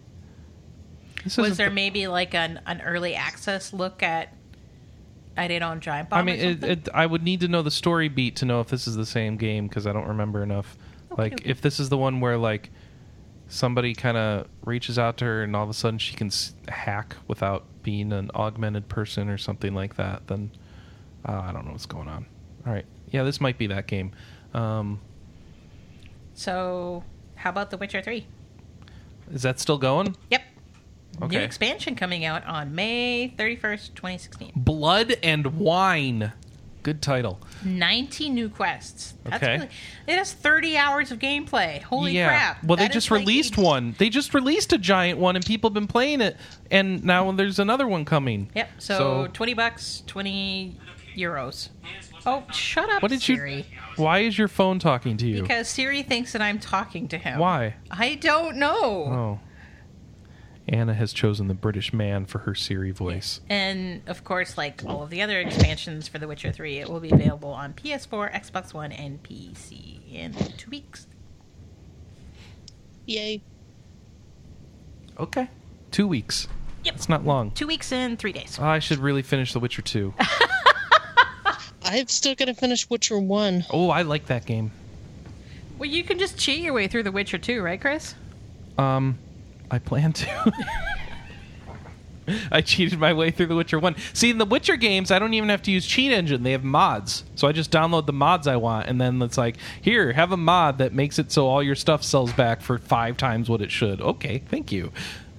[1.25, 4.33] This Was there the- maybe like an, an early access look at
[5.37, 6.19] I did on Giant Bomb?
[6.19, 8.69] I mean, it, it, I would need to know the story beat to know if
[8.69, 10.77] this is the same game because I don't remember enough.
[11.17, 11.51] like, okay.
[11.51, 12.71] if this is the one where like
[13.49, 16.55] somebody kind of reaches out to her and all of a sudden she can s-
[16.69, 20.51] hack without being an augmented person or something like that, then
[21.29, 22.27] uh, I don't know what's going on.
[22.67, 24.13] All right, yeah, this might be that game.
[24.55, 25.01] Um,
[26.35, 27.05] so,
[27.37, 28.27] how about The Witcher 3?
[29.33, 30.17] is that still going?
[30.31, 30.43] Yep.
[31.21, 34.53] New expansion coming out on May 31st, 2016.
[34.57, 36.33] Blood and Wine.
[36.83, 37.41] Good title.
[37.65, 39.15] 90 new quests.
[39.25, 39.55] That's Okay.
[39.55, 39.69] really,
[40.07, 41.83] it has 30 hours of gameplay.
[41.83, 42.29] Holy yeah.
[42.29, 42.63] crap.
[42.65, 43.97] Well, they just released a- one.
[43.99, 46.37] They just released a giant one, and people have been playing it.
[46.71, 48.51] And now there's another one coming.
[48.55, 48.71] Yep.
[48.79, 50.77] So, So- 20 bucks, 20
[51.17, 51.71] euros.
[52.25, 53.57] Oh, shut up, What did Siri.
[53.59, 53.65] you?
[53.97, 55.43] Why is your phone talking to you?
[55.43, 57.39] Because Siri thinks that I'm talking to him.
[57.41, 57.75] Why?
[57.91, 58.81] I don't know.
[59.07, 59.41] Oh.
[60.69, 63.41] Anna has chosen the British man for her Siri voice.
[63.49, 67.01] And of course, like all of the other expansions for The Witcher 3, it will
[67.01, 71.07] be available on PS4, Xbox One, and PC in two weeks.
[73.07, 73.43] Yay.
[75.19, 75.49] Okay.
[75.93, 76.49] Two weeks.
[76.85, 76.95] Yep.
[76.95, 77.53] It's not long.
[77.53, 78.59] Two weeks in three days.
[78.59, 80.15] I should really finish The Witcher 2.
[81.85, 83.67] I've still got to finish Witcher 1.
[83.71, 84.73] Oh, I like that game.
[85.79, 88.15] Well, you can just cheat your way through The Witcher 2, right, Chris?
[88.79, 89.19] Um,
[89.71, 90.53] I plan to.
[92.51, 93.95] I cheated my way through The Witcher 1.
[94.13, 96.43] See, in The Witcher games, I don't even have to use Cheat Engine.
[96.43, 97.25] They have mods.
[97.37, 100.37] So I just download the mods I want, and then it's like, here, have a
[100.37, 103.71] mod that makes it so all your stuff sells back for five times what it
[103.71, 104.01] should.
[104.01, 104.91] Okay, thank you.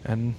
[0.05, 0.35] And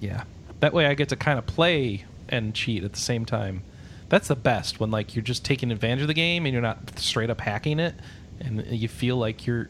[0.00, 0.24] yeah,
[0.60, 3.62] that way I get to kind of play and cheat at the same time.
[4.08, 6.98] That's the best when like you're just taking advantage of the game and you're not
[6.98, 7.94] straight up hacking it,
[8.40, 9.68] and you feel like you're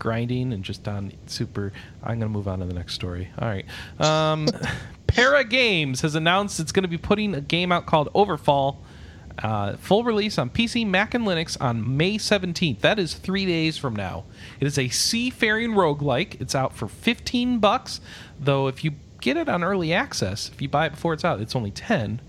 [0.00, 1.72] grinding and just on super.
[2.02, 3.30] I'm gonna move on to the next story.
[3.38, 3.66] All right.
[4.00, 4.48] Um,
[5.06, 8.80] Pera Games has announced it's going to be putting a game out called Overfall.
[9.42, 12.80] Uh, full release on PC, Mac, and Linux on May 17th.
[12.80, 14.24] That is three days from now.
[14.60, 16.40] It is a seafaring roguelike.
[16.40, 18.00] It's out for 15 bucks,
[18.38, 21.40] though if you get it on early access, if you buy it before it's out,
[21.40, 22.20] it's only 10.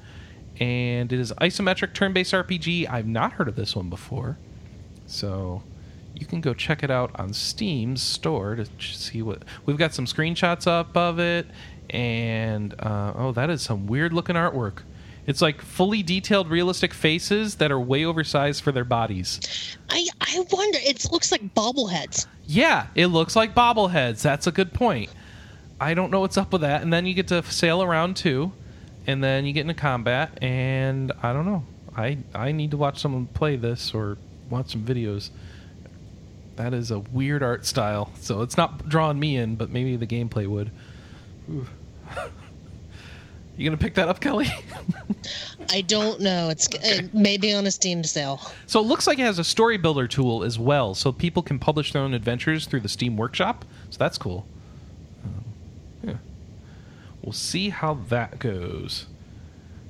[0.59, 2.89] And it is isometric turn-based RPG.
[2.89, 4.37] I've not heard of this one before.
[5.05, 5.61] So
[6.21, 10.05] you can go check it out on Steam's store to see what we've got some
[10.05, 11.47] screenshots up of it,
[11.89, 14.83] and uh, oh, that is some weird looking artwork.
[15.27, 19.39] It's like fully detailed, realistic faces that are way oversized for their bodies.
[19.89, 22.25] I, I wonder, it looks like bobbleheads.
[22.45, 24.21] Yeah, it looks like bobbleheads.
[24.21, 25.09] That's a good point.
[25.79, 26.81] I don't know what's up with that.
[26.81, 28.51] And then you get to sail around too,
[29.07, 31.65] and then you get into combat, and I don't know.
[31.95, 34.17] I I need to watch someone play this or
[34.49, 35.29] watch some videos.
[36.61, 40.05] That is a weird art style, so it's not drawing me in, but maybe the
[40.05, 40.69] gameplay would.
[43.57, 44.47] You gonna pick that up, Kelley?
[45.69, 46.49] I don't know.
[46.49, 48.41] It's uh, maybe on a Steam sale.
[48.65, 51.59] So it looks like it has a story builder tool as well, so people can
[51.59, 53.65] publish their own adventures through the Steam Workshop.
[53.91, 54.47] So that's cool.
[55.23, 55.43] Um,
[56.03, 56.17] yeah,
[57.21, 59.05] we'll see how that goes.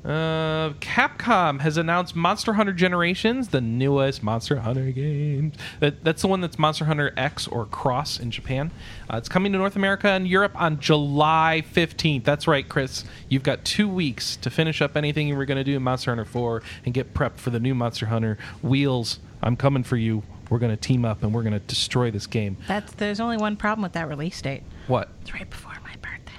[0.03, 5.52] Uh, Capcom has announced Monster Hunter Generations, the newest Monster Hunter game.
[5.80, 8.72] That, that's the one that's Monster Hunter X or Cross in Japan.
[9.11, 12.23] Uh, it's coming to North America and Europe on July 15th.
[12.23, 13.03] That's right, Chris.
[13.30, 16.10] You've got two weeks to finish up anything you were going to do in Monster
[16.11, 18.40] Hunter 4 and get prepped for the new Monster Hunter.
[18.64, 20.23] Wheels, I'm coming for you.
[20.49, 22.57] We're going to team up and we're going to destroy this game.
[22.68, 24.64] That's there's only one problem with that release date.
[24.88, 25.10] What?
[25.22, 26.34] It's right before my birthday.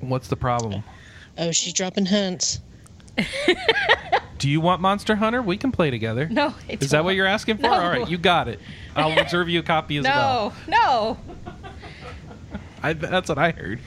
[0.00, 0.82] What's the problem?
[1.38, 2.60] Oh, she's dropping hints.
[4.38, 5.40] Do you want Monster Hunter?
[5.42, 6.28] We can play together.
[6.28, 7.62] No, it's Is that what you're asking for?
[7.62, 7.72] No.
[7.72, 8.60] All right, you got it.
[8.94, 10.52] I'll reserve you a copy as well.
[10.68, 11.52] No, no.
[12.82, 13.80] I, that's what I heard.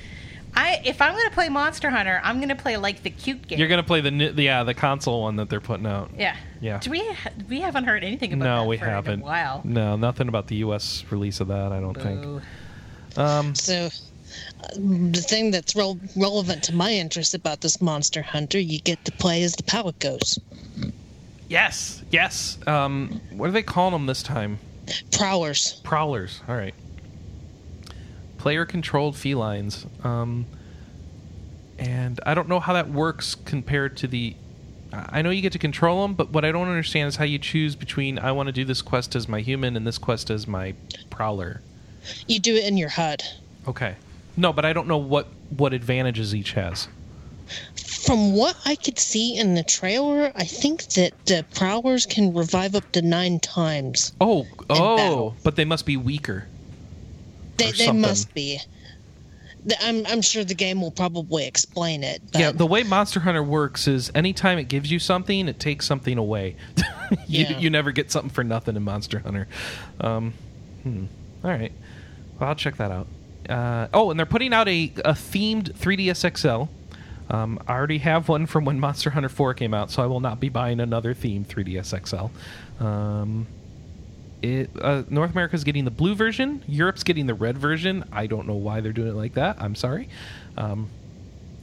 [0.56, 3.60] I if I'm gonna play Monster Hunter, I'm gonna play like the cute game.
[3.60, 6.10] You're gonna play the ni- the yeah the console one that they're putting out.
[6.18, 6.36] yeah.
[6.60, 6.80] Yeah.
[6.80, 7.08] Do we
[7.48, 9.22] we haven't heard anything about No, that we for haven't.
[9.22, 9.62] Wow.
[9.64, 11.06] No, nothing about the U.S.
[11.12, 11.72] release of that.
[11.72, 12.42] I don't think.
[13.16, 13.90] Um, So,
[14.76, 19.12] the thing that's rel- relevant to my interest about this Monster Hunter, you get to
[19.12, 20.40] play as the Palicos.
[21.48, 22.58] yes, yes.
[22.68, 24.60] Um, what are they calling them this time?
[25.12, 25.80] Prowlers.
[25.84, 26.42] Prowlers.
[26.48, 26.74] All right.
[28.38, 29.86] Player controlled felines.
[30.04, 30.46] Um,
[31.78, 34.36] and I don't know how that works compared to the.
[34.92, 37.38] I know you get to control them, but what I don't understand is how you
[37.38, 40.48] choose between I want to do this quest as my human and this quest as
[40.48, 40.74] my
[41.12, 41.62] prowler.
[42.28, 43.24] You do it in your HUD.
[43.68, 43.96] Okay.
[44.40, 46.88] No, but I don't know what what advantages each has.
[47.76, 52.74] From what I could see in the trailer, I think that the Prowlers can revive
[52.74, 54.14] up to nine times.
[54.22, 55.36] Oh, oh, battle.
[55.44, 56.48] but they must be weaker.
[57.58, 58.60] They, they must be.
[59.82, 62.22] I'm, I'm sure the game will probably explain it.
[62.32, 65.86] But Yeah, the way Monster Hunter works is anytime it gives you something, it takes
[65.86, 66.56] something away.
[67.28, 67.58] you, Yeah.
[67.60, 69.50] you never get something for nothing in Monster Hunter.
[70.00, 70.34] Um,
[70.84, 71.06] hmm.
[71.44, 71.74] All right.
[72.40, 73.08] Well, I'll check that out.
[73.50, 76.72] Uh, oh, and they're putting out a, a themed 3DS XL.
[77.34, 80.20] Um, I already have one from when Monster Hunter 4 came out, so I will
[80.20, 82.84] not be buying another themed 3DS XL.
[82.84, 83.48] Um,
[84.42, 86.64] it uh, North America's getting the blue version.
[86.68, 88.06] Europe's getting the red version.
[88.12, 89.62] I don't know why they're doing it like that.
[89.62, 90.10] I'm sorry.
[90.58, 90.90] Um,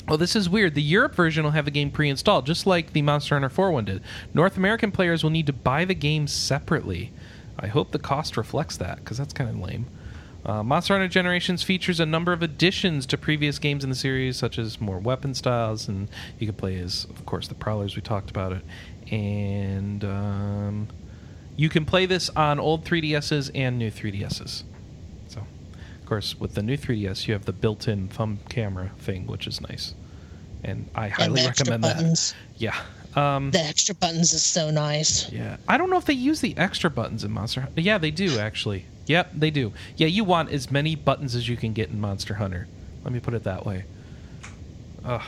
[0.09, 0.75] Oh, this is weird.
[0.75, 3.87] The Europe version will have the game pre-installed, just like the Monster Hunter 4 one
[3.87, 4.03] did.
[4.33, 7.11] North American players will need to buy the game separately.
[7.59, 9.87] I hope the cost reflects that, because that's kind of lame.
[10.47, 14.37] Uh, Monster Hunter Generations features a number of additions to previous games in the series,
[14.37, 16.09] such as more weapon styles, and
[16.39, 17.97] you can play as, of course, the Prowlers.
[17.97, 18.63] We talked about it,
[19.13, 20.89] and um,
[21.57, 24.63] you can play this on old 3DSs and new 3DSs.
[25.27, 29.49] So, of course, with the new 3DS, you have the built-in thumb camera thing, which
[29.49, 29.95] is nice,
[30.63, 32.35] and I highly extra recommend that.
[32.57, 32.77] Yeah.
[33.17, 35.29] Um, The extra buttons is so nice.
[35.33, 35.57] yeah.
[35.67, 37.81] I don't know if they use the extra buttons in Monster Hunter.
[37.81, 38.85] Yeah, they do actually.
[39.07, 39.73] Yep, they do.
[39.97, 42.67] Yeah, you want as many buttons as you can get in Monster Hunter.
[43.05, 43.85] Let me put it that way.
[45.05, 45.23] Ugh.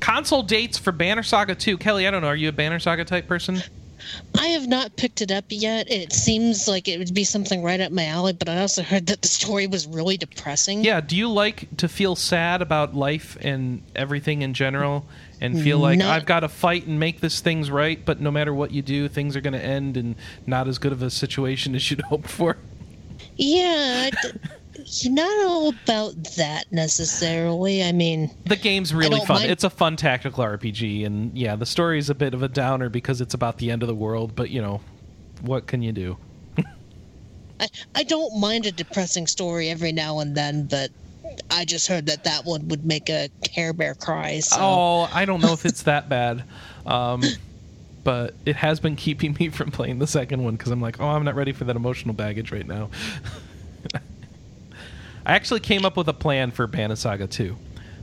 [0.00, 1.78] console dates for Banner Saga 2.
[1.78, 2.28] Kelley, I don't know.
[2.28, 3.62] Are you a Banner Saga type person?
[4.38, 5.90] I have not picked it up yet.
[5.90, 9.06] It seems like it would be something right up my alley, but I also heard
[9.06, 10.84] that the story was really depressing.
[10.84, 11.00] Yeah.
[11.00, 15.06] Do you like to feel sad about life and everything in general
[15.40, 18.30] and feel like Not- I've got to fight and make this things right, but no
[18.30, 20.16] matter what you do, things are going to end in
[20.46, 22.56] not as good of a situation as you'd hoped for?
[23.36, 24.10] Yeah,
[25.06, 27.82] not all about that necessarily.
[27.82, 29.40] I mean, The game's really fun.
[29.40, 32.48] mind- It's a fun tactical RPG, and yeah, the story is a bit of a
[32.48, 34.34] downer because it's about the end of the world.
[34.36, 34.80] But you know,
[35.40, 36.16] what can you do?
[37.60, 40.90] I, I don't mind a depressing story every now and then, but
[41.50, 44.40] I just heard that that one would make a Care Bear cry.
[44.40, 44.56] So.
[44.58, 46.44] Oh, I don't know if it's that bad,
[46.86, 47.22] um,
[48.02, 51.06] but it has been keeping me from playing the second one because I'm like, oh,
[51.06, 52.90] I'm not ready for that emotional baggage right now.
[55.26, 57.56] I actually came up with a plan for Banner Saga 2.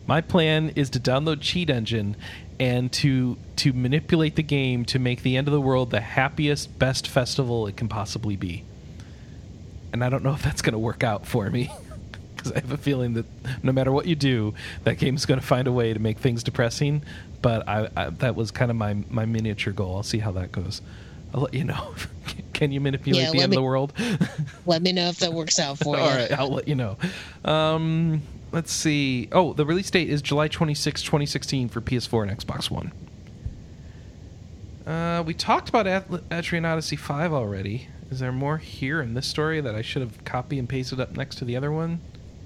[0.08, 2.16] My plan is to download Cheat Engine
[2.60, 6.78] and to to manipulate the game to make the end of the world the happiest,
[6.80, 8.64] best festival it can possibly be.
[9.94, 11.72] And I don't know if that's going to work out for me
[12.44, 13.26] because I have a feeling that
[13.64, 14.54] no matter what you do,
[14.84, 17.04] that game's going to find a way to make things depressing.
[17.42, 19.96] But I, I that was kind of my my miniature goal.
[19.98, 20.82] I'll see how that goes.
[21.34, 21.94] I'll let you know.
[22.54, 23.94] Can you manipulate Yeah, the end me- of the world?
[24.66, 26.02] Let me know if that works out for you.
[26.04, 26.98] All right, I'll let you know.
[27.44, 29.30] Um, let's see.
[29.32, 32.92] Oh, the release date is July 26, 2016 for PS4 and Xbox One.
[34.86, 37.88] Uh, we talked about At- Etrian Odyssey 5 already.
[38.10, 41.16] Is there more here in this story that I should have copy and pasted up
[41.16, 42.02] next to the other one?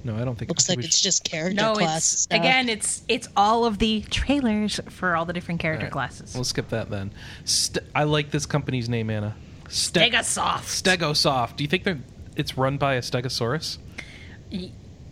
[0.06, 0.50] No, I don't think.
[0.50, 3.80] Looks think like it's should- just character No, class it's again, it's it's all of
[3.80, 6.34] the trailers for all the different character All right, classes.
[6.36, 7.12] We'll skip that then.
[7.44, 9.36] St- I like this company's name, Anna.
[9.68, 10.84] Ste- Stegosoft.
[10.84, 11.56] Stegosoft.
[11.58, 12.00] Do you think they're,
[12.36, 13.80] it's run by a Stegosaurus?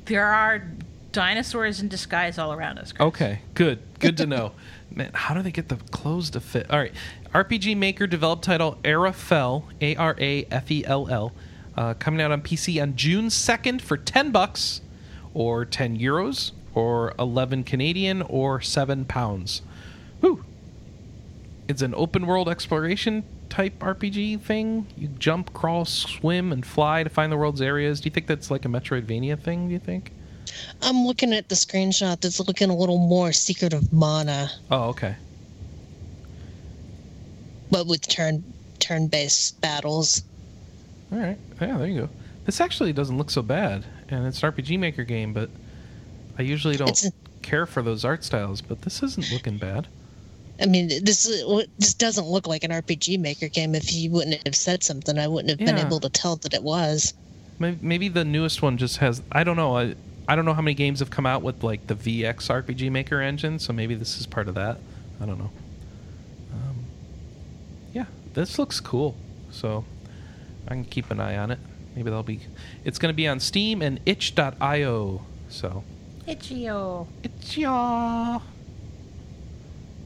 [0.05, 0.63] there are
[1.11, 2.91] dinosaurs in disguise all around us.
[2.91, 3.07] Chris.
[3.07, 3.79] Okay, good.
[3.99, 4.51] Good to know.
[4.91, 6.69] Man, how do they get the clothes to fit?
[6.69, 6.91] All right.
[7.33, 11.31] RPG Maker developed title Arafell, A R A F E L L,
[11.75, 14.81] uh, coming out on PC on June 2nd for 10 bucks
[15.33, 19.61] or 10 euros or 11 Canadian or 7 pounds.
[20.21, 20.43] Whew.
[21.67, 24.85] It's an open world exploration type RPG thing.
[24.97, 28.01] You jump, crawl, swim, and fly to find the world's areas.
[28.01, 30.11] Do you think that's like a Metroidvania thing, do you think?
[30.81, 35.15] I'm looking at the screenshot that's looking a little more Secret of Mana, Oh, okay.
[37.71, 38.43] but with turn
[38.79, 40.23] turn based battles.
[41.13, 41.37] All right.
[41.61, 42.09] Yeah, there you go.
[42.45, 45.49] This actually doesn't look so bad, and it's an RPG Maker game, but
[46.37, 47.09] I usually don't It's
[47.43, 48.61] care for those art styles.
[48.61, 49.87] But this isn't looking bad.
[50.59, 51.25] I mean, this
[51.77, 53.75] this doesn't look like an RPG Maker game.
[53.75, 56.63] If you wouldn't have said something, I wouldn't have been able to tell that it
[56.63, 57.13] was.
[57.59, 59.21] Maybe, maybe the newest one just has.
[59.31, 59.77] I don't know.
[59.77, 59.95] I
[60.27, 63.21] I don't know how many games have come out with like the VX RPG Maker
[63.21, 64.79] engine, so maybe this is part of that.
[65.21, 65.51] I don't know.
[66.53, 66.85] Um,
[67.93, 69.15] yeah, this looks cool.
[69.51, 69.85] So
[70.67, 71.59] I can keep an eye on it.
[71.95, 72.39] Maybe that'll be.
[72.85, 75.21] It's going to be on Steam and itch.io.
[75.49, 75.83] So
[76.25, 77.07] Itch.io.
[77.23, 78.41] itch.io.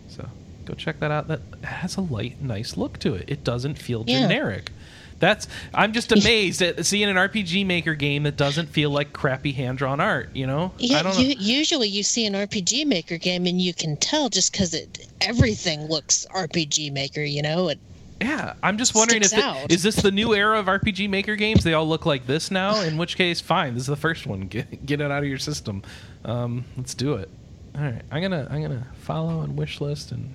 [0.10, 0.28] So
[0.66, 1.28] go check that out.
[1.28, 3.26] That has a light, nice look to it.
[3.28, 4.22] It doesn't feel Yeah.
[4.22, 4.72] generic.
[5.20, 5.48] That's.
[5.74, 9.80] I'm just amazed at seeing an RPG Maker game that doesn't feel like crappy hand
[9.80, 10.30] drawn art.
[10.36, 10.74] You know.
[10.80, 11.42] I Yeah, don't you, know.
[11.42, 15.88] usually you see an RPG Maker game and you can tell just because it everything
[15.88, 17.24] looks RPG Maker.
[17.24, 17.80] You know, it,
[18.22, 19.72] Yeah, I'm just wondering if out.
[19.72, 21.64] is this the new era of RPG Maker games?
[21.64, 22.82] They all look like this now.
[22.82, 23.74] In which case, fine.
[23.76, 24.42] This is the first one.
[24.48, 25.84] Get get it out of your system.
[26.26, 27.30] Um, let's do it.
[27.76, 30.34] All right, I'm gonna I'm gonna follow and wish list and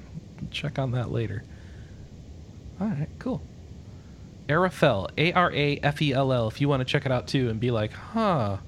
[0.51, 1.43] check on that later.
[2.81, 3.43] All right, cool.
[4.49, 6.49] Arafell, A R A F E L L.
[6.49, 8.59] If you want to check it out too and be like, huh,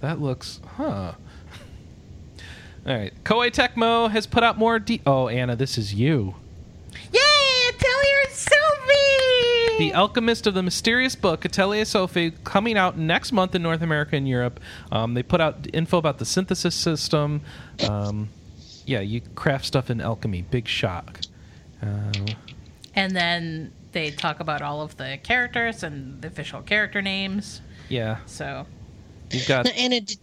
[0.00, 1.12] that looks, huh.
[2.86, 4.78] All right, Koei Tecmo has put out more.
[4.78, 6.34] De- oh, Anna, this is you.
[7.82, 7.88] Yay!
[7.88, 9.78] Atelier Sophie!
[9.78, 14.16] The Alchemist of the Mysterious Book, Atelier Sophie, coming out next month in North America
[14.16, 14.60] and Europe.
[14.92, 17.40] Um, they put out info about the synthesis system.
[17.88, 18.28] Um,
[18.86, 20.42] yeah, you craft stuff in alchemy.
[20.42, 21.20] Big shock.
[21.82, 22.12] Uh,
[22.94, 27.60] and then they talk about all of the characters and the official character names.
[27.88, 28.66] yeah, So
[29.30, 29.64] you've got.
[29.64, 30.18] Now, Anna, did,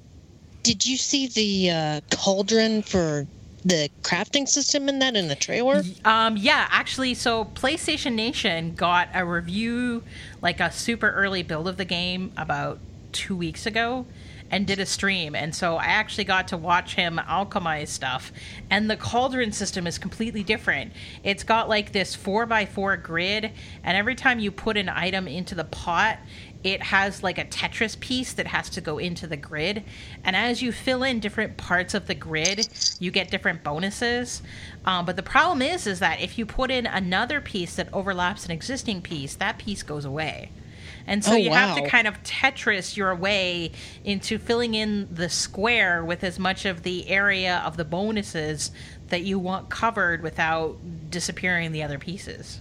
[0.64, 3.26] did you see the uh, cauldron for
[3.68, 5.84] the crafting system in that in the trailer?
[6.06, 10.04] Um, yeah, actually, so PlayStation Nation got a review,
[10.42, 12.80] like a super early build of the game about
[13.12, 14.06] two weeks ago,
[14.50, 15.36] and did a stream.
[15.36, 18.32] And so I actually got to watch him alchemize stuff.
[18.70, 20.94] And the cauldron system is completely different.
[21.24, 23.52] It's got like this 4x4 grid,
[23.84, 26.20] and every time you put an item into the pot,
[26.64, 29.84] it has like a Tetris piece that has to go into the grid.
[30.24, 32.68] And as you fill in different parts of the grid,
[33.00, 34.42] you get different bonuses.
[34.86, 38.46] Um, but the problem is, is that if you put in another piece that overlaps
[38.46, 40.52] an existing piece, that piece goes away.
[41.06, 43.72] And so Oh, you have to kind of Tetris your way
[44.04, 48.72] into filling in the square with as much of the area of the bonuses
[49.08, 50.78] that you want covered without
[51.10, 52.60] disappearing the other pieces.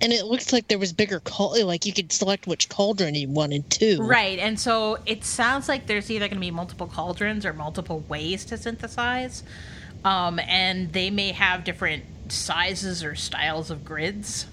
[0.00, 3.28] And it looks like there was bigger cal- like you could select which cauldron you
[3.28, 4.38] wanted to Right.
[4.38, 8.44] And so it sounds like there's either going to be multiple cauldrons or multiple ways
[8.46, 9.42] to synthesize.
[10.04, 14.46] Um, and they may have different sizes or styles of grids.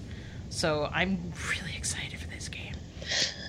[0.50, 2.13] So I'm really excited.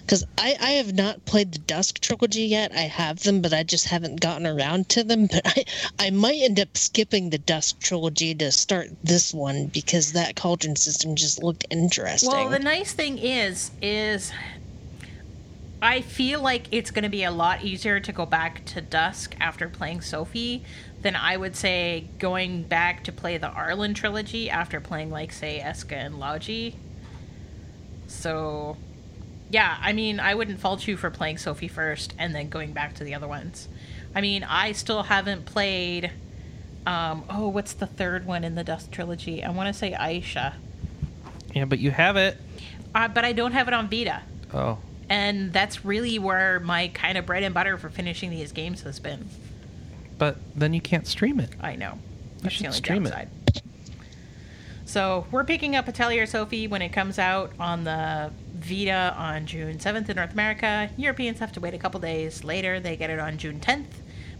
[0.06, 2.72] Because I, I have not played the Dusk trilogy yet.
[2.72, 5.27] I have them, but I just haven't gotten around to them.
[5.36, 5.65] But I,
[5.99, 10.76] I might end up skipping the Dusk trilogy to start this one because that cauldron
[10.76, 12.32] system just looked interesting.
[12.32, 14.32] Well, the nice thing is, is
[15.82, 19.36] I feel like it's going to be a lot easier to go back to Dusk
[19.40, 20.64] after playing Sophie
[21.02, 25.61] than I would say going back to play the Arland trilogy after playing, like, say,
[25.64, 26.76] Escha and Logy.
[28.07, 28.77] So,
[29.56, 32.95] yeah, I mean, I wouldn't fault you for playing Sophie first and then going back
[32.95, 33.69] to the other ones.
[34.14, 36.11] I mean, I still haven't played.
[36.86, 39.45] Um, oh, what's the third one in the Dusk trilogy?
[39.45, 40.56] I want to say Ayesha,
[41.53, 42.36] Yeah, but you have it.
[42.94, 44.23] uh, but I don't have it on Vita.
[44.53, 48.82] Oh, and that's really where my kind of bread and butter for finishing these games
[48.82, 49.30] has been.
[50.18, 51.49] but then you can't stream it.
[51.61, 51.98] I know.
[52.41, 53.30] That's should stream it.
[54.86, 58.32] So we're picking up Atelier Sophie when it comes out on the
[58.66, 60.90] Vita on June 7th in North America.
[60.98, 62.80] Europeans have to wait a couple days later.
[62.80, 63.86] They get it on June 10th.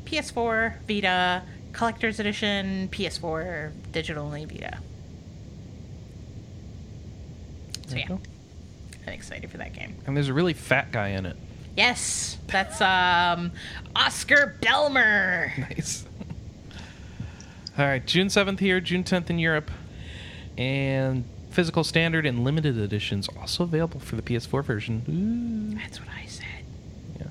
[0.06, 1.43] PS4, Vita,
[1.73, 4.80] Collector's Edition, PS4, digital only Vita.
[7.88, 8.18] So yeah.
[9.06, 9.95] I'm excited for that game.
[10.07, 11.38] And there's a really fat guy in it.
[11.77, 13.52] Yes, that's um
[13.95, 15.52] Oskar Behlmer.
[15.69, 16.06] Nice.
[17.77, 19.69] All right, June 7th here, June 10th in Europe.
[20.57, 21.26] And
[21.56, 25.73] physical standard and limited editions also available for the PS4 version.
[25.82, 26.45] That's what I said.
[27.18, 27.27] Yeah.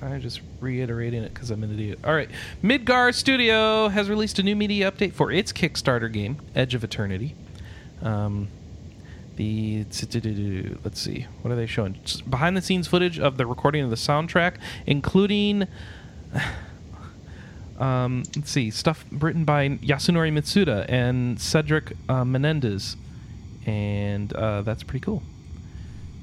[0.00, 1.98] I'm just reiterating it because I'm an idiot.
[2.04, 2.30] All right.
[2.62, 7.34] Midgar Studio has released a new media update for its Kickstarter game, Edge of Eternity.
[8.00, 8.48] Um,
[9.36, 9.84] the
[10.84, 11.98] let's see, what are they showing?
[12.02, 14.54] Just behind the scenes footage of the recording of the soundtrack,
[14.86, 15.66] including
[17.78, 22.96] um, let's see, stuff written by Yasunori Mitsuda and Cedric uh, Menendez,
[23.66, 25.22] and uh, that's pretty cool.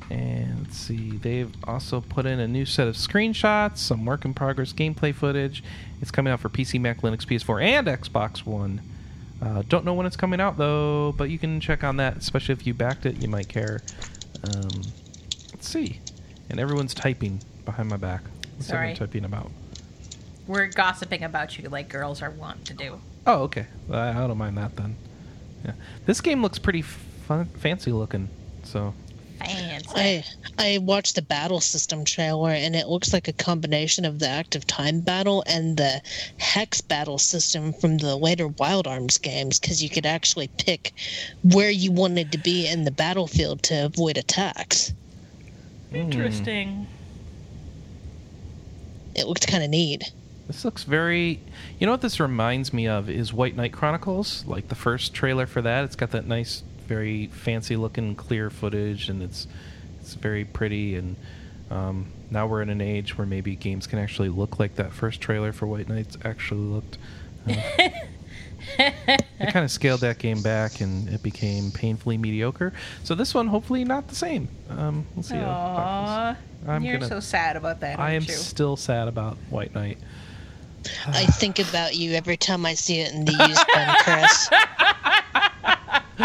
[0.09, 4.33] And let's see, they've also put in a new set of screenshots, some work in
[4.33, 5.63] progress gameplay footage.
[6.01, 8.81] It's coming out for PC, Mac, Linux, PS4, and Xbox One.
[9.41, 12.53] Uh, don't know when it's coming out though, but you can check on that, especially
[12.53, 13.81] if you backed it, you might care.
[14.43, 14.81] Um,
[15.51, 15.99] let's see.
[16.49, 18.21] And everyone's typing behind my back.
[18.55, 18.91] What's Sorry.
[18.91, 19.51] everyone typing about?
[20.45, 22.99] We're gossiping about you like girls are wont to do.
[23.25, 23.67] Oh, okay.
[23.91, 24.95] I, don't mind that then.
[25.63, 25.73] Yeah,
[26.05, 26.83] this game looks pretty
[27.31, 28.29] fun, fancy looking.
[28.63, 28.93] So
[29.39, 29.89] Fancy.
[29.95, 30.23] I
[30.57, 34.67] I watched the battle system trailer and it looks like a combination of the active
[34.67, 36.01] time battle and the
[36.37, 40.93] hex battle system from the later Wild Arms games because you could actually pick
[41.43, 44.93] where you wanted to be in the battlefield to avoid attacks.
[45.91, 46.69] Interesting.
[46.69, 46.83] Hmm.
[49.15, 50.11] It looked kind of neat.
[50.47, 51.41] this looks very.
[51.79, 55.47] You know what this reminds me of is White Knight Chronicles, like the first trailer
[55.47, 55.83] for that.
[55.83, 59.47] It's got that nice, very fancy looking clear footage, and it's
[60.01, 60.97] it's very pretty.
[60.97, 61.15] And
[61.69, 65.21] um, now we're in an age where maybe games can actually look like that first
[65.21, 66.97] trailer for White Knights actually looked.
[67.47, 67.53] Uh,
[68.77, 72.73] they kind of scaled that game back, and it became painfully mediocre.
[73.05, 74.49] So this one, hopefully, not the same.
[74.69, 75.35] Um, we'll see.
[75.35, 75.45] how Aww.
[75.45, 76.35] that
[76.65, 76.69] goes.
[76.69, 78.33] I'm You're gonna- so sad about that, I am you?
[78.33, 79.97] still sad about White Knight.
[81.07, 84.49] I think about you every time I see it in the used one, Chris.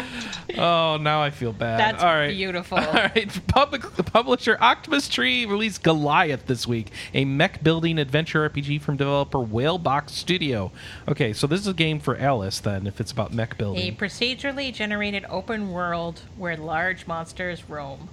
[0.58, 1.80] Oh, now I feel bad.
[1.80, 2.28] That's All right.
[2.30, 2.78] beautiful.
[2.78, 3.46] All right.
[3.48, 8.96] Public, the publisher Octopus Tree released Goliath this week, a mech building adventure RPG from
[8.96, 10.70] developer Whalebox Studio.
[11.08, 13.82] Okay, so this is a game for Alice then, if it's about mech building.
[13.82, 18.08] A procedurally generated open world where large monsters roam.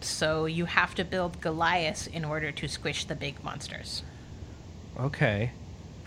[0.00, 4.02] So you have to build Goliaths in order to squish the big monsters.
[5.00, 5.50] Okay.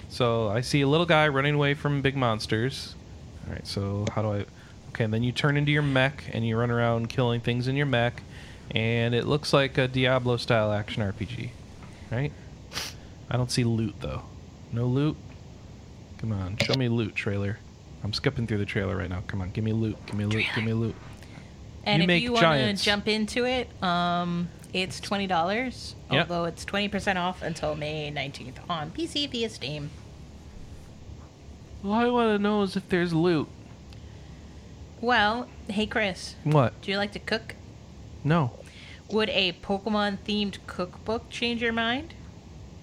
[0.10, 2.96] So I see a little guy running away from big monsters.
[3.48, 4.46] All right, so how do I.
[4.98, 7.76] Okay, and then you turn into your mech and you run around killing things in
[7.76, 8.24] your mech,
[8.72, 11.52] and it looks like a Diablo style action RPG,
[12.12, 12.32] right?
[13.30, 14.24] I don't see loot though.
[14.72, 15.16] No loot?
[16.18, 17.60] Come on, show me loot trailer.
[18.04, 19.22] I'm skipping through the trailer right now.
[19.28, 20.96] Come on, give me loot, give me loot, give me loot.
[21.84, 26.28] And You if make you want to jump into it, um, It's twenty dollars, Yep.
[26.32, 29.92] although it's twenty percent off until May nineteenth on PC via Steam.
[31.86, 33.48] All I want to know is if there's loot.
[35.02, 36.80] Well, hey Chris, What?
[36.82, 37.56] do you like to cook?
[38.24, 38.52] No.
[39.12, 42.14] Would a Pokemon themed cookbook change your mind?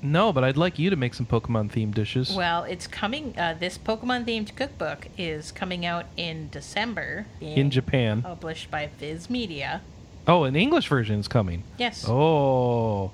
[0.01, 2.35] No, but I'd like you to make some Pokemon themed dishes.
[2.35, 3.35] Well, it's coming.
[3.39, 7.27] Uh, this Pokemon themed cookbook is coming out in December.
[7.41, 8.23] in Japan.
[8.23, 9.81] Published by Viz Media.
[10.27, 11.65] Oh, an English version is coming.
[11.79, 12.05] Yes.
[12.09, 13.13] Oh.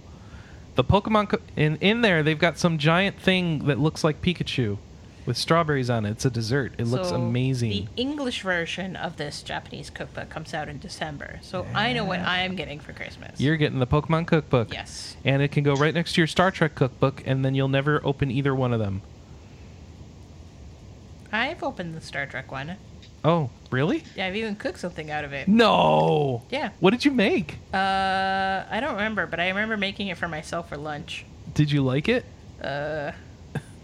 [0.74, 4.78] The Pokemon co- in in there they've got some giant thing that looks like Pikachu
[5.30, 6.10] with strawberries on it.
[6.10, 6.72] It's a dessert.
[6.76, 7.70] It looks amazing.
[7.70, 12.18] The English version of this Japanese cookbook comes out in December, so I know what
[12.18, 13.40] I am getting for Christmas.
[13.40, 14.74] You're getting the Pokemon cookbook.
[14.74, 15.16] yes.
[15.24, 18.00] And it can go right next to your Star Trek cookbook and then you'll never
[18.04, 19.02] open either one of them.
[21.30, 22.74] I've opened the Star Trek one.
[23.24, 24.02] Oh, really?
[24.16, 25.46] Yeah, I've even cooked something out of it.
[25.46, 26.42] No.
[26.50, 26.70] Yeah.
[26.80, 27.58] What did you make?
[27.72, 27.76] Uh,
[28.68, 31.24] I don't remember, but I remember making it for myself for lunch.
[31.54, 32.24] Did you like it?
[32.60, 33.12] Uh,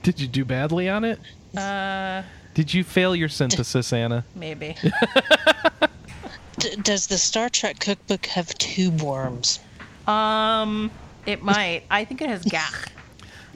[0.07, 1.19] Did you do badly on it?
[1.59, 2.23] uh,
[2.55, 4.25] Did you fail your synthesis, Anna?
[4.37, 4.77] maybe.
[6.61, 9.59] D- does the Star Trek cookbook have tube worms?
[10.07, 10.93] um,
[11.27, 11.83] it might.
[11.91, 12.73] I think it has gagh.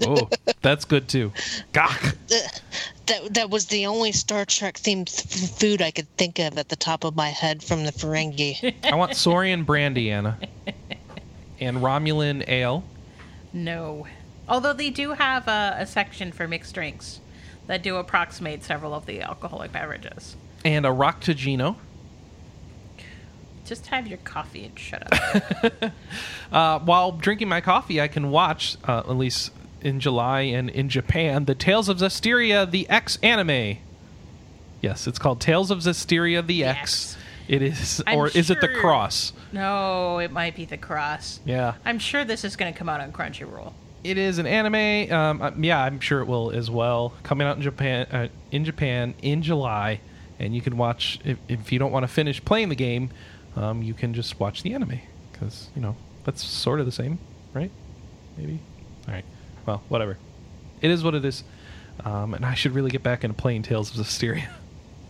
[0.08, 0.28] Oh,
[0.62, 1.30] that's good too.
[1.72, 2.16] Gagh.
[3.06, 6.70] That that was the only Star Trek themed f- food I could think of at
[6.70, 8.74] the top of my head from the Ferengi.
[8.90, 10.38] I want Saurian brandy, Anna.
[11.60, 12.82] And Romulan ale.
[13.52, 14.06] No.
[14.50, 17.20] Although they do have a, a section for mixed drinks
[17.68, 20.36] that do approximate several of the alcoholic beverages.
[20.64, 21.76] And a Raktajino.
[23.64, 25.92] Just have your coffee and shut up.
[26.52, 29.52] Uh, while drinking my coffee, I can watch, uh, at least
[29.82, 33.78] in July and in Japan, the Tales of Zestiria, the X anime.
[34.80, 36.80] Yes, it's called Tales of Zestiria, the, X.
[36.80, 37.16] X.
[37.46, 39.32] It is, I'm or is it the Cross?
[39.52, 41.38] no, it might be the cross.
[41.44, 41.74] Yeah.
[41.84, 43.72] I'm sure this is going to come out on Crunchyroll.
[44.02, 45.12] It is an anime.
[45.12, 47.12] Um, uh, yeah, I'm sure it will as well.
[47.22, 50.00] Coming out in Japan, uh, in Japan in July,
[50.38, 53.10] and you can watch if, if you don't want to finish playing the game,
[53.56, 55.00] um, you can just watch the anime
[55.32, 57.18] because you know that's sort of the same,
[57.52, 57.70] right?
[58.38, 58.58] Maybe.
[59.06, 59.24] All right.
[59.66, 60.16] Well, whatever.
[60.80, 61.44] It is what it is,
[62.04, 64.48] um, and I should really get back into playing Tales of Zestiria.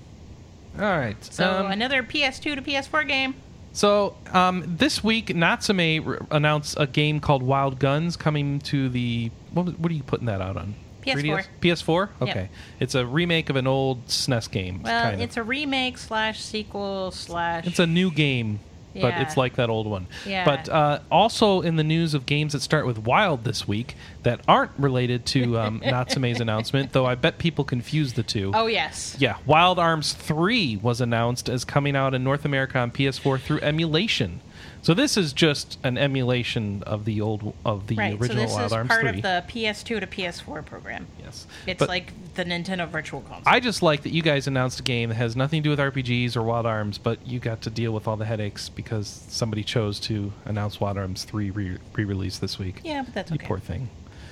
[0.78, 1.22] All right.
[1.24, 3.34] So um, another PS2 to PS4 game.
[3.72, 9.30] So um, this week, Natsume r- announced a game called Wild Guns coming to the.
[9.52, 10.74] What, was- what are you putting that out on?
[11.02, 11.22] PS4.
[11.22, 11.46] 3DS?
[11.62, 12.08] PS4.
[12.20, 12.28] Yep.
[12.28, 12.48] Okay,
[12.78, 14.82] it's a remake of an old SNES game.
[14.82, 15.20] Well, kind of.
[15.22, 17.66] it's a remake slash sequel slash.
[17.66, 18.60] It's a new game,
[18.94, 19.22] but Yeah.
[19.22, 20.06] it's like that old one.
[20.26, 20.44] Yeah.
[20.44, 24.40] But uh, also in the news of games that start with Wild this week that
[24.48, 28.52] aren't related to um, Natsume's announcement, though I bet people confuse the two.
[28.54, 29.16] Oh yes.
[29.18, 33.60] Yeah, Wild Arms 3 was announced as coming out in North America on PS4 through
[33.60, 34.40] emulation.
[34.82, 38.12] So this is just an emulation of the old of the Right.
[38.14, 39.08] So original this Wild is Arms part 3.
[39.10, 41.06] of the PS2 to PS4 program.
[41.22, 41.46] yes.
[41.66, 43.42] It's But like the Nintendo Virtual Console.
[43.52, 45.78] I just like that you guys announced a game that has nothing to do with
[45.80, 49.62] RPGs or Wild Arms, but you got to deal with all the headaches because somebody
[49.62, 52.80] chose to announce Wild Arms 3 re- re-release this week.
[52.82, 53.46] yeah, but that's You okay.
[53.46, 53.90] poor thing.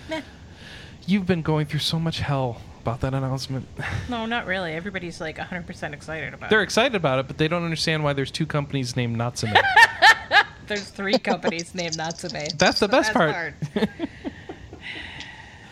[0.08, 0.22] Meh.
[1.08, 3.66] You've been going through so much hell about that announcement.
[4.10, 4.72] No, not really.
[4.72, 6.50] Everybody's like 100% excited about it.
[6.50, 6.64] They're it.
[6.64, 9.54] excited about it, but they don't understand why there's two companies named Natsume.
[10.66, 12.32] There's three companies named Natsume.
[12.58, 13.54] That's the best part.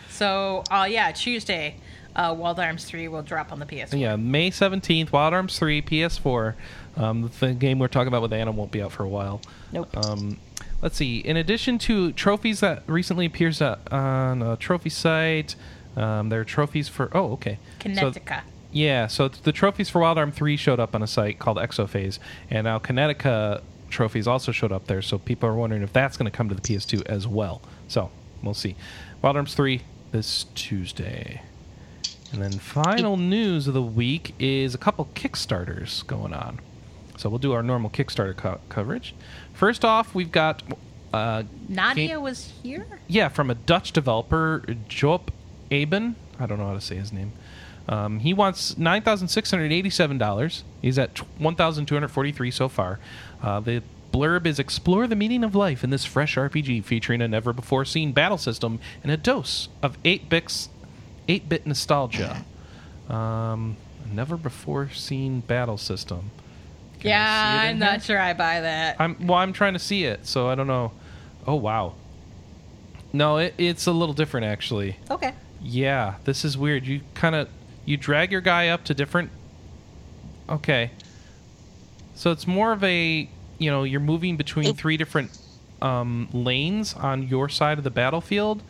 [0.09, 1.75] so, uh, yeah, Tuesday,
[2.15, 3.99] uh, Wild Arms 3 will drop on the PS4.
[3.99, 6.55] Yeah, May 17th, Wild Arms 3, PS4.
[6.95, 9.39] Um, the game we're talking about with Anna won't be out for a while.
[9.71, 9.95] Nope.
[9.95, 10.39] Um,
[10.81, 11.19] let's see.
[11.19, 15.55] In addition to trophies that recently appears on a trophy site,
[15.95, 17.09] um, there are trophies for.
[17.15, 17.59] Oh, okay.
[17.95, 18.07] So-
[18.71, 22.19] yeah, so the trophies for Wild Arm 3 showed up on a site called Exophase,
[22.49, 26.29] and now Kinetica trophies also showed up there, so people are wondering if that's going
[26.29, 27.61] to come to the PS2 as well.
[27.87, 28.11] So,
[28.43, 28.75] we'll see.
[29.21, 29.81] Wild Arms 3
[30.11, 31.41] this Tuesday.
[32.33, 36.59] And then final news of the week is a couple Kickstarters going on.
[37.17, 39.13] So we'll do our normal Kickstarter co- coverage.
[39.53, 40.63] First off, we've got
[41.13, 42.87] uh, Nadia game- was here?
[43.07, 45.29] yeah, from a Dutch developer, Joop
[45.71, 46.15] Aben.
[46.39, 47.31] I don't know how to say his name.
[47.89, 50.63] Um, he wants nine thousand six hundred eighty-seven dollars.
[50.81, 52.99] He's at one thousand two hundred forty-three so far.
[53.41, 53.81] Uh, the
[54.11, 58.37] blurb is explore the meaning of life in this fresh RPG featuring a never-before-seen battle
[58.37, 60.69] system and a dose of eight bits,
[61.27, 62.43] eight-bit nostalgia.
[63.09, 63.77] Um,
[64.11, 66.31] never-before-seen battle system.
[67.01, 68.97] Yeah, I'm not sure I buy that.
[68.99, 69.37] I'm well.
[69.37, 70.91] I'm trying to see it, so I don't know.
[71.45, 71.93] Oh wow.
[73.13, 74.97] No, it, it's a little different actually.
[75.09, 75.33] okay.
[75.61, 76.85] Yeah, this is weird.
[76.85, 77.49] You kind of
[77.85, 79.31] you drag your guy up to different.
[80.49, 80.91] Okay.
[82.15, 83.29] So it's more of a
[83.59, 85.37] you know you're moving between three different
[85.81, 88.61] um, lanes on your side of the battlefield,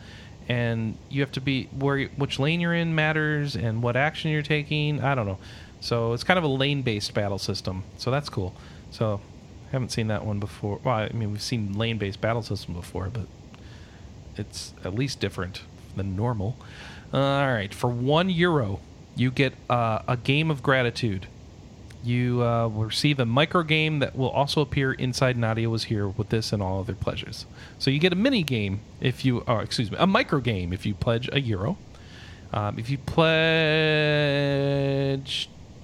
[0.48, 4.30] and you have to be where you- which lane you're in matters and what action
[4.30, 5.02] you're taking.
[5.02, 5.38] I don't know.
[5.80, 7.84] So it's kind of a lane-based battle system.
[7.96, 8.54] So that's cool.
[8.90, 9.20] So
[9.68, 10.80] I haven't seen that one before.
[10.82, 13.26] Well, I mean we've seen lane-based battle system before, but
[14.36, 15.62] it's at least different
[15.96, 16.56] than normal.
[17.12, 18.80] Uh, all right, for one euro,
[19.16, 21.26] you get uh, a game of gratitude.
[22.04, 26.06] You uh, will receive a micro game that will also appear inside Nadia was here
[26.06, 27.44] with this and all other pledges.
[27.78, 30.86] So you get a mini game if you, or excuse me, a micro game if
[30.86, 31.76] you pledge a euro.
[32.52, 33.28] Um, if you pledge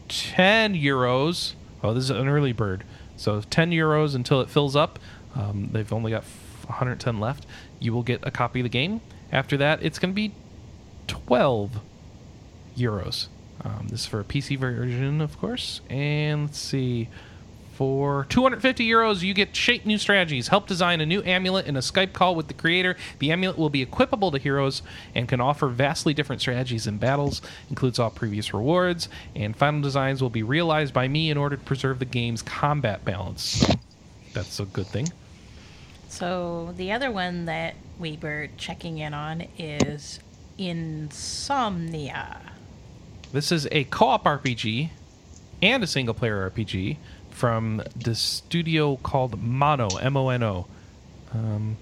[0.08, 2.84] 10 euros, oh, this is an early bird.
[3.16, 4.98] So 10 euros until it fills up.
[5.34, 6.24] Um, they've only got
[6.66, 7.46] 110 left.
[7.78, 9.00] You will get a copy of the game.
[9.32, 10.32] After that, it's going to be
[11.06, 11.80] 12
[12.76, 13.28] euros.
[13.62, 15.80] Um, this is for a PC version, of course.
[15.88, 17.08] And let's see.
[17.74, 20.46] For 250 euros, you get Shape New Strategies.
[20.46, 22.96] Help design a new amulet in a Skype call with the creator.
[23.18, 24.82] The amulet will be equipable to heroes
[25.12, 30.22] and can offer vastly different strategies in battles, includes all previous rewards, and final designs
[30.22, 33.42] will be realized by me in order to preserve the game's combat balance.
[33.42, 33.74] So
[34.32, 35.08] that's a good thing.
[36.08, 40.20] So the other one that we were checking in on is
[40.58, 42.40] Insomnia.
[43.32, 44.90] This is a co-op RPG
[45.60, 46.98] and a single-player RPG
[47.34, 50.66] from the studio called Mono M O N O.
[51.32, 51.76] Um,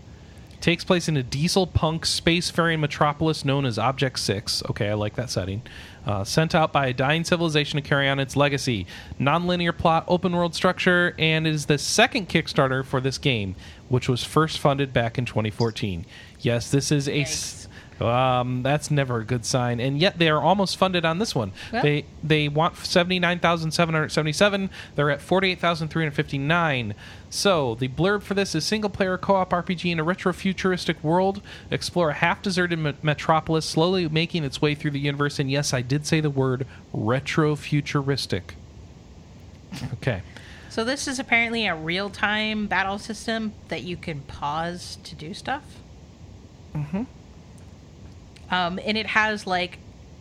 [0.62, 4.62] takes place in a diesel punk spacefaring metropolis known as Object Six.
[4.70, 5.62] Okay, I like that setting.
[6.06, 8.86] Uh, sent out by a dying civilization to carry on its legacy.
[9.18, 13.54] Non-linear plot, open world structure, and is the second Kickstarter for this game,
[13.88, 16.06] which was first funded back in 2014.
[16.40, 17.61] Yes, this is a.
[18.08, 21.52] um, that's never a good sign, and yet they are almost funded on this one.
[21.72, 24.70] Well- they they want seventy nine thousand seven hundred seventy seven.
[24.94, 26.94] They're at forty eight thousand three hundred fifty nine.
[27.30, 31.02] So the blurb for this is single player co op RPG in a retro futuristic
[31.02, 31.40] world.
[31.70, 35.38] Explore a half deserted me- metropolis, slowly making its way through the universe.
[35.38, 38.54] And yes, I did say the word retro futuristic.
[39.94, 40.22] Okay.
[40.68, 45.62] So this is apparently a real-time battle system that you can pause to do stuff.
[46.74, 47.02] Mm-hmm.
[48.52, 49.78] Um, and it has like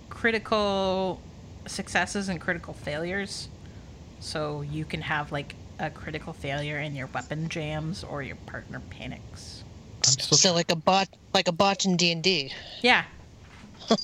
[0.10, 1.22] critical
[1.68, 3.50] successes and critical failures.
[4.22, 8.82] So you can have like a critical failure in your weapon jams or your partner
[8.90, 9.64] panics.
[10.08, 12.54] I'm still So like a bot, like a bot in D and D.
[12.82, 13.04] Yeah.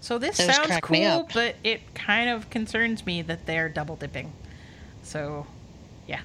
[0.00, 4.32] so this Those sounds cool, but it kind of concerns me that they're double dipping.
[5.02, 5.46] So,
[6.06, 6.20] yeah.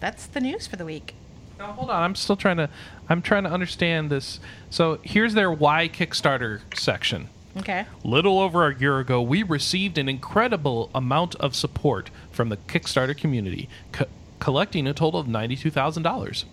[0.00, 1.14] That's the news for the week.
[1.58, 2.02] Now, hold on.
[2.02, 2.68] I'm still trying to.
[3.12, 4.40] I'm trying to understand this.
[4.70, 7.28] So here's their why Kickstarter section.
[7.58, 7.84] Okay.
[8.02, 13.14] Little over a year ago, we received an incredible amount of support from the Kickstarter
[13.14, 14.06] community, co-
[14.38, 16.44] collecting a total of $92,000.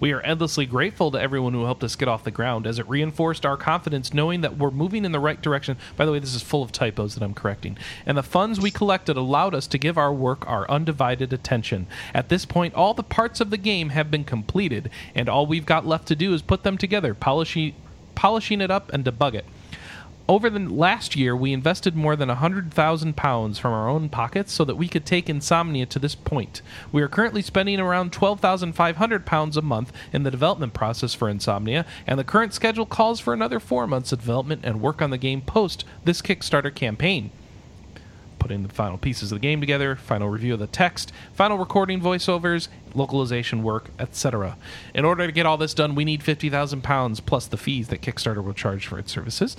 [0.00, 2.88] We are endlessly grateful to everyone who helped us get off the ground, as it
[2.88, 5.76] reinforced our confidence knowing that we're moving in the right direction.
[5.96, 7.78] By the way, this is full of typos that I'm correcting.
[8.06, 11.86] And the funds we collected allowed us to give our work our undivided attention.
[12.12, 15.66] At this point, all the parts of the game have been completed, and all we've
[15.66, 17.74] got left to do is put them together, polishing,
[18.14, 19.44] polishing it up, and debug it.
[20.26, 24.76] Over the last year, we invested more than £100,000 from our own pockets so that
[24.76, 26.62] we could take Insomnia to this point.
[26.90, 32.18] We are currently spending around £12,500 a month in the development process for Insomnia, and
[32.18, 35.42] the current schedule calls for another four months of development and work on the game
[35.42, 37.30] post this Kickstarter campaign
[38.44, 41.98] putting the final pieces of the game together, final review of the text, final recording
[41.98, 44.58] voiceovers, localization work, etc.
[44.94, 48.44] In order to get all this done, we need £50,000 plus the fees that Kickstarter
[48.44, 49.56] will charge for its services.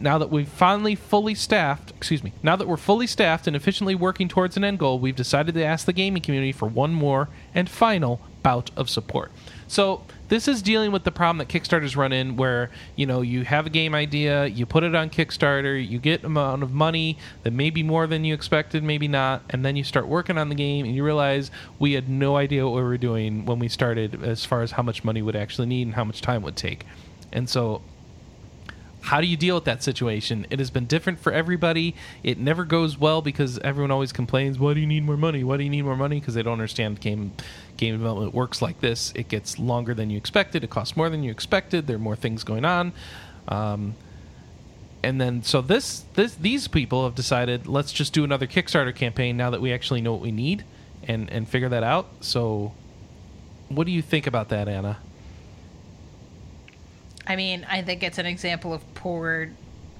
[0.00, 3.94] Now that we've finally fully staffed, excuse me, now that we're fully staffed and efficiently
[3.94, 7.28] working towards an end goal, we've decided to ask the gaming community for one more
[7.54, 9.32] and final bout of support.
[9.68, 13.44] So this is dealing with the problem that Kickstarters run in, where you know you
[13.44, 17.52] have a game idea, you put it on Kickstarter, you get amount of money that
[17.52, 20.54] may be more than you expected, maybe not, and then you start working on the
[20.54, 24.22] game and you realize we had no idea what we were doing when we started,
[24.22, 26.84] as far as how much money would actually need and how much time would take,
[27.32, 27.82] and so
[29.06, 30.48] how do you deal with that situation?
[30.50, 31.94] It has been different for everybody.
[32.24, 35.44] It never goes well because everyone always complains, "Why do you need more money?
[35.44, 37.32] Why do you need more money?" Because they don't understand game
[37.76, 39.12] game development works like this.
[39.14, 40.64] It gets longer than you expected.
[40.64, 41.86] It costs more than you expected.
[41.86, 42.92] There are more things going on.
[43.46, 43.94] Um,
[45.04, 49.36] and then so this this these people have decided let's just do another Kickstarter campaign
[49.36, 50.64] now that we actually know what we need
[51.06, 52.08] and and figure that out.
[52.22, 52.72] So
[53.68, 54.98] what do you think about that, Anna?
[57.26, 59.50] I mean, I think it's an example of poor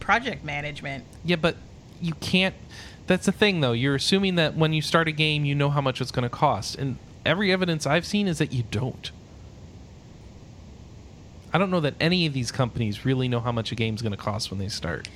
[0.01, 1.05] project management.
[1.24, 1.57] Yeah, but
[2.01, 2.55] you can't.
[3.07, 3.73] That's the thing, though.
[3.73, 6.28] You're assuming that when you start a game, you know how much it's going to
[6.28, 9.11] cost, and every evidence I've seen is that you don't.
[11.53, 14.12] I don't know that any of these companies really know how much a game's going
[14.12, 15.09] to cost when they start.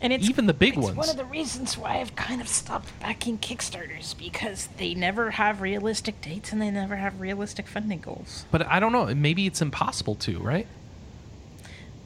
[0.00, 0.96] And it's Even the big it's ones.
[0.96, 5.60] one of the reasons why I've kind of stopped backing Kickstarters because they never have
[5.60, 8.44] realistic dates and they never have realistic funding goals.
[8.50, 9.14] But I don't know.
[9.14, 10.66] Maybe it's impossible to, right?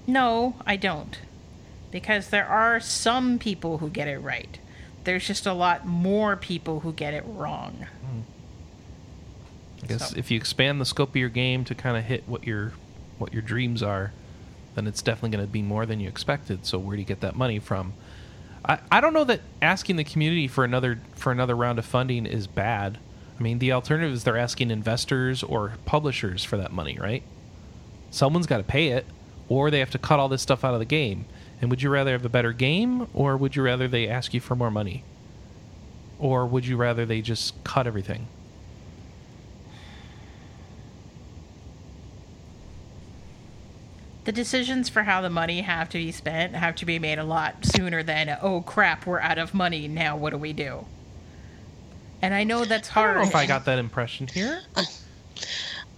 [0.06, 1.18] No, I don't.
[1.90, 4.58] Because there are some people who get it right.
[5.04, 7.86] There's just a lot more people who get it wrong.
[8.04, 8.20] Hmm.
[9.82, 12.24] I guess So- if you expand the scope of your game to kind of hit
[12.26, 12.72] what your
[13.18, 14.12] what your dreams are,
[14.74, 16.66] then it's definitely going to be more than you expected.
[16.66, 17.94] So where do you get that money from?
[18.62, 22.26] I, I don't know that asking the community for another for another round of funding
[22.26, 22.98] is bad.
[23.38, 27.22] I mean, the alternative is they're asking investors or publishers for that money, right?
[28.10, 29.06] Someone's got to pay it,
[29.48, 31.26] or they have to cut all this stuff out of the game.
[31.60, 34.40] And would you rather have a better game, or would you rather they ask you
[34.40, 35.04] for more money?
[36.18, 38.28] Or would you rather they just cut everything?
[44.24, 47.24] The decisions for how the money have to be spent have to be made a
[47.24, 49.86] lot sooner than, oh crap, we're out of money.
[49.86, 50.84] Now what do we do?
[52.20, 53.16] And I know that's I don't hard.
[53.18, 54.62] know if I got that impression here.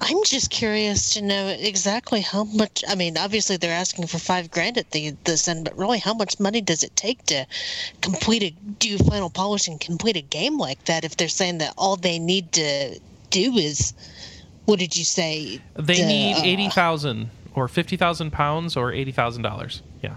[0.01, 2.85] I'm just curious to know exactly how much.
[2.89, 6.15] I mean, obviously they're asking for five grand at the this end, but really, how
[6.15, 7.47] much money does it take to
[8.01, 11.05] complete a do final polish and complete a game like that?
[11.05, 13.01] If they're saying that all they need to
[13.31, 13.93] do is,
[14.67, 15.61] what did you say?
[15.75, 19.83] They The, need uh, eighty thousand or fifty thousand pounds or eighty thousand dollars.
[20.01, 20.15] Yeah,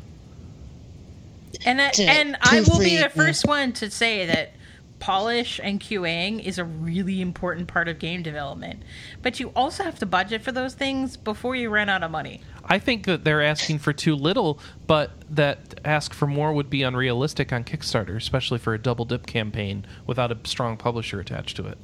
[1.66, 4.54] And I, and I will be the first one to say that
[5.02, 8.84] polish and QAing is a really important part of game development.
[9.22, 12.42] But you also have to budget for those things before you run out of money.
[12.64, 16.84] I think that they're asking for too little, but that ask for more would be
[16.84, 21.66] unrealistic on Kickstarter, especially for a double dip campaign without a strong publisher attached to
[21.66, 21.78] it.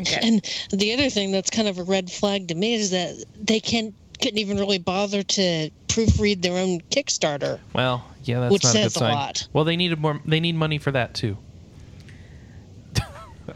[0.00, 0.20] Okay.
[0.22, 3.60] And the other thing that's kind of a red flag to me is that they
[3.60, 7.58] can't couldn't even really bother to proofread their own Kickstarter.
[7.74, 9.14] Well, yeah, that's Which not a good says a sign.
[9.14, 9.48] lot.
[9.52, 10.20] Well, they needed more.
[10.24, 11.36] They need money for that too.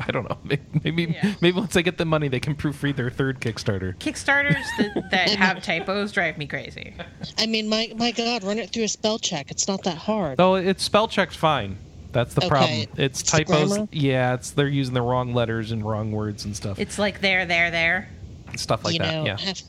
[0.07, 0.39] I don't know.
[0.45, 1.35] Maybe maybe, Yeah.
[1.41, 3.97] maybe once they get the money, they can proofread their third Kickstarter.
[3.99, 6.95] Kickstarters that, that have typos drive me crazy.
[7.39, 9.51] I mean, my my God, run it through a spell check.
[9.51, 10.39] It's not that hard.
[10.39, 11.77] Though it's spell checked fine.
[12.13, 12.49] That's the Okay.
[12.49, 12.79] problem.
[12.97, 13.69] It's It's typos.
[13.73, 13.89] grammar?
[13.93, 16.79] Yeah, it's they're using the wrong letters and wrong words and stuff.
[16.79, 18.09] It's like there, there, there.
[18.57, 19.13] stuff like you that.
[19.13, 19.37] know, yeah.
[19.39, 19.61] have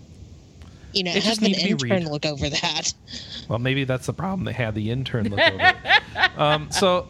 [0.93, 2.03] you know, It just have an need to intern read.
[2.11, 2.93] look over that.
[3.47, 4.43] Well, maybe that's the problem.
[4.45, 6.37] They had the intern look over it.
[6.39, 7.07] Um, so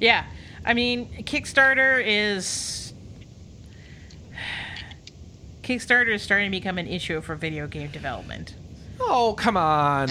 [0.00, 0.24] Yeah.
[0.64, 2.92] I mean, Kickstarter is.
[5.62, 8.54] Kickstarter is starting to become an issue for video game development.
[9.00, 10.10] Oh, come on.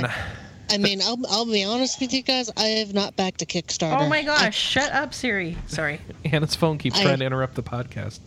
[0.69, 2.49] I mean, I'll I'll be honest with you guys.
[2.55, 3.99] I have not backed a Kickstarter.
[4.01, 5.57] Oh my gosh, shut up, Siri.
[5.67, 5.99] Sorry.
[6.25, 8.19] Anna's phone keeps I- trying to interrupt the podcast.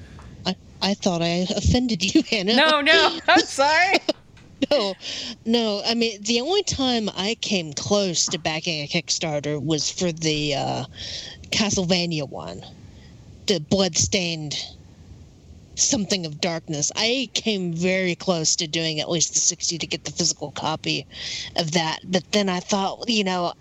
[0.45, 2.55] I, I thought I offended you, Hannah.
[2.57, 3.97] No, no, I'm sorry.
[4.71, 4.95] no,
[5.47, 5.83] no.
[5.87, 10.55] I mean, the only time I came close to backing a Kickstarter was for the
[10.55, 10.85] uh,
[11.55, 12.65] Castlevania one,
[13.47, 14.57] the bloodstained
[15.77, 16.91] something of darkness.
[16.97, 21.07] I came very close to doing at least the sixty to get the physical copy
[21.57, 23.53] of that, but then I thought, you know.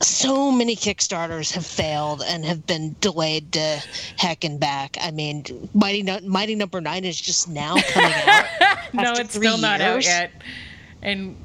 [0.00, 3.82] So many Kickstarters have failed and have been delayed to
[4.16, 4.96] heck and back.
[5.00, 5.44] I mean,
[5.74, 8.44] Mighty Nu- Mighty Number Nine is just now coming out.
[8.92, 10.30] no, it's still not out yet.
[11.02, 11.36] And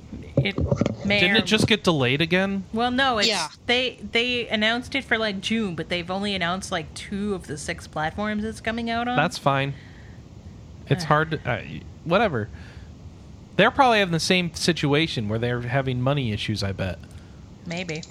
[0.46, 2.64] it may Didn't or- it just get delayed again?
[2.74, 3.50] Well, no, it's Yeah.
[3.66, 7.58] they they announced it for like June, but they've only announced like two of the
[7.58, 9.16] six platforms it's coming out on.
[9.16, 9.74] That's fine.
[10.90, 11.50] It's hard to.
[11.50, 11.62] Uh,
[12.04, 12.50] whatever.
[13.56, 16.98] They're probably having the same situation where they're having money issues, I bet.
[17.66, 18.02] maybe.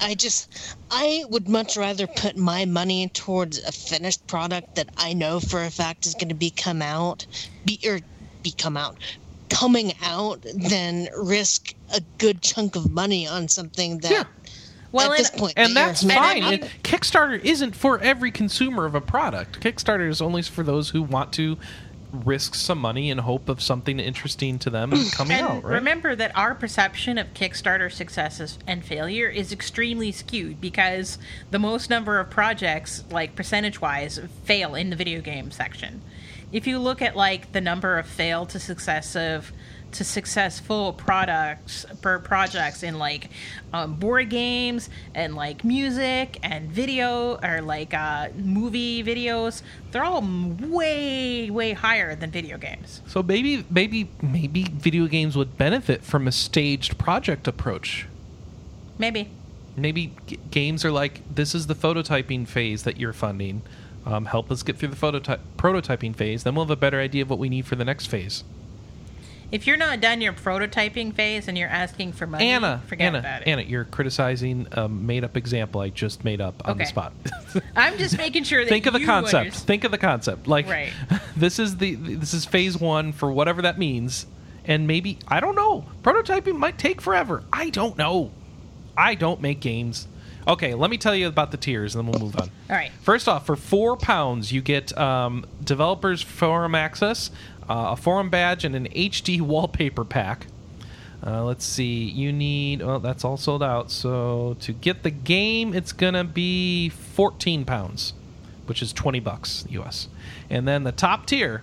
[0.00, 5.12] I just, I would much rather put my money towards a finished product that I
[5.12, 7.26] know for a fact is going to be come out,
[7.64, 7.98] be or
[8.44, 8.96] be come out,
[9.48, 14.10] coming out, than risk a good chunk of money on something that.
[14.10, 14.24] Yeah.
[14.90, 16.42] Well, at this and- point, that's you're- fine.
[16.44, 19.60] I mean- It- Kickstarter isn't for every consumer of a product.
[19.60, 21.58] Kickstarter is only for those who want to
[22.10, 25.74] risk some money in hope of something interesting to them coming And out, right?
[25.74, 31.18] remember that our perception of Kickstarter successes and failure is extremely skewed because
[31.50, 36.00] the most number of projects, like percentage wise, fail in the video game section.
[36.50, 39.52] If you look at like the number of fail to successive
[39.92, 43.30] to successful products per projects in like
[43.72, 50.22] um, board games and like music and video or like uh, movie videos, they're all
[50.22, 53.00] way way higher than video games.
[53.06, 58.06] So maybe maybe maybe video games would benefit from a staged project approach.
[58.98, 59.30] Maybe.
[59.76, 63.62] Maybe g- games are like this is the phototyping phase that you're funding.
[64.08, 66.42] Um, help us get through the phototy- prototyping phase.
[66.42, 68.42] Then we'll have a better idea of what we need for the next phase.
[69.52, 73.18] If you're not done your prototyping phase and you're asking for money, Anna, forget Anna,
[73.18, 73.48] about it.
[73.48, 77.12] Anna, you're criticizing a made-up example I just made up on the spot.
[77.76, 79.50] I'm just making sure that think of the concept.
[79.52, 80.48] underst- Think of the concept.
[80.48, 80.92] Like Right.
[81.36, 84.26] this is the this is phase one for whatever that means,
[84.66, 85.86] and maybe I don't know.
[86.02, 87.42] Prototyping might take forever.
[87.52, 88.30] I don't know.
[88.98, 90.08] I don't make games.
[90.48, 92.48] Okay, let me tell you about the tiers, and then we'll move on.
[92.70, 92.90] All right.
[93.02, 97.30] First off, for four pounds, you get um, developers forum access,
[97.68, 100.46] uh, a forum badge, and an HD wallpaper pack.
[101.24, 102.04] Uh, let's see.
[102.04, 102.80] You need.
[102.80, 103.90] Well, that's all sold out.
[103.90, 108.14] So to get the game, it's gonna be fourteen pounds,
[108.66, 110.08] which is twenty bucks US.
[110.48, 111.62] And then the top tier.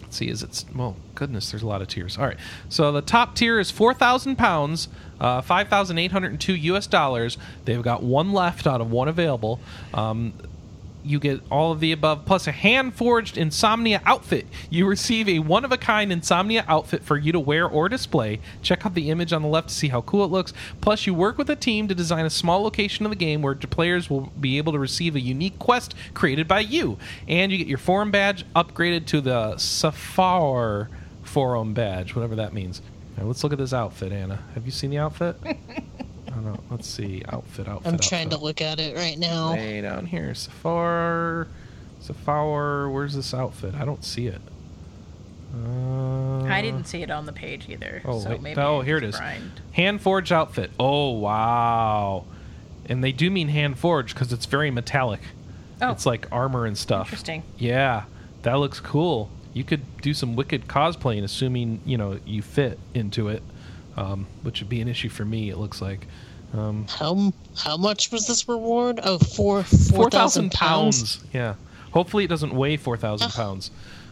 [0.00, 0.28] Let's see.
[0.28, 0.64] Is it?
[0.76, 2.18] Well, goodness, there's a lot of tiers.
[2.18, 2.36] All right.
[2.68, 4.88] So the top tier is four thousand pounds,
[5.20, 7.38] uh, five thousand eight hundred and two US dollars.
[7.64, 9.60] They've got one left out of one available.
[9.92, 10.34] Um,
[11.04, 14.46] you get all of the above plus a hand forged insomnia outfit.
[14.70, 18.40] You receive a one of a kind insomnia outfit for you to wear or display.
[18.62, 20.52] Check out the image on the left to see how cool it looks.
[20.80, 23.54] Plus you work with a team to design a small location of the game where
[23.54, 26.98] players will be able to receive a unique quest created by you.
[27.28, 30.88] And you get your forum badge upgraded to the safar
[31.22, 32.80] forum badge whatever that means
[33.16, 35.36] Now, let's look at this outfit anna have you seen the outfit
[36.34, 36.60] I don't know.
[36.68, 37.22] Let's see.
[37.28, 37.92] Outfit, outfit.
[37.92, 39.52] I'm trying to look at it right now.
[39.52, 40.34] Way down here.
[40.34, 41.46] Safar.
[42.00, 42.90] Safar.
[42.90, 43.74] Where's this outfit?
[43.76, 44.40] I don't see it.
[45.54, 48.02] Uh, I didn't see it on the page either.
[48.04, 48.42] Oh, so wait.
[48.42, 49.14] maybe Oh, here it is.
[49.14, 49.40] was
[49.72, 50.72] Hand forged outfit.
[50.80, 52.24] Oh, wow.
[52.86, 55.20] And they do mean hand forged because it's very metallic.
[55.80, 55.92] Oh.
[55.92, 57.06] It's like armor and stuff.
[57.08, 57.44] Interesting.
[57.58, 58.04] Yeah,
[58.42, 59.30] that looks cool.
[59.54, 63.42] You could do some wicked cosplaying, assuming you know you fit into it,
[63.96, 65.48] um, which would be an issue for me.
[65.50, 66.06] It looks like.
[66.52, 69.00] Um, How how much was this reward?
[69.02, 71.16] Oh, four four four thousand thousand pounds.
[71.16, 71.34] pounds.
[71.34, 71.54] Yeah.
[71.92, 73.70] Hopefully, it doesn't weigh four thousand pounds.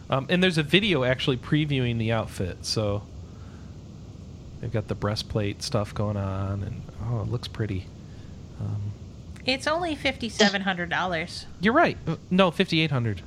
[0.09, 3.03] Um, and there's a video actually previewing the outfit, so
[4.59, 7.85] they've got the breastplate stuff going on, and oh, it looks pretty.
[9.45, 11.45] It's only fifty-seven hundred dollars.
[11.59, 11.97] You're right.
[12.07, 13.21] Uh, No, fifty eight hundred.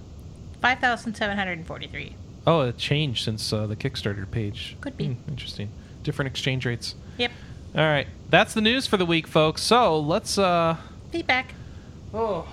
[0.60, 2.14] Five thousand seven hundred and forty-three.
[2.46, 4.76] Oh, it changed since uh, the Kickstarter page.
[4.80, 5.06] Could be.
[5.08, 5.68] Hmm, interesting.
[6.02, 6.94] Different exchange rates.
[7.18, 7.32] Yep.
[7.74, 9.62] All right, that's the news for the week, folks.
[9.62, 10.38] So let's.
[10.38, 10.76] uh
[11.10, 11.54] Feedback.
[12.14, 12.46] Oh,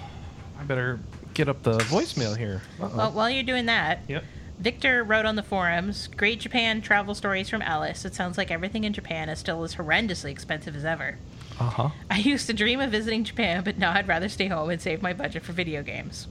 [0.60, 1.00] I better
[1.34, 2.62] get up the voicemail here.
[2.82, 2.98] Uh-oh.
[2.98, 4.24] Well, while you're doing that, yep.
[4.60, 8.06] Victor wrote on the forums, "Great Japan travel stories from Alice.
[8.06, 11.18] It sounds like everything in Japan is still as horrendously expensive as ever.
[11.60, 11.90] Uh huh.
[12.10, 15.02] I used to dream of visiting Japan, but now I'd rather stay home and save
[15.02, 16.28] my budget for video games."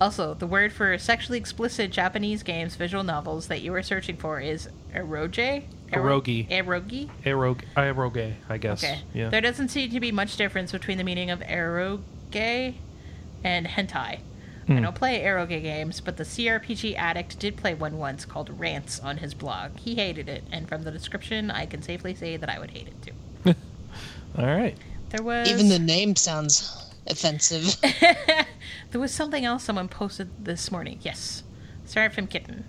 [0.00, 4.40] Also, the word for sexually explicit Japanese games visual novels that you are searching for
[4.40, 5.64] is eroge?
[5.90, 6.48] Eroge.
[6.48, 7.08] Eroge?
[7.24, 8.84] Aerog, aeroge, I guess.
[8.84, 9.00] Okay.
[9.12, 9.28] Yeah.
[9.30, 12.74] There doesn't seem to be much difference between the meaning of eroge
[13.42, 14.20] and hentai.
[14.68, 14.76] Hmm.
[14.76, 19.00] I don't play eroge games, but the CRPG addict did play one once called Rance
[19.00, 19.78] on his blog.
[19.78, 22.86] He hated it, and from the description, I can safely say that I would hate
[22.86, 23.54] it too.
[24.38, 24.76] All right.
[25.08, 26.77] There was Even the name sounds
[27.10, 27.76] offensive.
[28.90, 30.98] there was something else someone posted this morning.
[31.02, 31.42] Yes,
[31.84, 32.64] Seraphim Kitten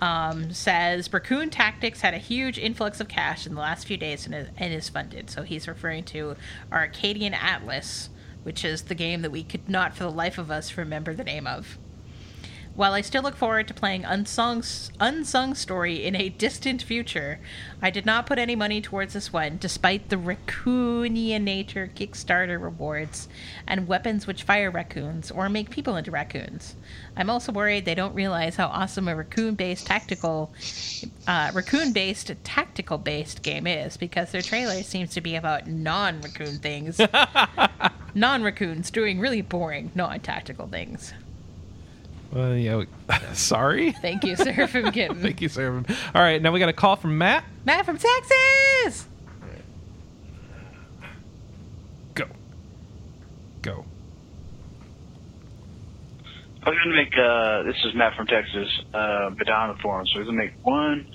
[0.00, 4.26] um, says Raccoon Tactics had a huge influx of cash in the last few days
[4.26, 5.30] and is, and is funded.
[5.30, 6.36] So he's referring to
[6.72, 8.10] Arcadian Atlas,
[8.42, 11.24] which is the game that we could not for the life of us remember the
[11.24, 11.78] name of.
[12.76, 14.64] While I still look forward to playing Unsung,
[14.98, 17.38] Unsung Story in a distant future,
[17.80, 23.28] I did not put any money towards this one, despite the raccoonian nature Kickstarter rewards
[23.64, 26.74] and weapons which fire raccoons or make people into raccoons.
[27.16, 30.52] I'm also worried they don't realize how awesome a raccoon-based tactical,
[31.28, 37.00] uh, raccoon-based tactical-based game is because their trailer seems to be about non-raccoon things,
[38.16, 41.14] non-raccoons doing really boring non-tactical things.
[42.34, 42.76] Well, yeah.
[42.76, 42.86] we-
[43.34, 43.92] Sorry.
[43.92, 45.22] Thank you, Seraphim Kitten.
[45.22, 45.72] Thank you, sir.
[46.14, 47.44] All right, now we got a call from Matt.
[47.64, 49.06] Matt from Texas.
[52.14, 52.24] Go.
[53.62, 53.84] Go.
[56.66, 59.82] I was going to make, uh, this is Matt from Texas, uh, but down the
[59.82, 61.06] forum, so I was going to make one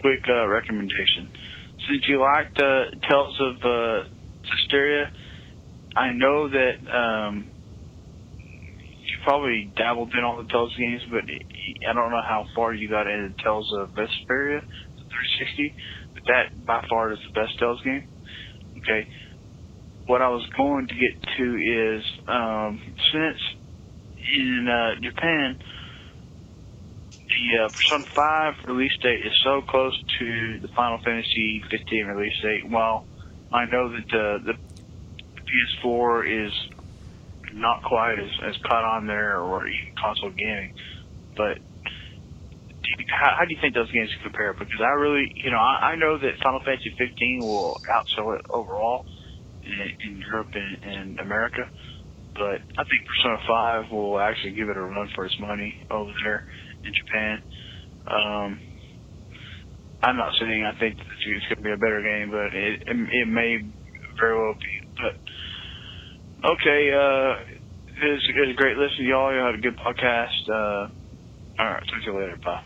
[0.00, 1.28] quick, uh, recommendation.
[1.88, 4.04] Since you liked, uh, Tales of, uh,
[4.44, 5.10] Hysteria,
[5.96, 7.51] I know that, um, you
[9.24, 13.06] probably dabbled in all the Tales games, but I don't know how far you got
[13.06, 15.74] into Tales of Vesperia, the 360,
[16.14, 18.08] but that by far is the best Tales game.
[18.78, 19.08] Okay.
[20.06, 22.80] What I was going to get to is, um,
[23.12, 23.38] since
[24.34, 25.58] in uh, Japan,
[27.28, 32.34] the uh, Persona 5 release date is so close to the Final Fantasy 15 release
[32.42, 32.68] date.
[32.68, 33.06] While
[33.52, 34.54] I know that uh, the
[35.84, 36.52] PS4 is
[37.54, 40.72] not quite as, as caught on there or even console gaming.
[41.36, 41.56] But
[42.82, 44.52] do you, how, how do you think those games compare?
[44.54, 48.42] Because I really, you know, I, I know that Final Fantasy 15 will outsell it
[48.50, 49.04] overall
[49.62, 49.72] in,
[50.10, 51.62] in Europe and, and America.
[52.34, 53.38] But I think Persona
[53.88, 56.44] 5 will actually give it a run for its money over there
[56.84, 57.42] in Japan.
[58.08, 58.60] Um,
[60.02, 62.96] I'm not saying I think it's going to be a better game, but it, it
[63.22, 63.58] it may
[64.18, 64.74] very well be.
[64.98, 65.21] But
[66.44, 67.54] okay, uh,
[68.04, 69.32] it was, it was a great listen to y'all.
[69.32, 70.48] You had a good podcast.
[70.48, 70.90] Uh,
[71.58, 72.36] all right, talk to you later.
[72.36, 72.64] Bye.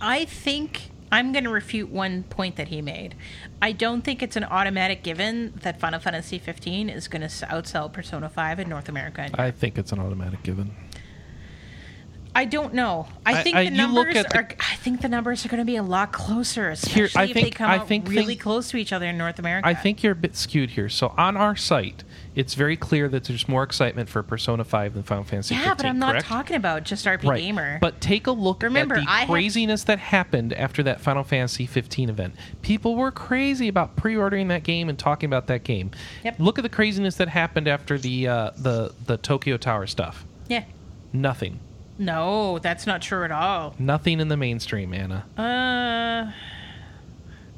[0.00, 3.16] I think I'm going to refute one point that he made.
[3.60, 7.92] I don't think it's an automatic given that Final Fantasy 15 is going to outsell
[7.92, 9.28] Persona 5 in North America.
[9.34, 10.74] I think it's an automatic given.
[12.34, 13.08] I don't know.
[13.26, 14.48] I I- think I- the numbers at the- are.
[14.60, 17.34] I think the numbers are going to be a lot closer, especially Here, I if
[17.34, 19.66] they think- come I out think really thing- close to each other in North America.
[19.66, 20.88] I think you're a bit skewed here.
[20.88, 22.04] So on our site,
[22.36, 25.76] it's very clear that there's more excitement for Persona 5 than Final Fantasy Yeah, 15.
[25.76, 26.26] but I'm not correct?
[26.26, 27.40] talking about just RP right.
[27.40, 27.78] Gamer.
[27.80, 31.24] But take a look Remember, at the I have- craziness that happened after that Final
[31.24, 32.34] Fantasy 15 event.
[32.62, 35.90] People were crazy about pre-ordering that game and talking about that game.
[36.24, 36.36] Yep.
[36.38, 40.24] Look at the craziness that happened after the uh, the the Tokyo Tower stuff.
[40.46, 40.62] yeah,
[41.12, 41.58] Nothing.
[42.00, 43.74] No, that's not true at all.
[43.78, 45.24] Nothing in the mainstream, Anna.
[45.36, 46.32] Uh,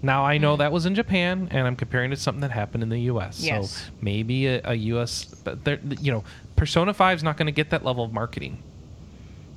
[0.02, 2.82] Now I know that was in Japan, and I'm comparing it to something that happened
[2.82, 3.40] in the U.S.
[3.40, 3.70] Yes.
[3.70, 5.24] So maybe a, a U.S.
[5.24, 6.24] But there, you know,
[6.56, 8.62] Persona 5 is not going to get that level of marketing,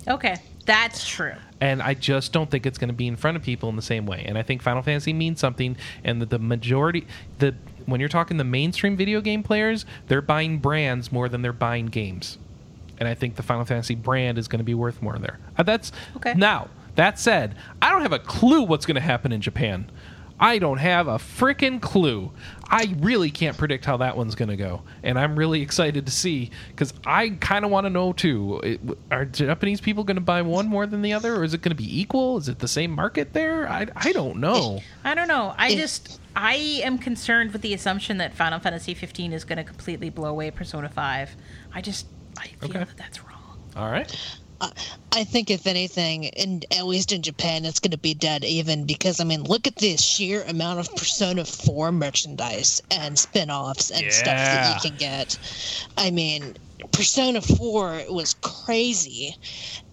[0.07, 0.36] okay,
[0.66, 1.34] that's true.
[1.62, 3.82] and I just don't think it's going to be in front of people in the
[3.82, 4.24] same way.
[4.28, 7.06] And I think Final Fantasy means something, and that the majority,
[7.40, 7.56] the
[7.88, 11.88] when you're talking the mainstream video game players, they're buying brands more than they're buying
[11.88, 12.38] games,
[12.97, 15.39] and I think the Final Fantasy brand is going to be worth more there.
[15.57, 16.34] Uh, that's Okay.
[16.34, 19.91] Now that said, I don't have a clue what's going to happen in Japan.
[20.39, 22.31] I don't have a freaking clue.
[22.69, 26.11] I really can't predict how that one's going to go, and I'm really excited to
[26.11, 28.59] see because I kind of want to know too.
[28.63, 28.81] It,
[29.11, 31.76] are Japanese people going to buy one more than the other, or is it going
[31.76, 32.38] to be equal?
[32.38, 33.69] Is it the same market there?
[33.69, 34.81] I, I don't know.
[35.05, 35.53] I don't know.
[35.57, 39.63] I just I am concerned with the assumption that Final Fantasy 15 is going to
[39.63, 41.35] completely blow away Persona 5.
[41.73, 42.07] I just
[42.38, 42.80] I feel Okay.
[42.80, 43.57] that that's wrong.
[43.76, 44.10] All right.
[45.12, 48.86] I think if anything, and at least in Japan, it's going to be dead even
[48.86, 54.12] because I mean, look at the sheer amount of Persona 4 merchandise and spin-offs and
[54.12, 55.38] stuff that you can get.
[55.98, 56.56] I mean,
[56.91, 59.36] Persona 4 was crazy,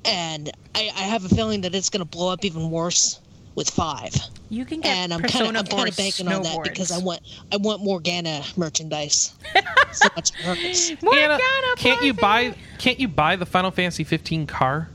[0.04, 3.20] and I, I have a feeling that it's going to blow up even worse
[3.54, 4.14] with five.
[4.48, 6.90] You can get And I'm Persona kind of I'm kind of banking on that because
[6.92, 7.20] I want
[7.52, 9.32] I want Morgana merchandise.
[9.92, 10.90] so much hurts.
[10.90, 11.40] Anna, Morgana,
[11.76, 12.54] can't you buy?
[12.78, 14.88] Can't you buy the Final Fantasy 15 car?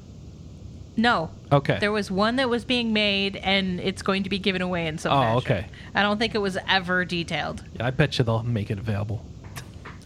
[0.96, 1.30] No.
[1.52, 1.78] Okay.
[1.80, 4.98] There was one that was being made and it's going to be given away in
[4.98, 5.38] some Oh, fashion.
[5.38, 5.66] okay.
[5.94, 7.64] I don't think it was ever detailed.
[7.80, 9.24] I bet you they'll make it available.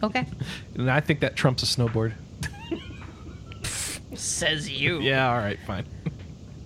[0.02, 0.26] Okay.
[0.74, 2.12] And I think that trumps a snowboard.
[4.14, 5.00] Says you.
[5.02, 5.84] Yeah, all right, fine.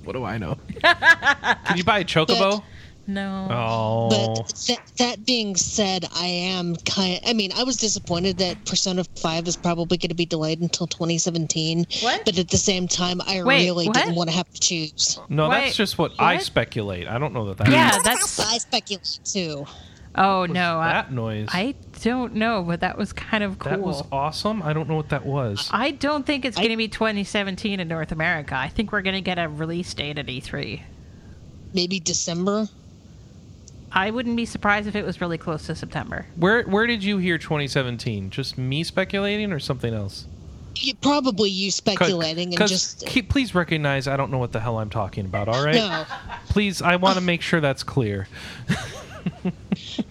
[0.06, 0.56] What do I know?
[0.82, 2.62] Can you buy a chocobo?
[3.08, 3.46] No.
[3.50, 7.20] Oh, But that, that being said, I am kind.
[7.24, 10.88] I mean, I was disappointed that Persona Five is probably going to be delayed until
[10.88, 11.86] 2017.
[12.00, 12.24] What?
[12.24, 13.94] But at the same time, I Wait, really what?
[13.96, 15.20] didn't want to have to choose.
[15.28, 17.06] no, Wait, that's just what, I speculate.
[17.06, 17.68] I don't know that that.
[17.68, 18.40] Yeah, that's.
[18.40, 19.66] I speculate too.
[20.18, 21.48] Oh no, I, noise.
[21.52, 23.70] I don't know, but that was kind of cool.
[23.70, 24.62] that was awesome.
[24.62, 25.68] I don't know what that was.
[25.70, 28.54] I don't think it's going to be 2017 in North America.
[28.56, 30.80] I think we're going to get a release date at E3.
[31.74, 32.66] Maybe December.
[33.92, 36.24] I wouldn't be surprised if it was really close to September.
[36.36, 38.30] Where Where did you hear 2017?
[38.30, 40.26] Just me speculating or something else?
[40.76, 44.52] You, probably you speculating and 'Cause just uh, keep- please recognize I don't know what
[44.52, 45.48] the hell I'm talking about.
[45.48, 45.74] All right.
[45.76, 46.04] no.
[46.48, 48.28] Please, I want to make sure that's clear.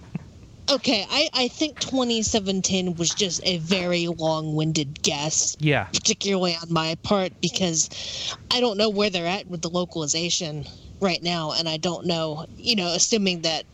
[0.68, 5.56] Okay, I, I think 2017 was just a very long-winded guess.
[5.60, 5.86] Yeah.
[5.94, 10.66] particularly on my part because I don't know where they're at with the localization
[11.00, 13.66] right now, and I don't know, you know, assuming that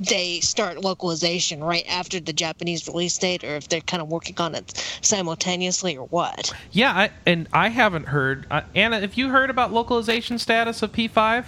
[0.00, 4.36] they start localization right after the Japanese release date, or if they're kind of working
[4.38, 6.54] on it simultaneously, or what.
[6.70, 8.46] Yeah, I, and I haven't heard.
[8.50, 11.46] Uh, Anna, have you heard about localization status of P5?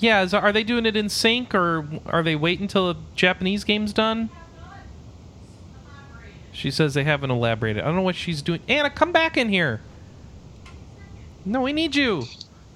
[0.00, 3.64] Yeah, is, are they doing it in sync or are they waiting until the Japanese
[3.64, 4.30] game's done?
[6.52, 7.82] She says they haven't elaborated.
[7.82, 8.60] I don't know what she's doing.
[8.68, 9.80] Anna, come back in here.
[11.44, 12.22] No, we need you.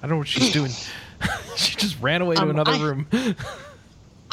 [0.01, 0.71] I don't know what she's doing.
[1.55, 3.07] she just ran away to Um, another I- room.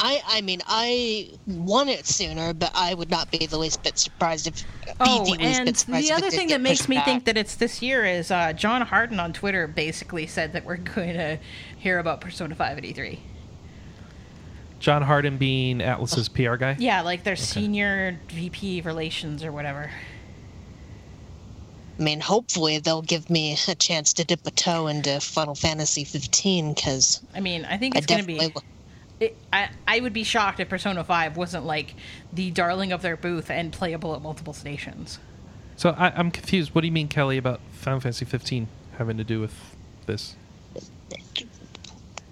[0.05, 3.97] I, I mean, I want it sooner, but I would not be the least bit
[3.97, 4.65] surprised if.
[4.99, 7.05] Oh, the and bit the other thing that makes me back.
[7.05, 10.75] think that it's this year is uh, John Hardin on Twitter basically said that we're
[10.75, 11.39] going to
[11.77, 13.19] hear about Persona 5 at E3.
[14.81, 16.75] John Hardin being Atlus's PR guy.
[16.77, 19.89] Yeah, like their senior VP relations or whatever.
[21.97, 26.03] I mean, hopefully they'll give me a chance to dip a toe into Final Fantasy
[26.03, 28.37] 15 because I mean, I think I it's going to be.
[28.53, 28.63] will-
[29.19, 31.95] It, I I would be shocked if Persona Five wasn't like
[32.31, 35.19] the darling of their booth and playable at multiple stations.
[35.75, 36.73] So I, I'm confused.
[36.75, 38.67] What do you mean, Kelley, about Final Fantasy 15
[38.97, 39.75] having to do with
[40.05, 40.35] this?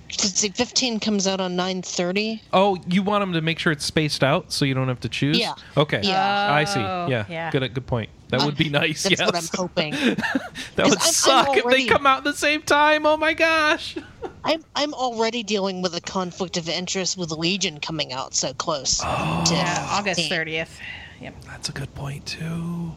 [0.10, 2.42] See, 15 comes out on 9:30.
[2.54, 5.10] Oh, you want them to make sure it's spaced out so you don't have to
[5.10, 5.40] choose?
[5.40, 5.56] Yeah.
[5.78, 6.02] Okay.
[6.04, 6.54] Yeah.
[6.54, 6.80] I see.
[6.80, 7.26] Oh, Yeah.
[7.30, 7.50] yeah.
[7.52, 7.74] Good.
[7.74, 8.10] Good point.
[8.32, 9.04] That would be nice.
[9.04, 9.26] That's yes.
[9.26, 9.92] what I'm hoping.
[10.76, 13.06] that would I'm- I'm suck if they come out at the same time.
[13.06, 13.96] Oh my gosh.
[14.44, 19.00] I'm I'm already dealing with a conflict of interest with Legion coming out so close.
[19.04, 19.44] Oh.
[19.48, 20.80] to Yeah, August thirtieth.
[21.22, 21.36] Yep.
[21.46, 22.94] That's a good point too.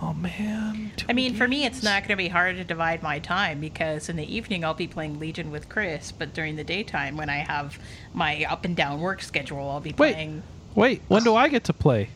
[0.00, 0.92] Oh man.
[1.08, 4.08] I mean, for me, it's not going to be hard to divide my time because
[4.08, 7.38] in the evening I'll be playing Legion with Chris, but during the daytime when I
[7.38, 7.78] have
[8.14, 10.12] my up and down work schedule, I'll be Wait.
[10.14, 10.42] playing.
[10.74, 11.02] Wait.
[11.08, 12.10] When do I get to play?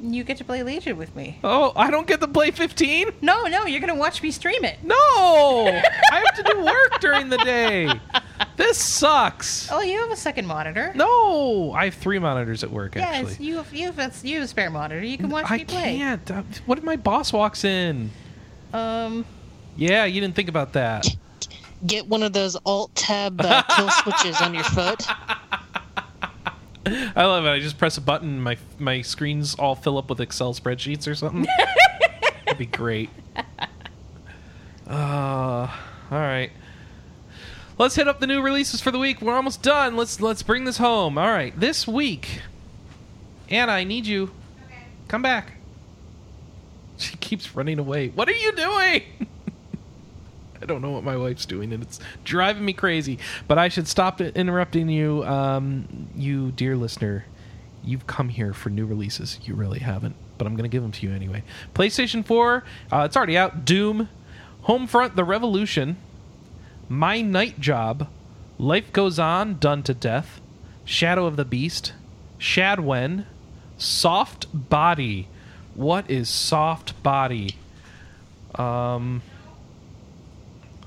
[0.00, 1.38] You get to play Legion with me.
[1.42, 3.12] Oh, I don't get to play 15.
[3.22, 4.78] No, no, you're going to watch me stream it.
[4.84, 4.94] No,
[6.12, 7.90] I have to do work during the day.
[8.56, 9.70] This sucks.
[9.72, 10.92] Oh, you have a second monitor.
[10.94, 12.94] No, I have three monitors at work.
[12.94, 15.02] Yes, Actually, you have, you have a, you have a spare monitor.
[15.02, 16.02] You can watch I me play.
[16.02, 16.60] I can't.
[16.66, 18.10] What if my boss walks in?
[18.74, 19.24] Um,
[19.76, 21.06] Yeah, you didn't think about that.
[21.86, 25.06] Get one of those Alt Tab uh, kill switches on your foot.
[26.86, 27.50] I love it.
[27.50, 31.08] I just press a button, and my my screens all fill up with Excel spreadsheets
[31.08, 31.46] or something.
[32.44, 33.10] That'd be great.
[34.88, 35.68] Uh,
[36.10, 36.50] all right.
[37.78, 39.20] Let's hit up the new releases for the week.
[39.20, 39.96] We're almost done.
[39.96, 41.18] Let's let's bring this home.
[41.18, 42.40] All right, this week,
[43.50, 44.30] Anna, I need you.
[44.64, 44.84] Okay.
[45.08, 45.54] Come back.
[46.98, 48.08] She keeps running away.
[48.08, 49.02] What are you doing?
[50.60, 53.18] I don't know what my wife's doing, and it's driving me crazy.
[53.48, 57.26] But I should stop interrupting you, um, you dear listener.
[57.84, 59.38] You've come here for new releases.
[59.44, 61.44] You really haven't, but I'm going to give them to you anyway.
[61.74, 63.64] PlayStation 4, uh, it's already out.
[63.64, 64.08] Doom,
[64.64, 65.96] Homefront: The Revolution,
[66.88, 68.08] My Night Job,
[68.58, 70.40] Life Goes On, Done to Death,
[70.84, 71.92] Shadow of the Beast,
[72.38, 73.26] Shadwen,
[73.78, 75.28] Soft Body.
[75.74, 77.56] What is Soft Body?
[78.54, 79.22] Um,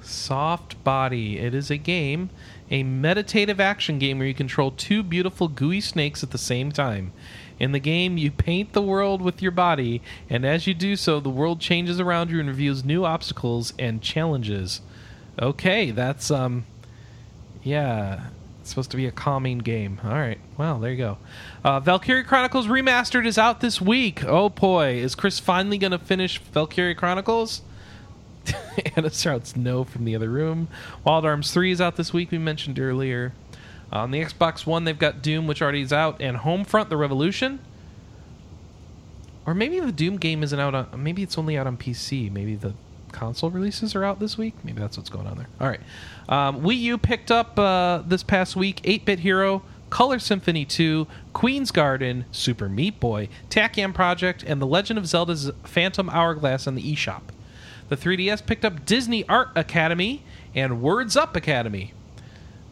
[0.09, 1.39] Soft Body.
[1.39, 2.29] It is a game,
[2.69, 7.13] a meditative action game where you control two beautiful gooey snakes at the same time.
[7.59, 11.19] In the game, you paint the world with your body, and as you do so,
[11.19, 14.81] the world changes around you and reveals new obstacles and challenges.
[15.41, 16.65] Okay, that's um
[17.63, 18.27] yeah,
[18.61, 19.99] it's supposed to be a calming game.
[20.03, 20.39] All right.
[20.57, 21.17] Well, there you go.
[21.63, 24.23] Uh, Valkyria Chronicles Remastered is out this week.
[24.23, 27.61] Oh boy, is Chris finally going to finish Valkyria Chronicles?
[28.95, 30.67] Anna shouts no from the other room.
[31.03, 33.33] Wild Arms 3 is out this week, we mentioned earlier.
[33.91, 37.59] On the Xbox One, they've got Doom, which already is out, and Homefront: The Revolution.
[39.47, 41.03] Or maybe the Doom game isn't out on.
[41.03, 42.31] Maybe it's only out on PC.
[42.31, 42.73] Maybe the
[43.11, 44.53] console releases are out this week.
[44.63, 45.47] Maybe that's what's going on there.
[45.59, 45.79] All right.
[46.27, 51.07] Um, Wii U picked up uh, this past week 8 Bit Hero, Color Symphony 2,
[51.33, 56.75] Queen's Garden, Super Meat Boy, Tachyon Project, and The Legend of Zelda's Phantom Hourglass on
[56.75, 57.21] the eShop.
[57.89, 60.23] The 3DS picked up Disney Art Academy
[60.55, 61.93] and Words Up Academy.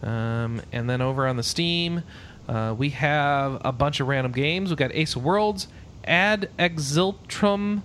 [0.03, 2.03] Um, and then over on the Steam,
[2.47, 4.69] uh, we have a bunch of random games.
[4.69, 5.67] We've got Ace of Worlds,
[6.05, 7.81] Ad Exultrum,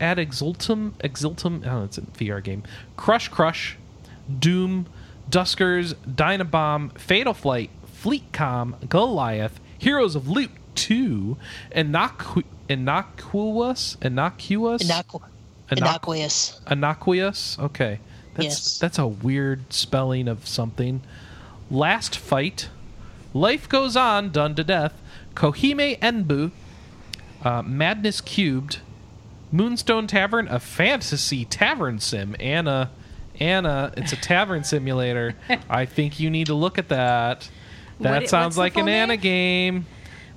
[0.00, 2.62] Ad Exultum, Exultum, oh, it's a VR game.
[2.96, 3.76] Crush Crush,
[4.38, 4.86] Doom,
[5.30, 7.70] Duskers, Dynabomb, Fatal Flight,
[8.02, 11.36] Fleetcom, Goliath, Heroes of Loot 2,
[11.74, 15.22] Innocu- Innocuous, Innocuous, Innocu- Innoc-
[15.70, 16.60] innocuous.
[16.70, 17.58] Innocuous.
[17.58, 17.98] Okay,
[18.34, 18.78] that's Yes.
[18.78, 21.00] that's a weird spelling of something.
[21.70, 22.68] Last fight,
[23.32, 24.92] life goes on, done to death.
[25.34, 26.50] Koihime Enbu,
[27.44, 28.78] uh, Madness Cubed,
[29.50, 32.36] Moonstone Tavern, a fantasy tavern sim.
[32.38, 32.90] Anna,
[33.40, 35.34] Anna, it's a tavern simulator.
[35.68, 37.48] I think you need to look at that.
[38.00, 38.94] That i- sounds like an name?
[38.94, 39.86] Anna game.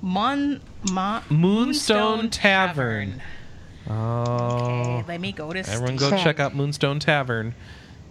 [0.02, 3.22] Mon, Mon Moonstone Tavern.
[3.90, 5.00] Oh.
[5.00, 5.60] Okay, let me go to.
[5.60, 6.10] Everyone Steam.
[6.10, 7.56] go check out Moonstone Tavern.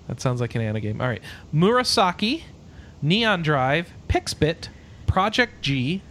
[0.09, 1.01] That sounds like an Anna game.
[1.01, 1.23] All right.
[1.53, 2.43] Murasaki,
[3.03, 4.69] Neon Drive, Pixbit,
[5.07, 6.03] Project G,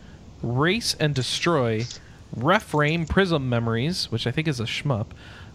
[0.42, 1.86] Race and Destroy,
[2.38, 5.08] Reframe Prism Memories, which I think is a shmup,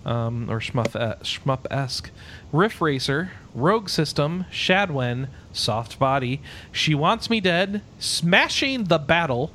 [0.04, 2.10] um, or shmup shmup esque,
[2.52, 6.40] Riff Racer, Rogue System, Shadwen, Soft Body,
[6.72, 9.52] She Wants Me Dead, Smashing the Battle,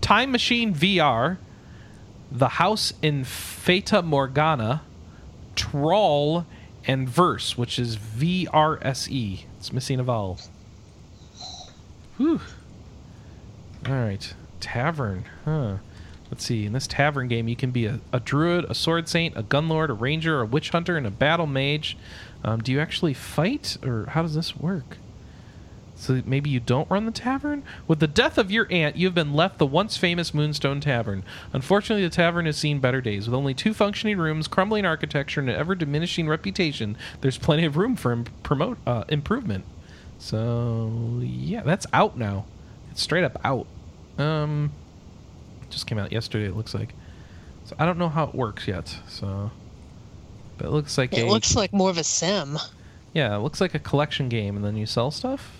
[0.00, 1.38] Time Machine VR,
[2.30, 4.82] The House in Fata Morgana,
[5.56, 6.46] Troll,
[6.86, 9.46] and Verse, which is V R S E.
[9.58, 10.38] It's missing a vowel.
[12.16, 12.40] Whew.
[13.86, 14.34] All right.
[14.60, 15.24] Tavern.
[15.44, 15.76] Huh.
[16.30, 16.66] Let's see.
[16.66, 19.68] In this tavern game, you can be a, a druid, a sword saint, a gun
[19.68, 21.96] lord, a ranger, a witch hunter, and a battle mage.
[22.44, 24.98] Um, do you actually fight, or how does this work?
[26.00, 27.64] So maybe you don't run the tavern?
[27.88, 31.24] With the death of your aunt, you have been left the once famous Moonstone Tavern.
[31.52, 33.26] Unfortunately, the tavern has seen better days.
[33.26, 37.76] With only two functioning rooms, crumbling architecture, and an ever diminishing reputation, there's plenty of
[37.76, 39.64] room for im- promote uh, improvement.
[40.20, 42.44] So yeah, that's out now.
[42.92, 43.66] It's straight up out.
[44.18, 44.70] Um,
[45.70, 46.46] just came out yesterday.
[46.46, 46.94] It looks like.
[47.64, 48.96] So I don't know how it works yet.
[49.08, 49.50] So,
[50.56, 52.56] but it looks like It a looks like more of a sim.
[53.14, 55.56] yeah, it looks like a collection game, and then you sell stuff.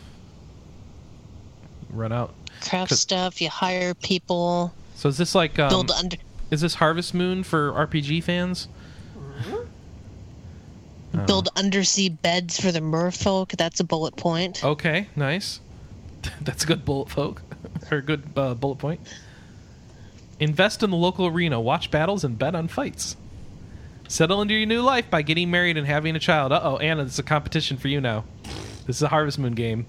[1.90, 2.34] Run out.
[2.60, 6.16] Craft stuff, you hire people, So is this like um, build under.
[6.50, 8.68] is this Harvest Moon for RPG fans?
[11.14, 11.24] Oh.
[11.26, 13.56] Build undersea beds for the merfolk.
[13.56, 14.62] That's a bullet point.
[14.62, 15.60] Okay, nice.
[16.42, 17.42] That's a good bullet folk
[17.90, 19.00] or a good uh, bullet point.
[20.40, 23.16] Invest in the local arena, watch battles, and bet on fights.
[24.06, 26.52] Settle into your new life by getting married and having a child.
[26.52, 28.24] Uh oh, Anna, this is a competition for you now.
[28.86, 29.86] This is a Harvest Moon game.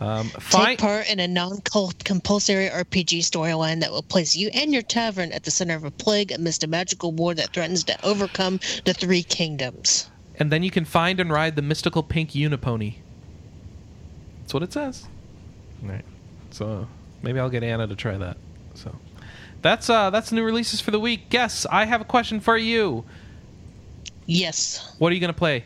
[0.00, 4.82] Um, find, Take part in a non-compulsory RPG storyline that will place you and your
[4.82, 8.58] tavern at the center of a plague amidst a magical war that threatens to overcome
[8.84, 10.10] the three kingdoms.
[10.38, 12.94] and then you can find and ride the mystical pink unipony.
[14.40, 15.06] That's what it says.
[15.82, 16.04] All right.
[16.50, 16.86] So
[17.22, 18.36] maybe I'll get Anna to try that.
[18.74, 18.94] So
[19.62, 21.30] that's uh that's new releases for the week.
[21.30, 23.04] Guess I have a question for you.
[24.26, 25.64] Yes, What are you gonna play?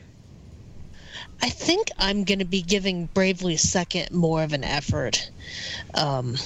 [1.42, 5.30] I think I'm going to be giving Bravely Second more of an effort.
[5.94, 6.36] Um,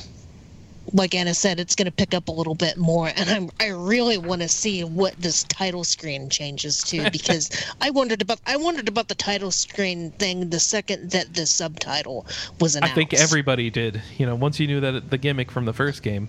[0.92, 3.68] like Anna said, it's going to pick up a little bit more, and I'm I
[3.68, 7.50] really want to see what this title screen changes to because
[7.80, 12.26] I wondered about I wondered about the title screen thing the second that the subtitle
[12.60, 12.92] was announced.
[12.92, 14.02] I think everybody did.
[14.18, 16.28] You know, once you knew that the gimmick from the first game.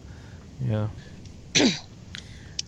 [0.64, 0.88] Yeah.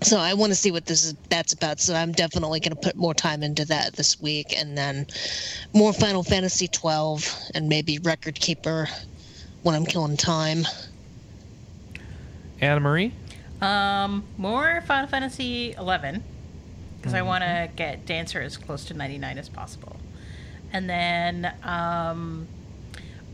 [0.01, 1.79] So I want to see what this is that's about.
[1.79, 5.07] So I'm definitely going to put more time into that this week, and then
[5.73, 8.87] more Final Fantasy 12 and maybe Record Keeper
[9.63, 10.65] when I'm killing time.
[12.61, 13.13] Anna Marie.
[13.61, 16.23] Um, more Final Fantasy 11
[16.97, 19.95] because I want to get Dancer as close to 99 as possible.
[20.73, 22.47] And then um,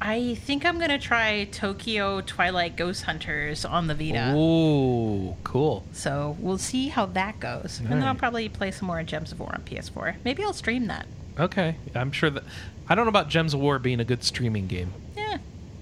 [0.04, 4.34] I think I'm going to try Tokyo Twilight Ghost Hunters on the Vita.
[4.36, 5.84] Ooh, cool.
[5.94, 7.80] So we'll see how that goes.
[7.80, 8.18] And then I'll Alright.
[8.18, 10.16] probably play some more Gems of War on PS4.
[10.26, 11.06] Maybe I'll stream that.
[11.40, 12.44] Okay, I'm sure that
[12.90, 14.92] I don't know about Gems of War being a good streaming game.
[15.16, 15.38] Yeah,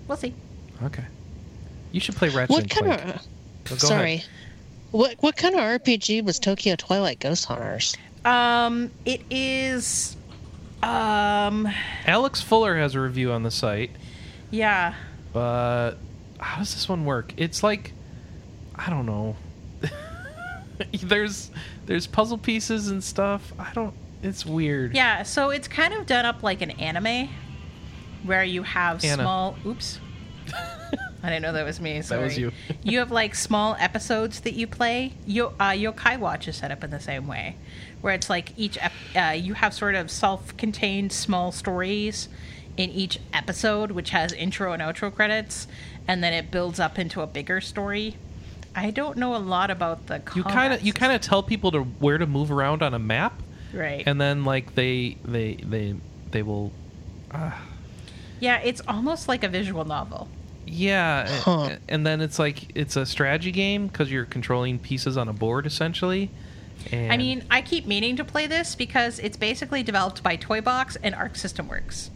[0.08, 0.34] we'll see.
[0.84, 1.06] Okay.
[1.92, 3.02] You should play Ratchet What and kind Clank.
[3.02, 3.10] of?
[3.16, 3.16] Oh,
[3.66, 3.80] go ahead.
[3.80, 4.24] sorry.
[4.92, 7.96] What what kind of RPG was Tokyo Twilight Ghost Hunters?
[8.26, 10.16] Um, it is.
[10.84, 11.68] Um,
[12.06, 13.92] Alex Fuller has a review on the site,
[14.52, 14.94] yeah.
[15.34, 15.92] but
[16.40, 17.34] how does this one work?
[17.38, 17.94] It's like
[18.76, 19.36] I don't know.
[21.04, 21.52] there's
[21.86, 23.52] there's puzzle pieces and stuff.
[23.60, 23.94] I don't.
[24.24, 24.96] It's weird.
[24.96, 27.30] Yeah, so it's kind of done up like an anime
[28.24, 29.24] where you have Anna.
[29.24, 29.56] small.
[29.66, 30.00] Oops.
[31.22, 32.02] I didn't know that was me.
[32.04, 32.24] Sorry.
[32.24, 32.52] was you.
[32.84, 35.14] you have like small episodes that you play.
[35.26, 37.58] Yo, uh, Yokai Watch is set up in the same way,
[38.02, 42.30] where it's like each ep- uh, you have sort of self-contained small stories
[42.80, 45.68] in each episode, which has intro and outro credits,
[46.08, 48.16] and then it builds up into a bigger story.
[48.74, 50.22] I don't know a lot about the.
[50.34, 53.00] You kind of you kind of tell people to where to move around on a
[53.00, 53.42] map,
[53.74, 54.04] right.
[54.06, 55.96] and then like they they they
[56.32, 56.72] they will.
[57.30, 57.52] Uh,
[58.40, 60.30] yeah, it's almost like a visual novel.
[60.66, 61.78] Yeah, Huh.
[61.90, 65.66] and then it's like it's a strategy game because you're controlling pieces on a board
[65.66, 66.32] essentially.
[66.94, 70.96] And I mean, I keep meaning to play this because it's basically developed by Toybox
[71.04, 72.10] and Arc System Works.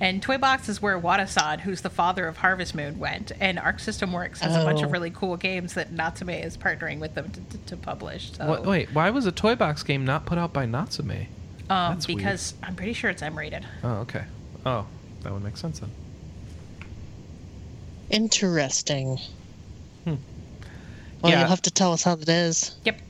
[0.00, 3.30] And Toybox is where Wada-san, who's the father of Harvest Moon, went.
[3.40, 4.86] And Arc System Works has a bunch Oh.
[4.86, 8.32] of really cool games that Natsume is partnering with them to, to, to publish.
[8.32, 11.10] So, What- wait, why was a Toybox game not put out by Natsume?
[11.70, 12.18] um, that's weird.
[12.18, 13.64] because I'm pretty sure it's M rated.
[13.84, 14.24] Oh, okay.
[14.66, 14.86] Oh,
[15.22, 15.90] that would make sense then.
[18.10, 19.18] Interesting.
[20.04, 20.14] Hmm.
[21.22, 21.40] Well, Yeah.
[21.40, 22.74] you'll have to tell us how that is.
[22.84, 23.00] Yep.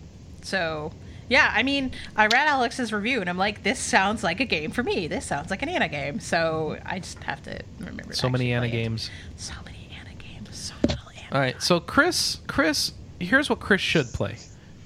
[0.43, 0.93] So,
[1.29, 4.71] yeah, I mean, I read Alex's review and I'm like, this sounds like a game
[4.71, 5.07] for me.
[5.07, 6.21] This sounds like an Anna game.
[6.21, 8.13] So I just have to remember.
[8.13, 8.71] to So many Anna it.
[8.71, 9.11] games.
[9.37, 10.57] So many Anna games.
[10.57, 11.29] So little Anna.
[11.33, 14.37] All right, so Chris, Chris, here's what Chris should play.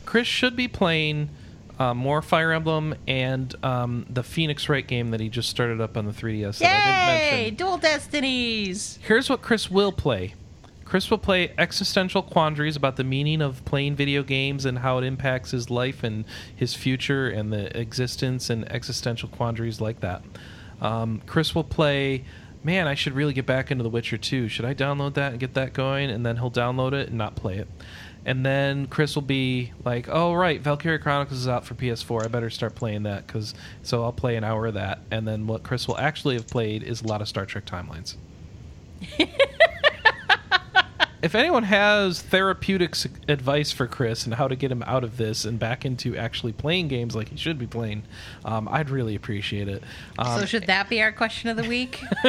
[0.06, 1.28] Chris should be playing
[1.78, 5.96] uh, more Fire Emblem and um, the Phoenix Wright game that he just started up
[5.96, 6.58] on the 3DS.
[6.58, 7.50] That I didn't Yay!
[7.50, 8.98] Dual Destinies!
[9.02, 10.34] Here's what Chris will play.
[10.88, 15.04] Chris will play existential quandaries about the meaning of playing video games and how it
[15.04, 16.24] impacts his life and
[16.56, 20.22] his future and the existence and existential quandaries like that.
[20.80, 22.24] Um, Chris will play
[22.64, 24.48] man, I should really get back into The Witcher 2.
[24.48, 26.10] Should I download that and get that going?
[26.10, 27.68] And then he'll download it and not play it.
[28.24, 32.24] And then Chris will be like, "Oh right, Valkyria Chronicles is out for PS4.
[32.24, 35.46] I better start playing that because so I'll play an hour of that." And then
[35.46, 38.16] what Chris will actually have played is a lot of Star Trek timelines.
[41.22, 42.94] if anyone has therapeutic
[43.28, 46.52] advice for Chris and how to get him out of this and back into actually
[46.52, 48.04] playing games like he should be playing,
[48.44, 49.82] um, I'd really appreciate it.
[50.18, 52.02] Um, so should that be our question of the week?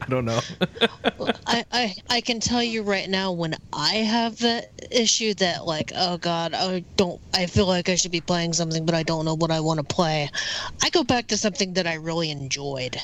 [0.00, 0.40] I don't know.
[1.46, 5.90] I, I I can tell you right now when I have that issue that like
[5.96, 9.24] oh god I don't I feel like I should be playing something but I don't
[9.24, 10.28] know what I want to play.
[10.82, 13.00] I go back to something that I really enjoyed.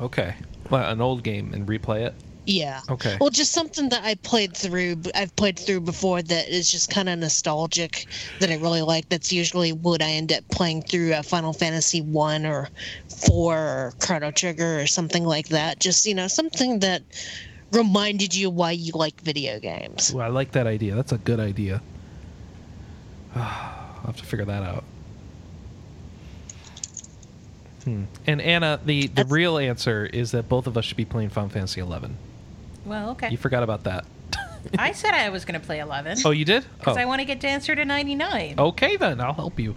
[0.00, 0.34] okay,
[0.70, 2.14] well, an old game and replay it.
[2.46, 2.80] Yeah.
[2.88, 3.16] Okay.
[3.20, 5.02] Well, just something that I played through.
[5.14, 8.06] I've played through before that is just kind of nostalgic
[8.40, 9.08] that I really like.
[9.08, 12.68] That's usually what I end up playing through a Final Fantasy one or
[13.08, 15.80] four or Chrono Trigger or something like that.
[15.80, 17.02] Just you know something that
[17.72, 20.12] reminded you why you like video games.
[20.14, 20.94] Ooh, I like that idea.
[20.94, 21.82] That's a good idea.
[23.34, 24.84] I'll have to figure that out.
[27.84, 28.04] Hmm.
[28.26, 31.30] And Anna, the, the That's- real answer is that both of us should be playing
[31.30, 32.16] Final Fantasy Eleven.
[32.90, 33.30] Well, okay.
[33.30, 34.04] You forgot about that.
[34.78, 36.64] I said I was going to play 11 Oh, you did?
[36.78, 37.00] because Oh.
[37.00, 38.56] I want to get Dancer to 99.
[38.58, 39.74] Okay, then I'll help you.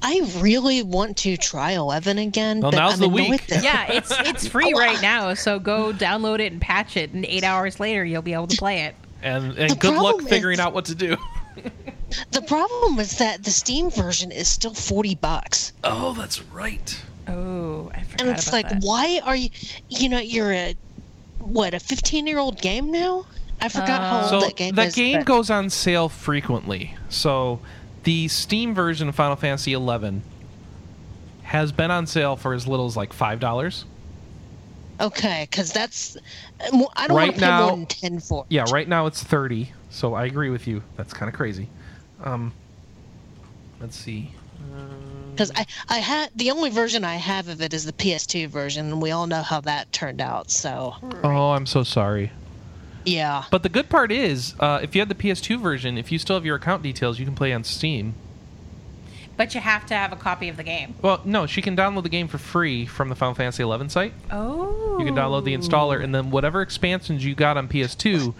[0.00, 2.60] I really want to try Eleven again.
[2.60, 3.46] Well, but now's I'm the week.
[3.48, 7.24] that- Yeah, it's it's free right now, so go download it and patch it, and
[7.26, 8.94] eight hours later you'll be able to play it.
[9.22, 11.16] And and good luck figuring is- out what to do.
[12.30, 15.74] The problem is that the Steam version is still forty bucks.
[15.84, 16.98] oh, that's right.
[17.26, 18.82] Oh, I forgot And it's about like, that.
[18.82, 19.50] why are you?
[19.90, 20.74] You know, you're a
[21.52, 23.26] what a 15 year old game now.
[23.60, 24.94] I forgot how old So that game that is.
[24.94, 26.94] game but- goes on sale frequently.
[27.08, 27.60] So
[28.04, 30.20] the Steam version of Final Fantasy XI
[31.42, 33.84] has been on sale for as little as like five dollars.
[35.00, 36.16] Okay, because that's
[36.60, 38.44] I don't Right want to pay now- more than ten for.
[38.48, 38.52] it.
[38.54, 39.72] Yeah, right now it's thirty.
[39.90, 40.82] So I agree with you.
[40.96, 41.68] That's kind of crazy.
[42.22, 42.52] Um,
[43.80, 44.32] let's see.
[45.38, 48.90] Because I I had the only version I have of it is the PS2 version,
[48.90, 50.50] and we all know how that turned out.
[50.50, 52.32] So Oh, I'm so sorry.
[53.04, 56.18] yeah, But the good part is, uh, if you have the PS2 version, if you
[56.18, 58.14] still have your account details, you can play on Steam.
[59.36, 60.96] But you have to have a copy of the game.
[61.00, 64.12] Well, no, she can download the game for free from the Final Fantasy XI site.
[64.32, 68.34] Oh, You can download the installer, and then whatever expansions you got on PS2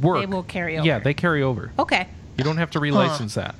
[0.00, 0.20] work.
[0.20, 0.86] They will carry over.
[0.86, 1.72] Yeah, they carry over.
[1.80, 2.06] Okay.
[2.38, 3.56] You don't have to relicense that.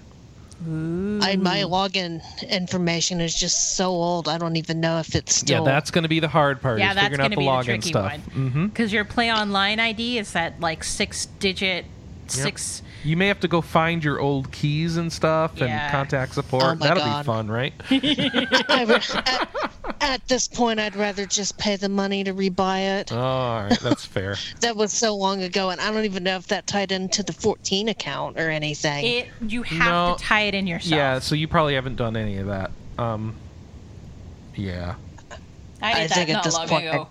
[0.63, 4.29] I, my login information is just so old.
[4.29, 5.65] I don't even know if it's still.
[5.65, 6.79] Yeah, that's going to be the hard part.
[6.79, 8.13] Yeah, is that's figuring going out to the be the login tricky stuff.
[8.13, 8.21] one.
[8.21, 8.67] Mm-hmm.
[8.69, 11.85] Because your PlayOnline ID is that like six digit,
[12.31, 12.83] six.
[13.05, 16.63] You may have to go find your old keys and stuff and contact support.
[16.65, 17.23] Oh my That'll God.
[17.23, 17.75] be fun, right?
[17.91, 19.49] I re- at,
[20.01, 23.13] at this point, I'd rather just pay the money to rebuy it.
[23.13, 24.37] oh, all right, that's fair.
[24.61, 27.35] That was so long ago, and I don't even know if that tied into the
[27.35, 29.05] 14 account or anything.
[29.05, 30.15] It you have No.
[30.17, 30.91] to tie it in yourself.
[30.99, 32.71] Yeah, so you probably haven't done any of that.
[32.99, 33.35] Um,
[34.55, 34.95] yeah.
[35.83, 37.09] I did I that think at not this long point, ago.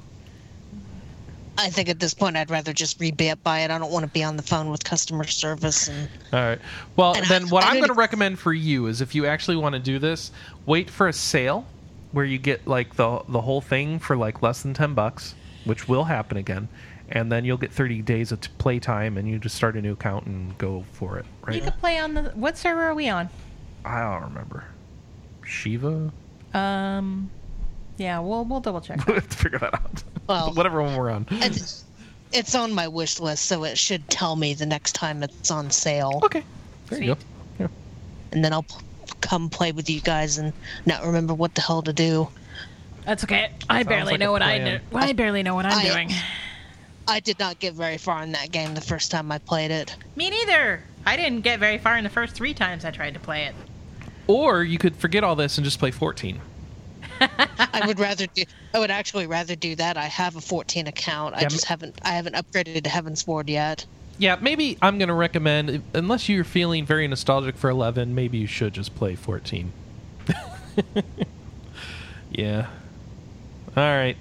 [1.58, 3.40] I think at this point, I'd rather just rebuy it.
[3.46, 5.88] I don't want to be on the phone with customer service.
[5.88, 6.60] And All right.
[6.96, 9.26] Well, And then I- what I I'm going to recommend for you is if you
[9.26, 10.32] actually want to do this,
[10.66, 11.66] wait for a sale
[12.12, 15.36] where you get like the the whole thing for like less than 10 bucks,
[15.66, 16.68] which will happen again.
[17.10, 19.94] And then you'll get 30 days of t- playtime and you just start a new
[19.94, 21.56] account and go for it, right?
[21.56, 21.72] You right?
[21.72, 23.30] could play on the what server are we on?
[23.86, 24.64] I don't remember.
[25.46, 26.12] Shiva?
[26.54, 27.30] Um,
[27.98, 29.06] yeah, we'll we'll double check.
[29.08, 30.04] we'll have to figure that out.
[30.28, 31.28] Well- Whatever one we're on.
[31.32, 31.84] it's,
[32.32, 35.70] it's on my wish list, so it should tell me the next time it's on
[35.72, 36.20] sale.
[36.24, 36.44] Okay.
[36.88, 37.18] There you go.
[37.60, 37.68] Yeah.
[38.32, 38.76] And then I'll p-
[39.22, 40.54] come play with you guys and
[40.86, 42.28] not remember what the hell to do.
[43.06, 43.52] That's okay.
[43.70, 44.80] I barely like know a what I do.
[44.92, 45.04] plan.
[45.10, 46.12] I barely know what I'm I- doing.
[47.06, 49.94] I did not get very far in that game the first time I played it.
[50.16, 50.82] Me neither.
[51.06, 53.56] I didn't get very far in the first three times I tried to play it.
[54.26, 56.40] Or you could forget all this and just play 14.
[57.22, 58.44] I would rather do.
[58.74, 59.98] I would actually rather do that.
[59.98, 61.36] I have a 14 account.
[61.36, 62.00] I Yeah, just haven't.
[62.04, 63.86] I haven't upgraded to Heavensward yet.
[64.20, 68.48] Yeah, maybe I'm going to recommend, unless you're feeling very nostalgic for 11, maybe you
[68.48, 69.74] should just play 14.
[72.32, 72.68] yeah.
[73.76, 74.16] All right.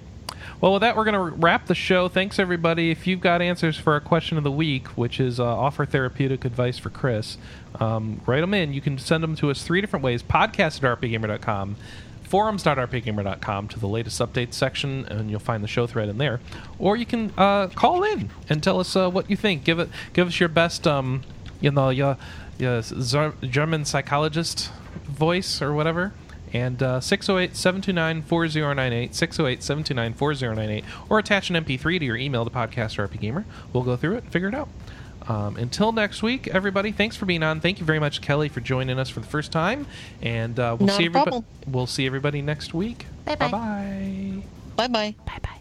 [0.59, 2.07] Well, with that, we're going to wrap the show.
[2.07, 2.89] Thanks, everybody.
[2.89, 6.45] If you've got answers for our question of the week, which is uh, offer therapeutic
[6.45, 7.37] advice for Chris,
[7.79, 8.73] um, write them in.
[8.73, 11.75] You can send them to us three different ways podcast at rpgamer.com,
[12.33, 16.39] forums.rpgamer.com to the latest updates section, and you'll find the show thread in there.
[16.79, 19.63] Or you can uh, call in and tell us uh, what you think.
[19.63, 21.21] Give it, give us your best, um,
[21.61, 22.17] you know, your,
[22.57, 22.81] your
[23.43, 24.71] German psychologist
[25.03, 26.11] voice or whatever,
[26.51, 32.43] And uh, 608 729 4098, 608 729 4098, or attach an MP3 to your email
[32.45, 33.43] to Podcaster RPGamer.
[33.73, 34.69] We'll go through it and figure it out.
[35.27, 37.61] Um, until next week, everybody, thanks for being on.
[37.61, 39.87] Thank you very much, Kelley, for joining us for the first time.
[40.21, 41.43] And uh, we'll Not see everybody.
[41.67, 43.05] We'll see everybody next week.
[43.25, 43.49] Bye-bye.
[43.49, 44.43] Bye bye.
[44.75, 45.15] Bye bye.
[45.25, 45.59] Bye bye.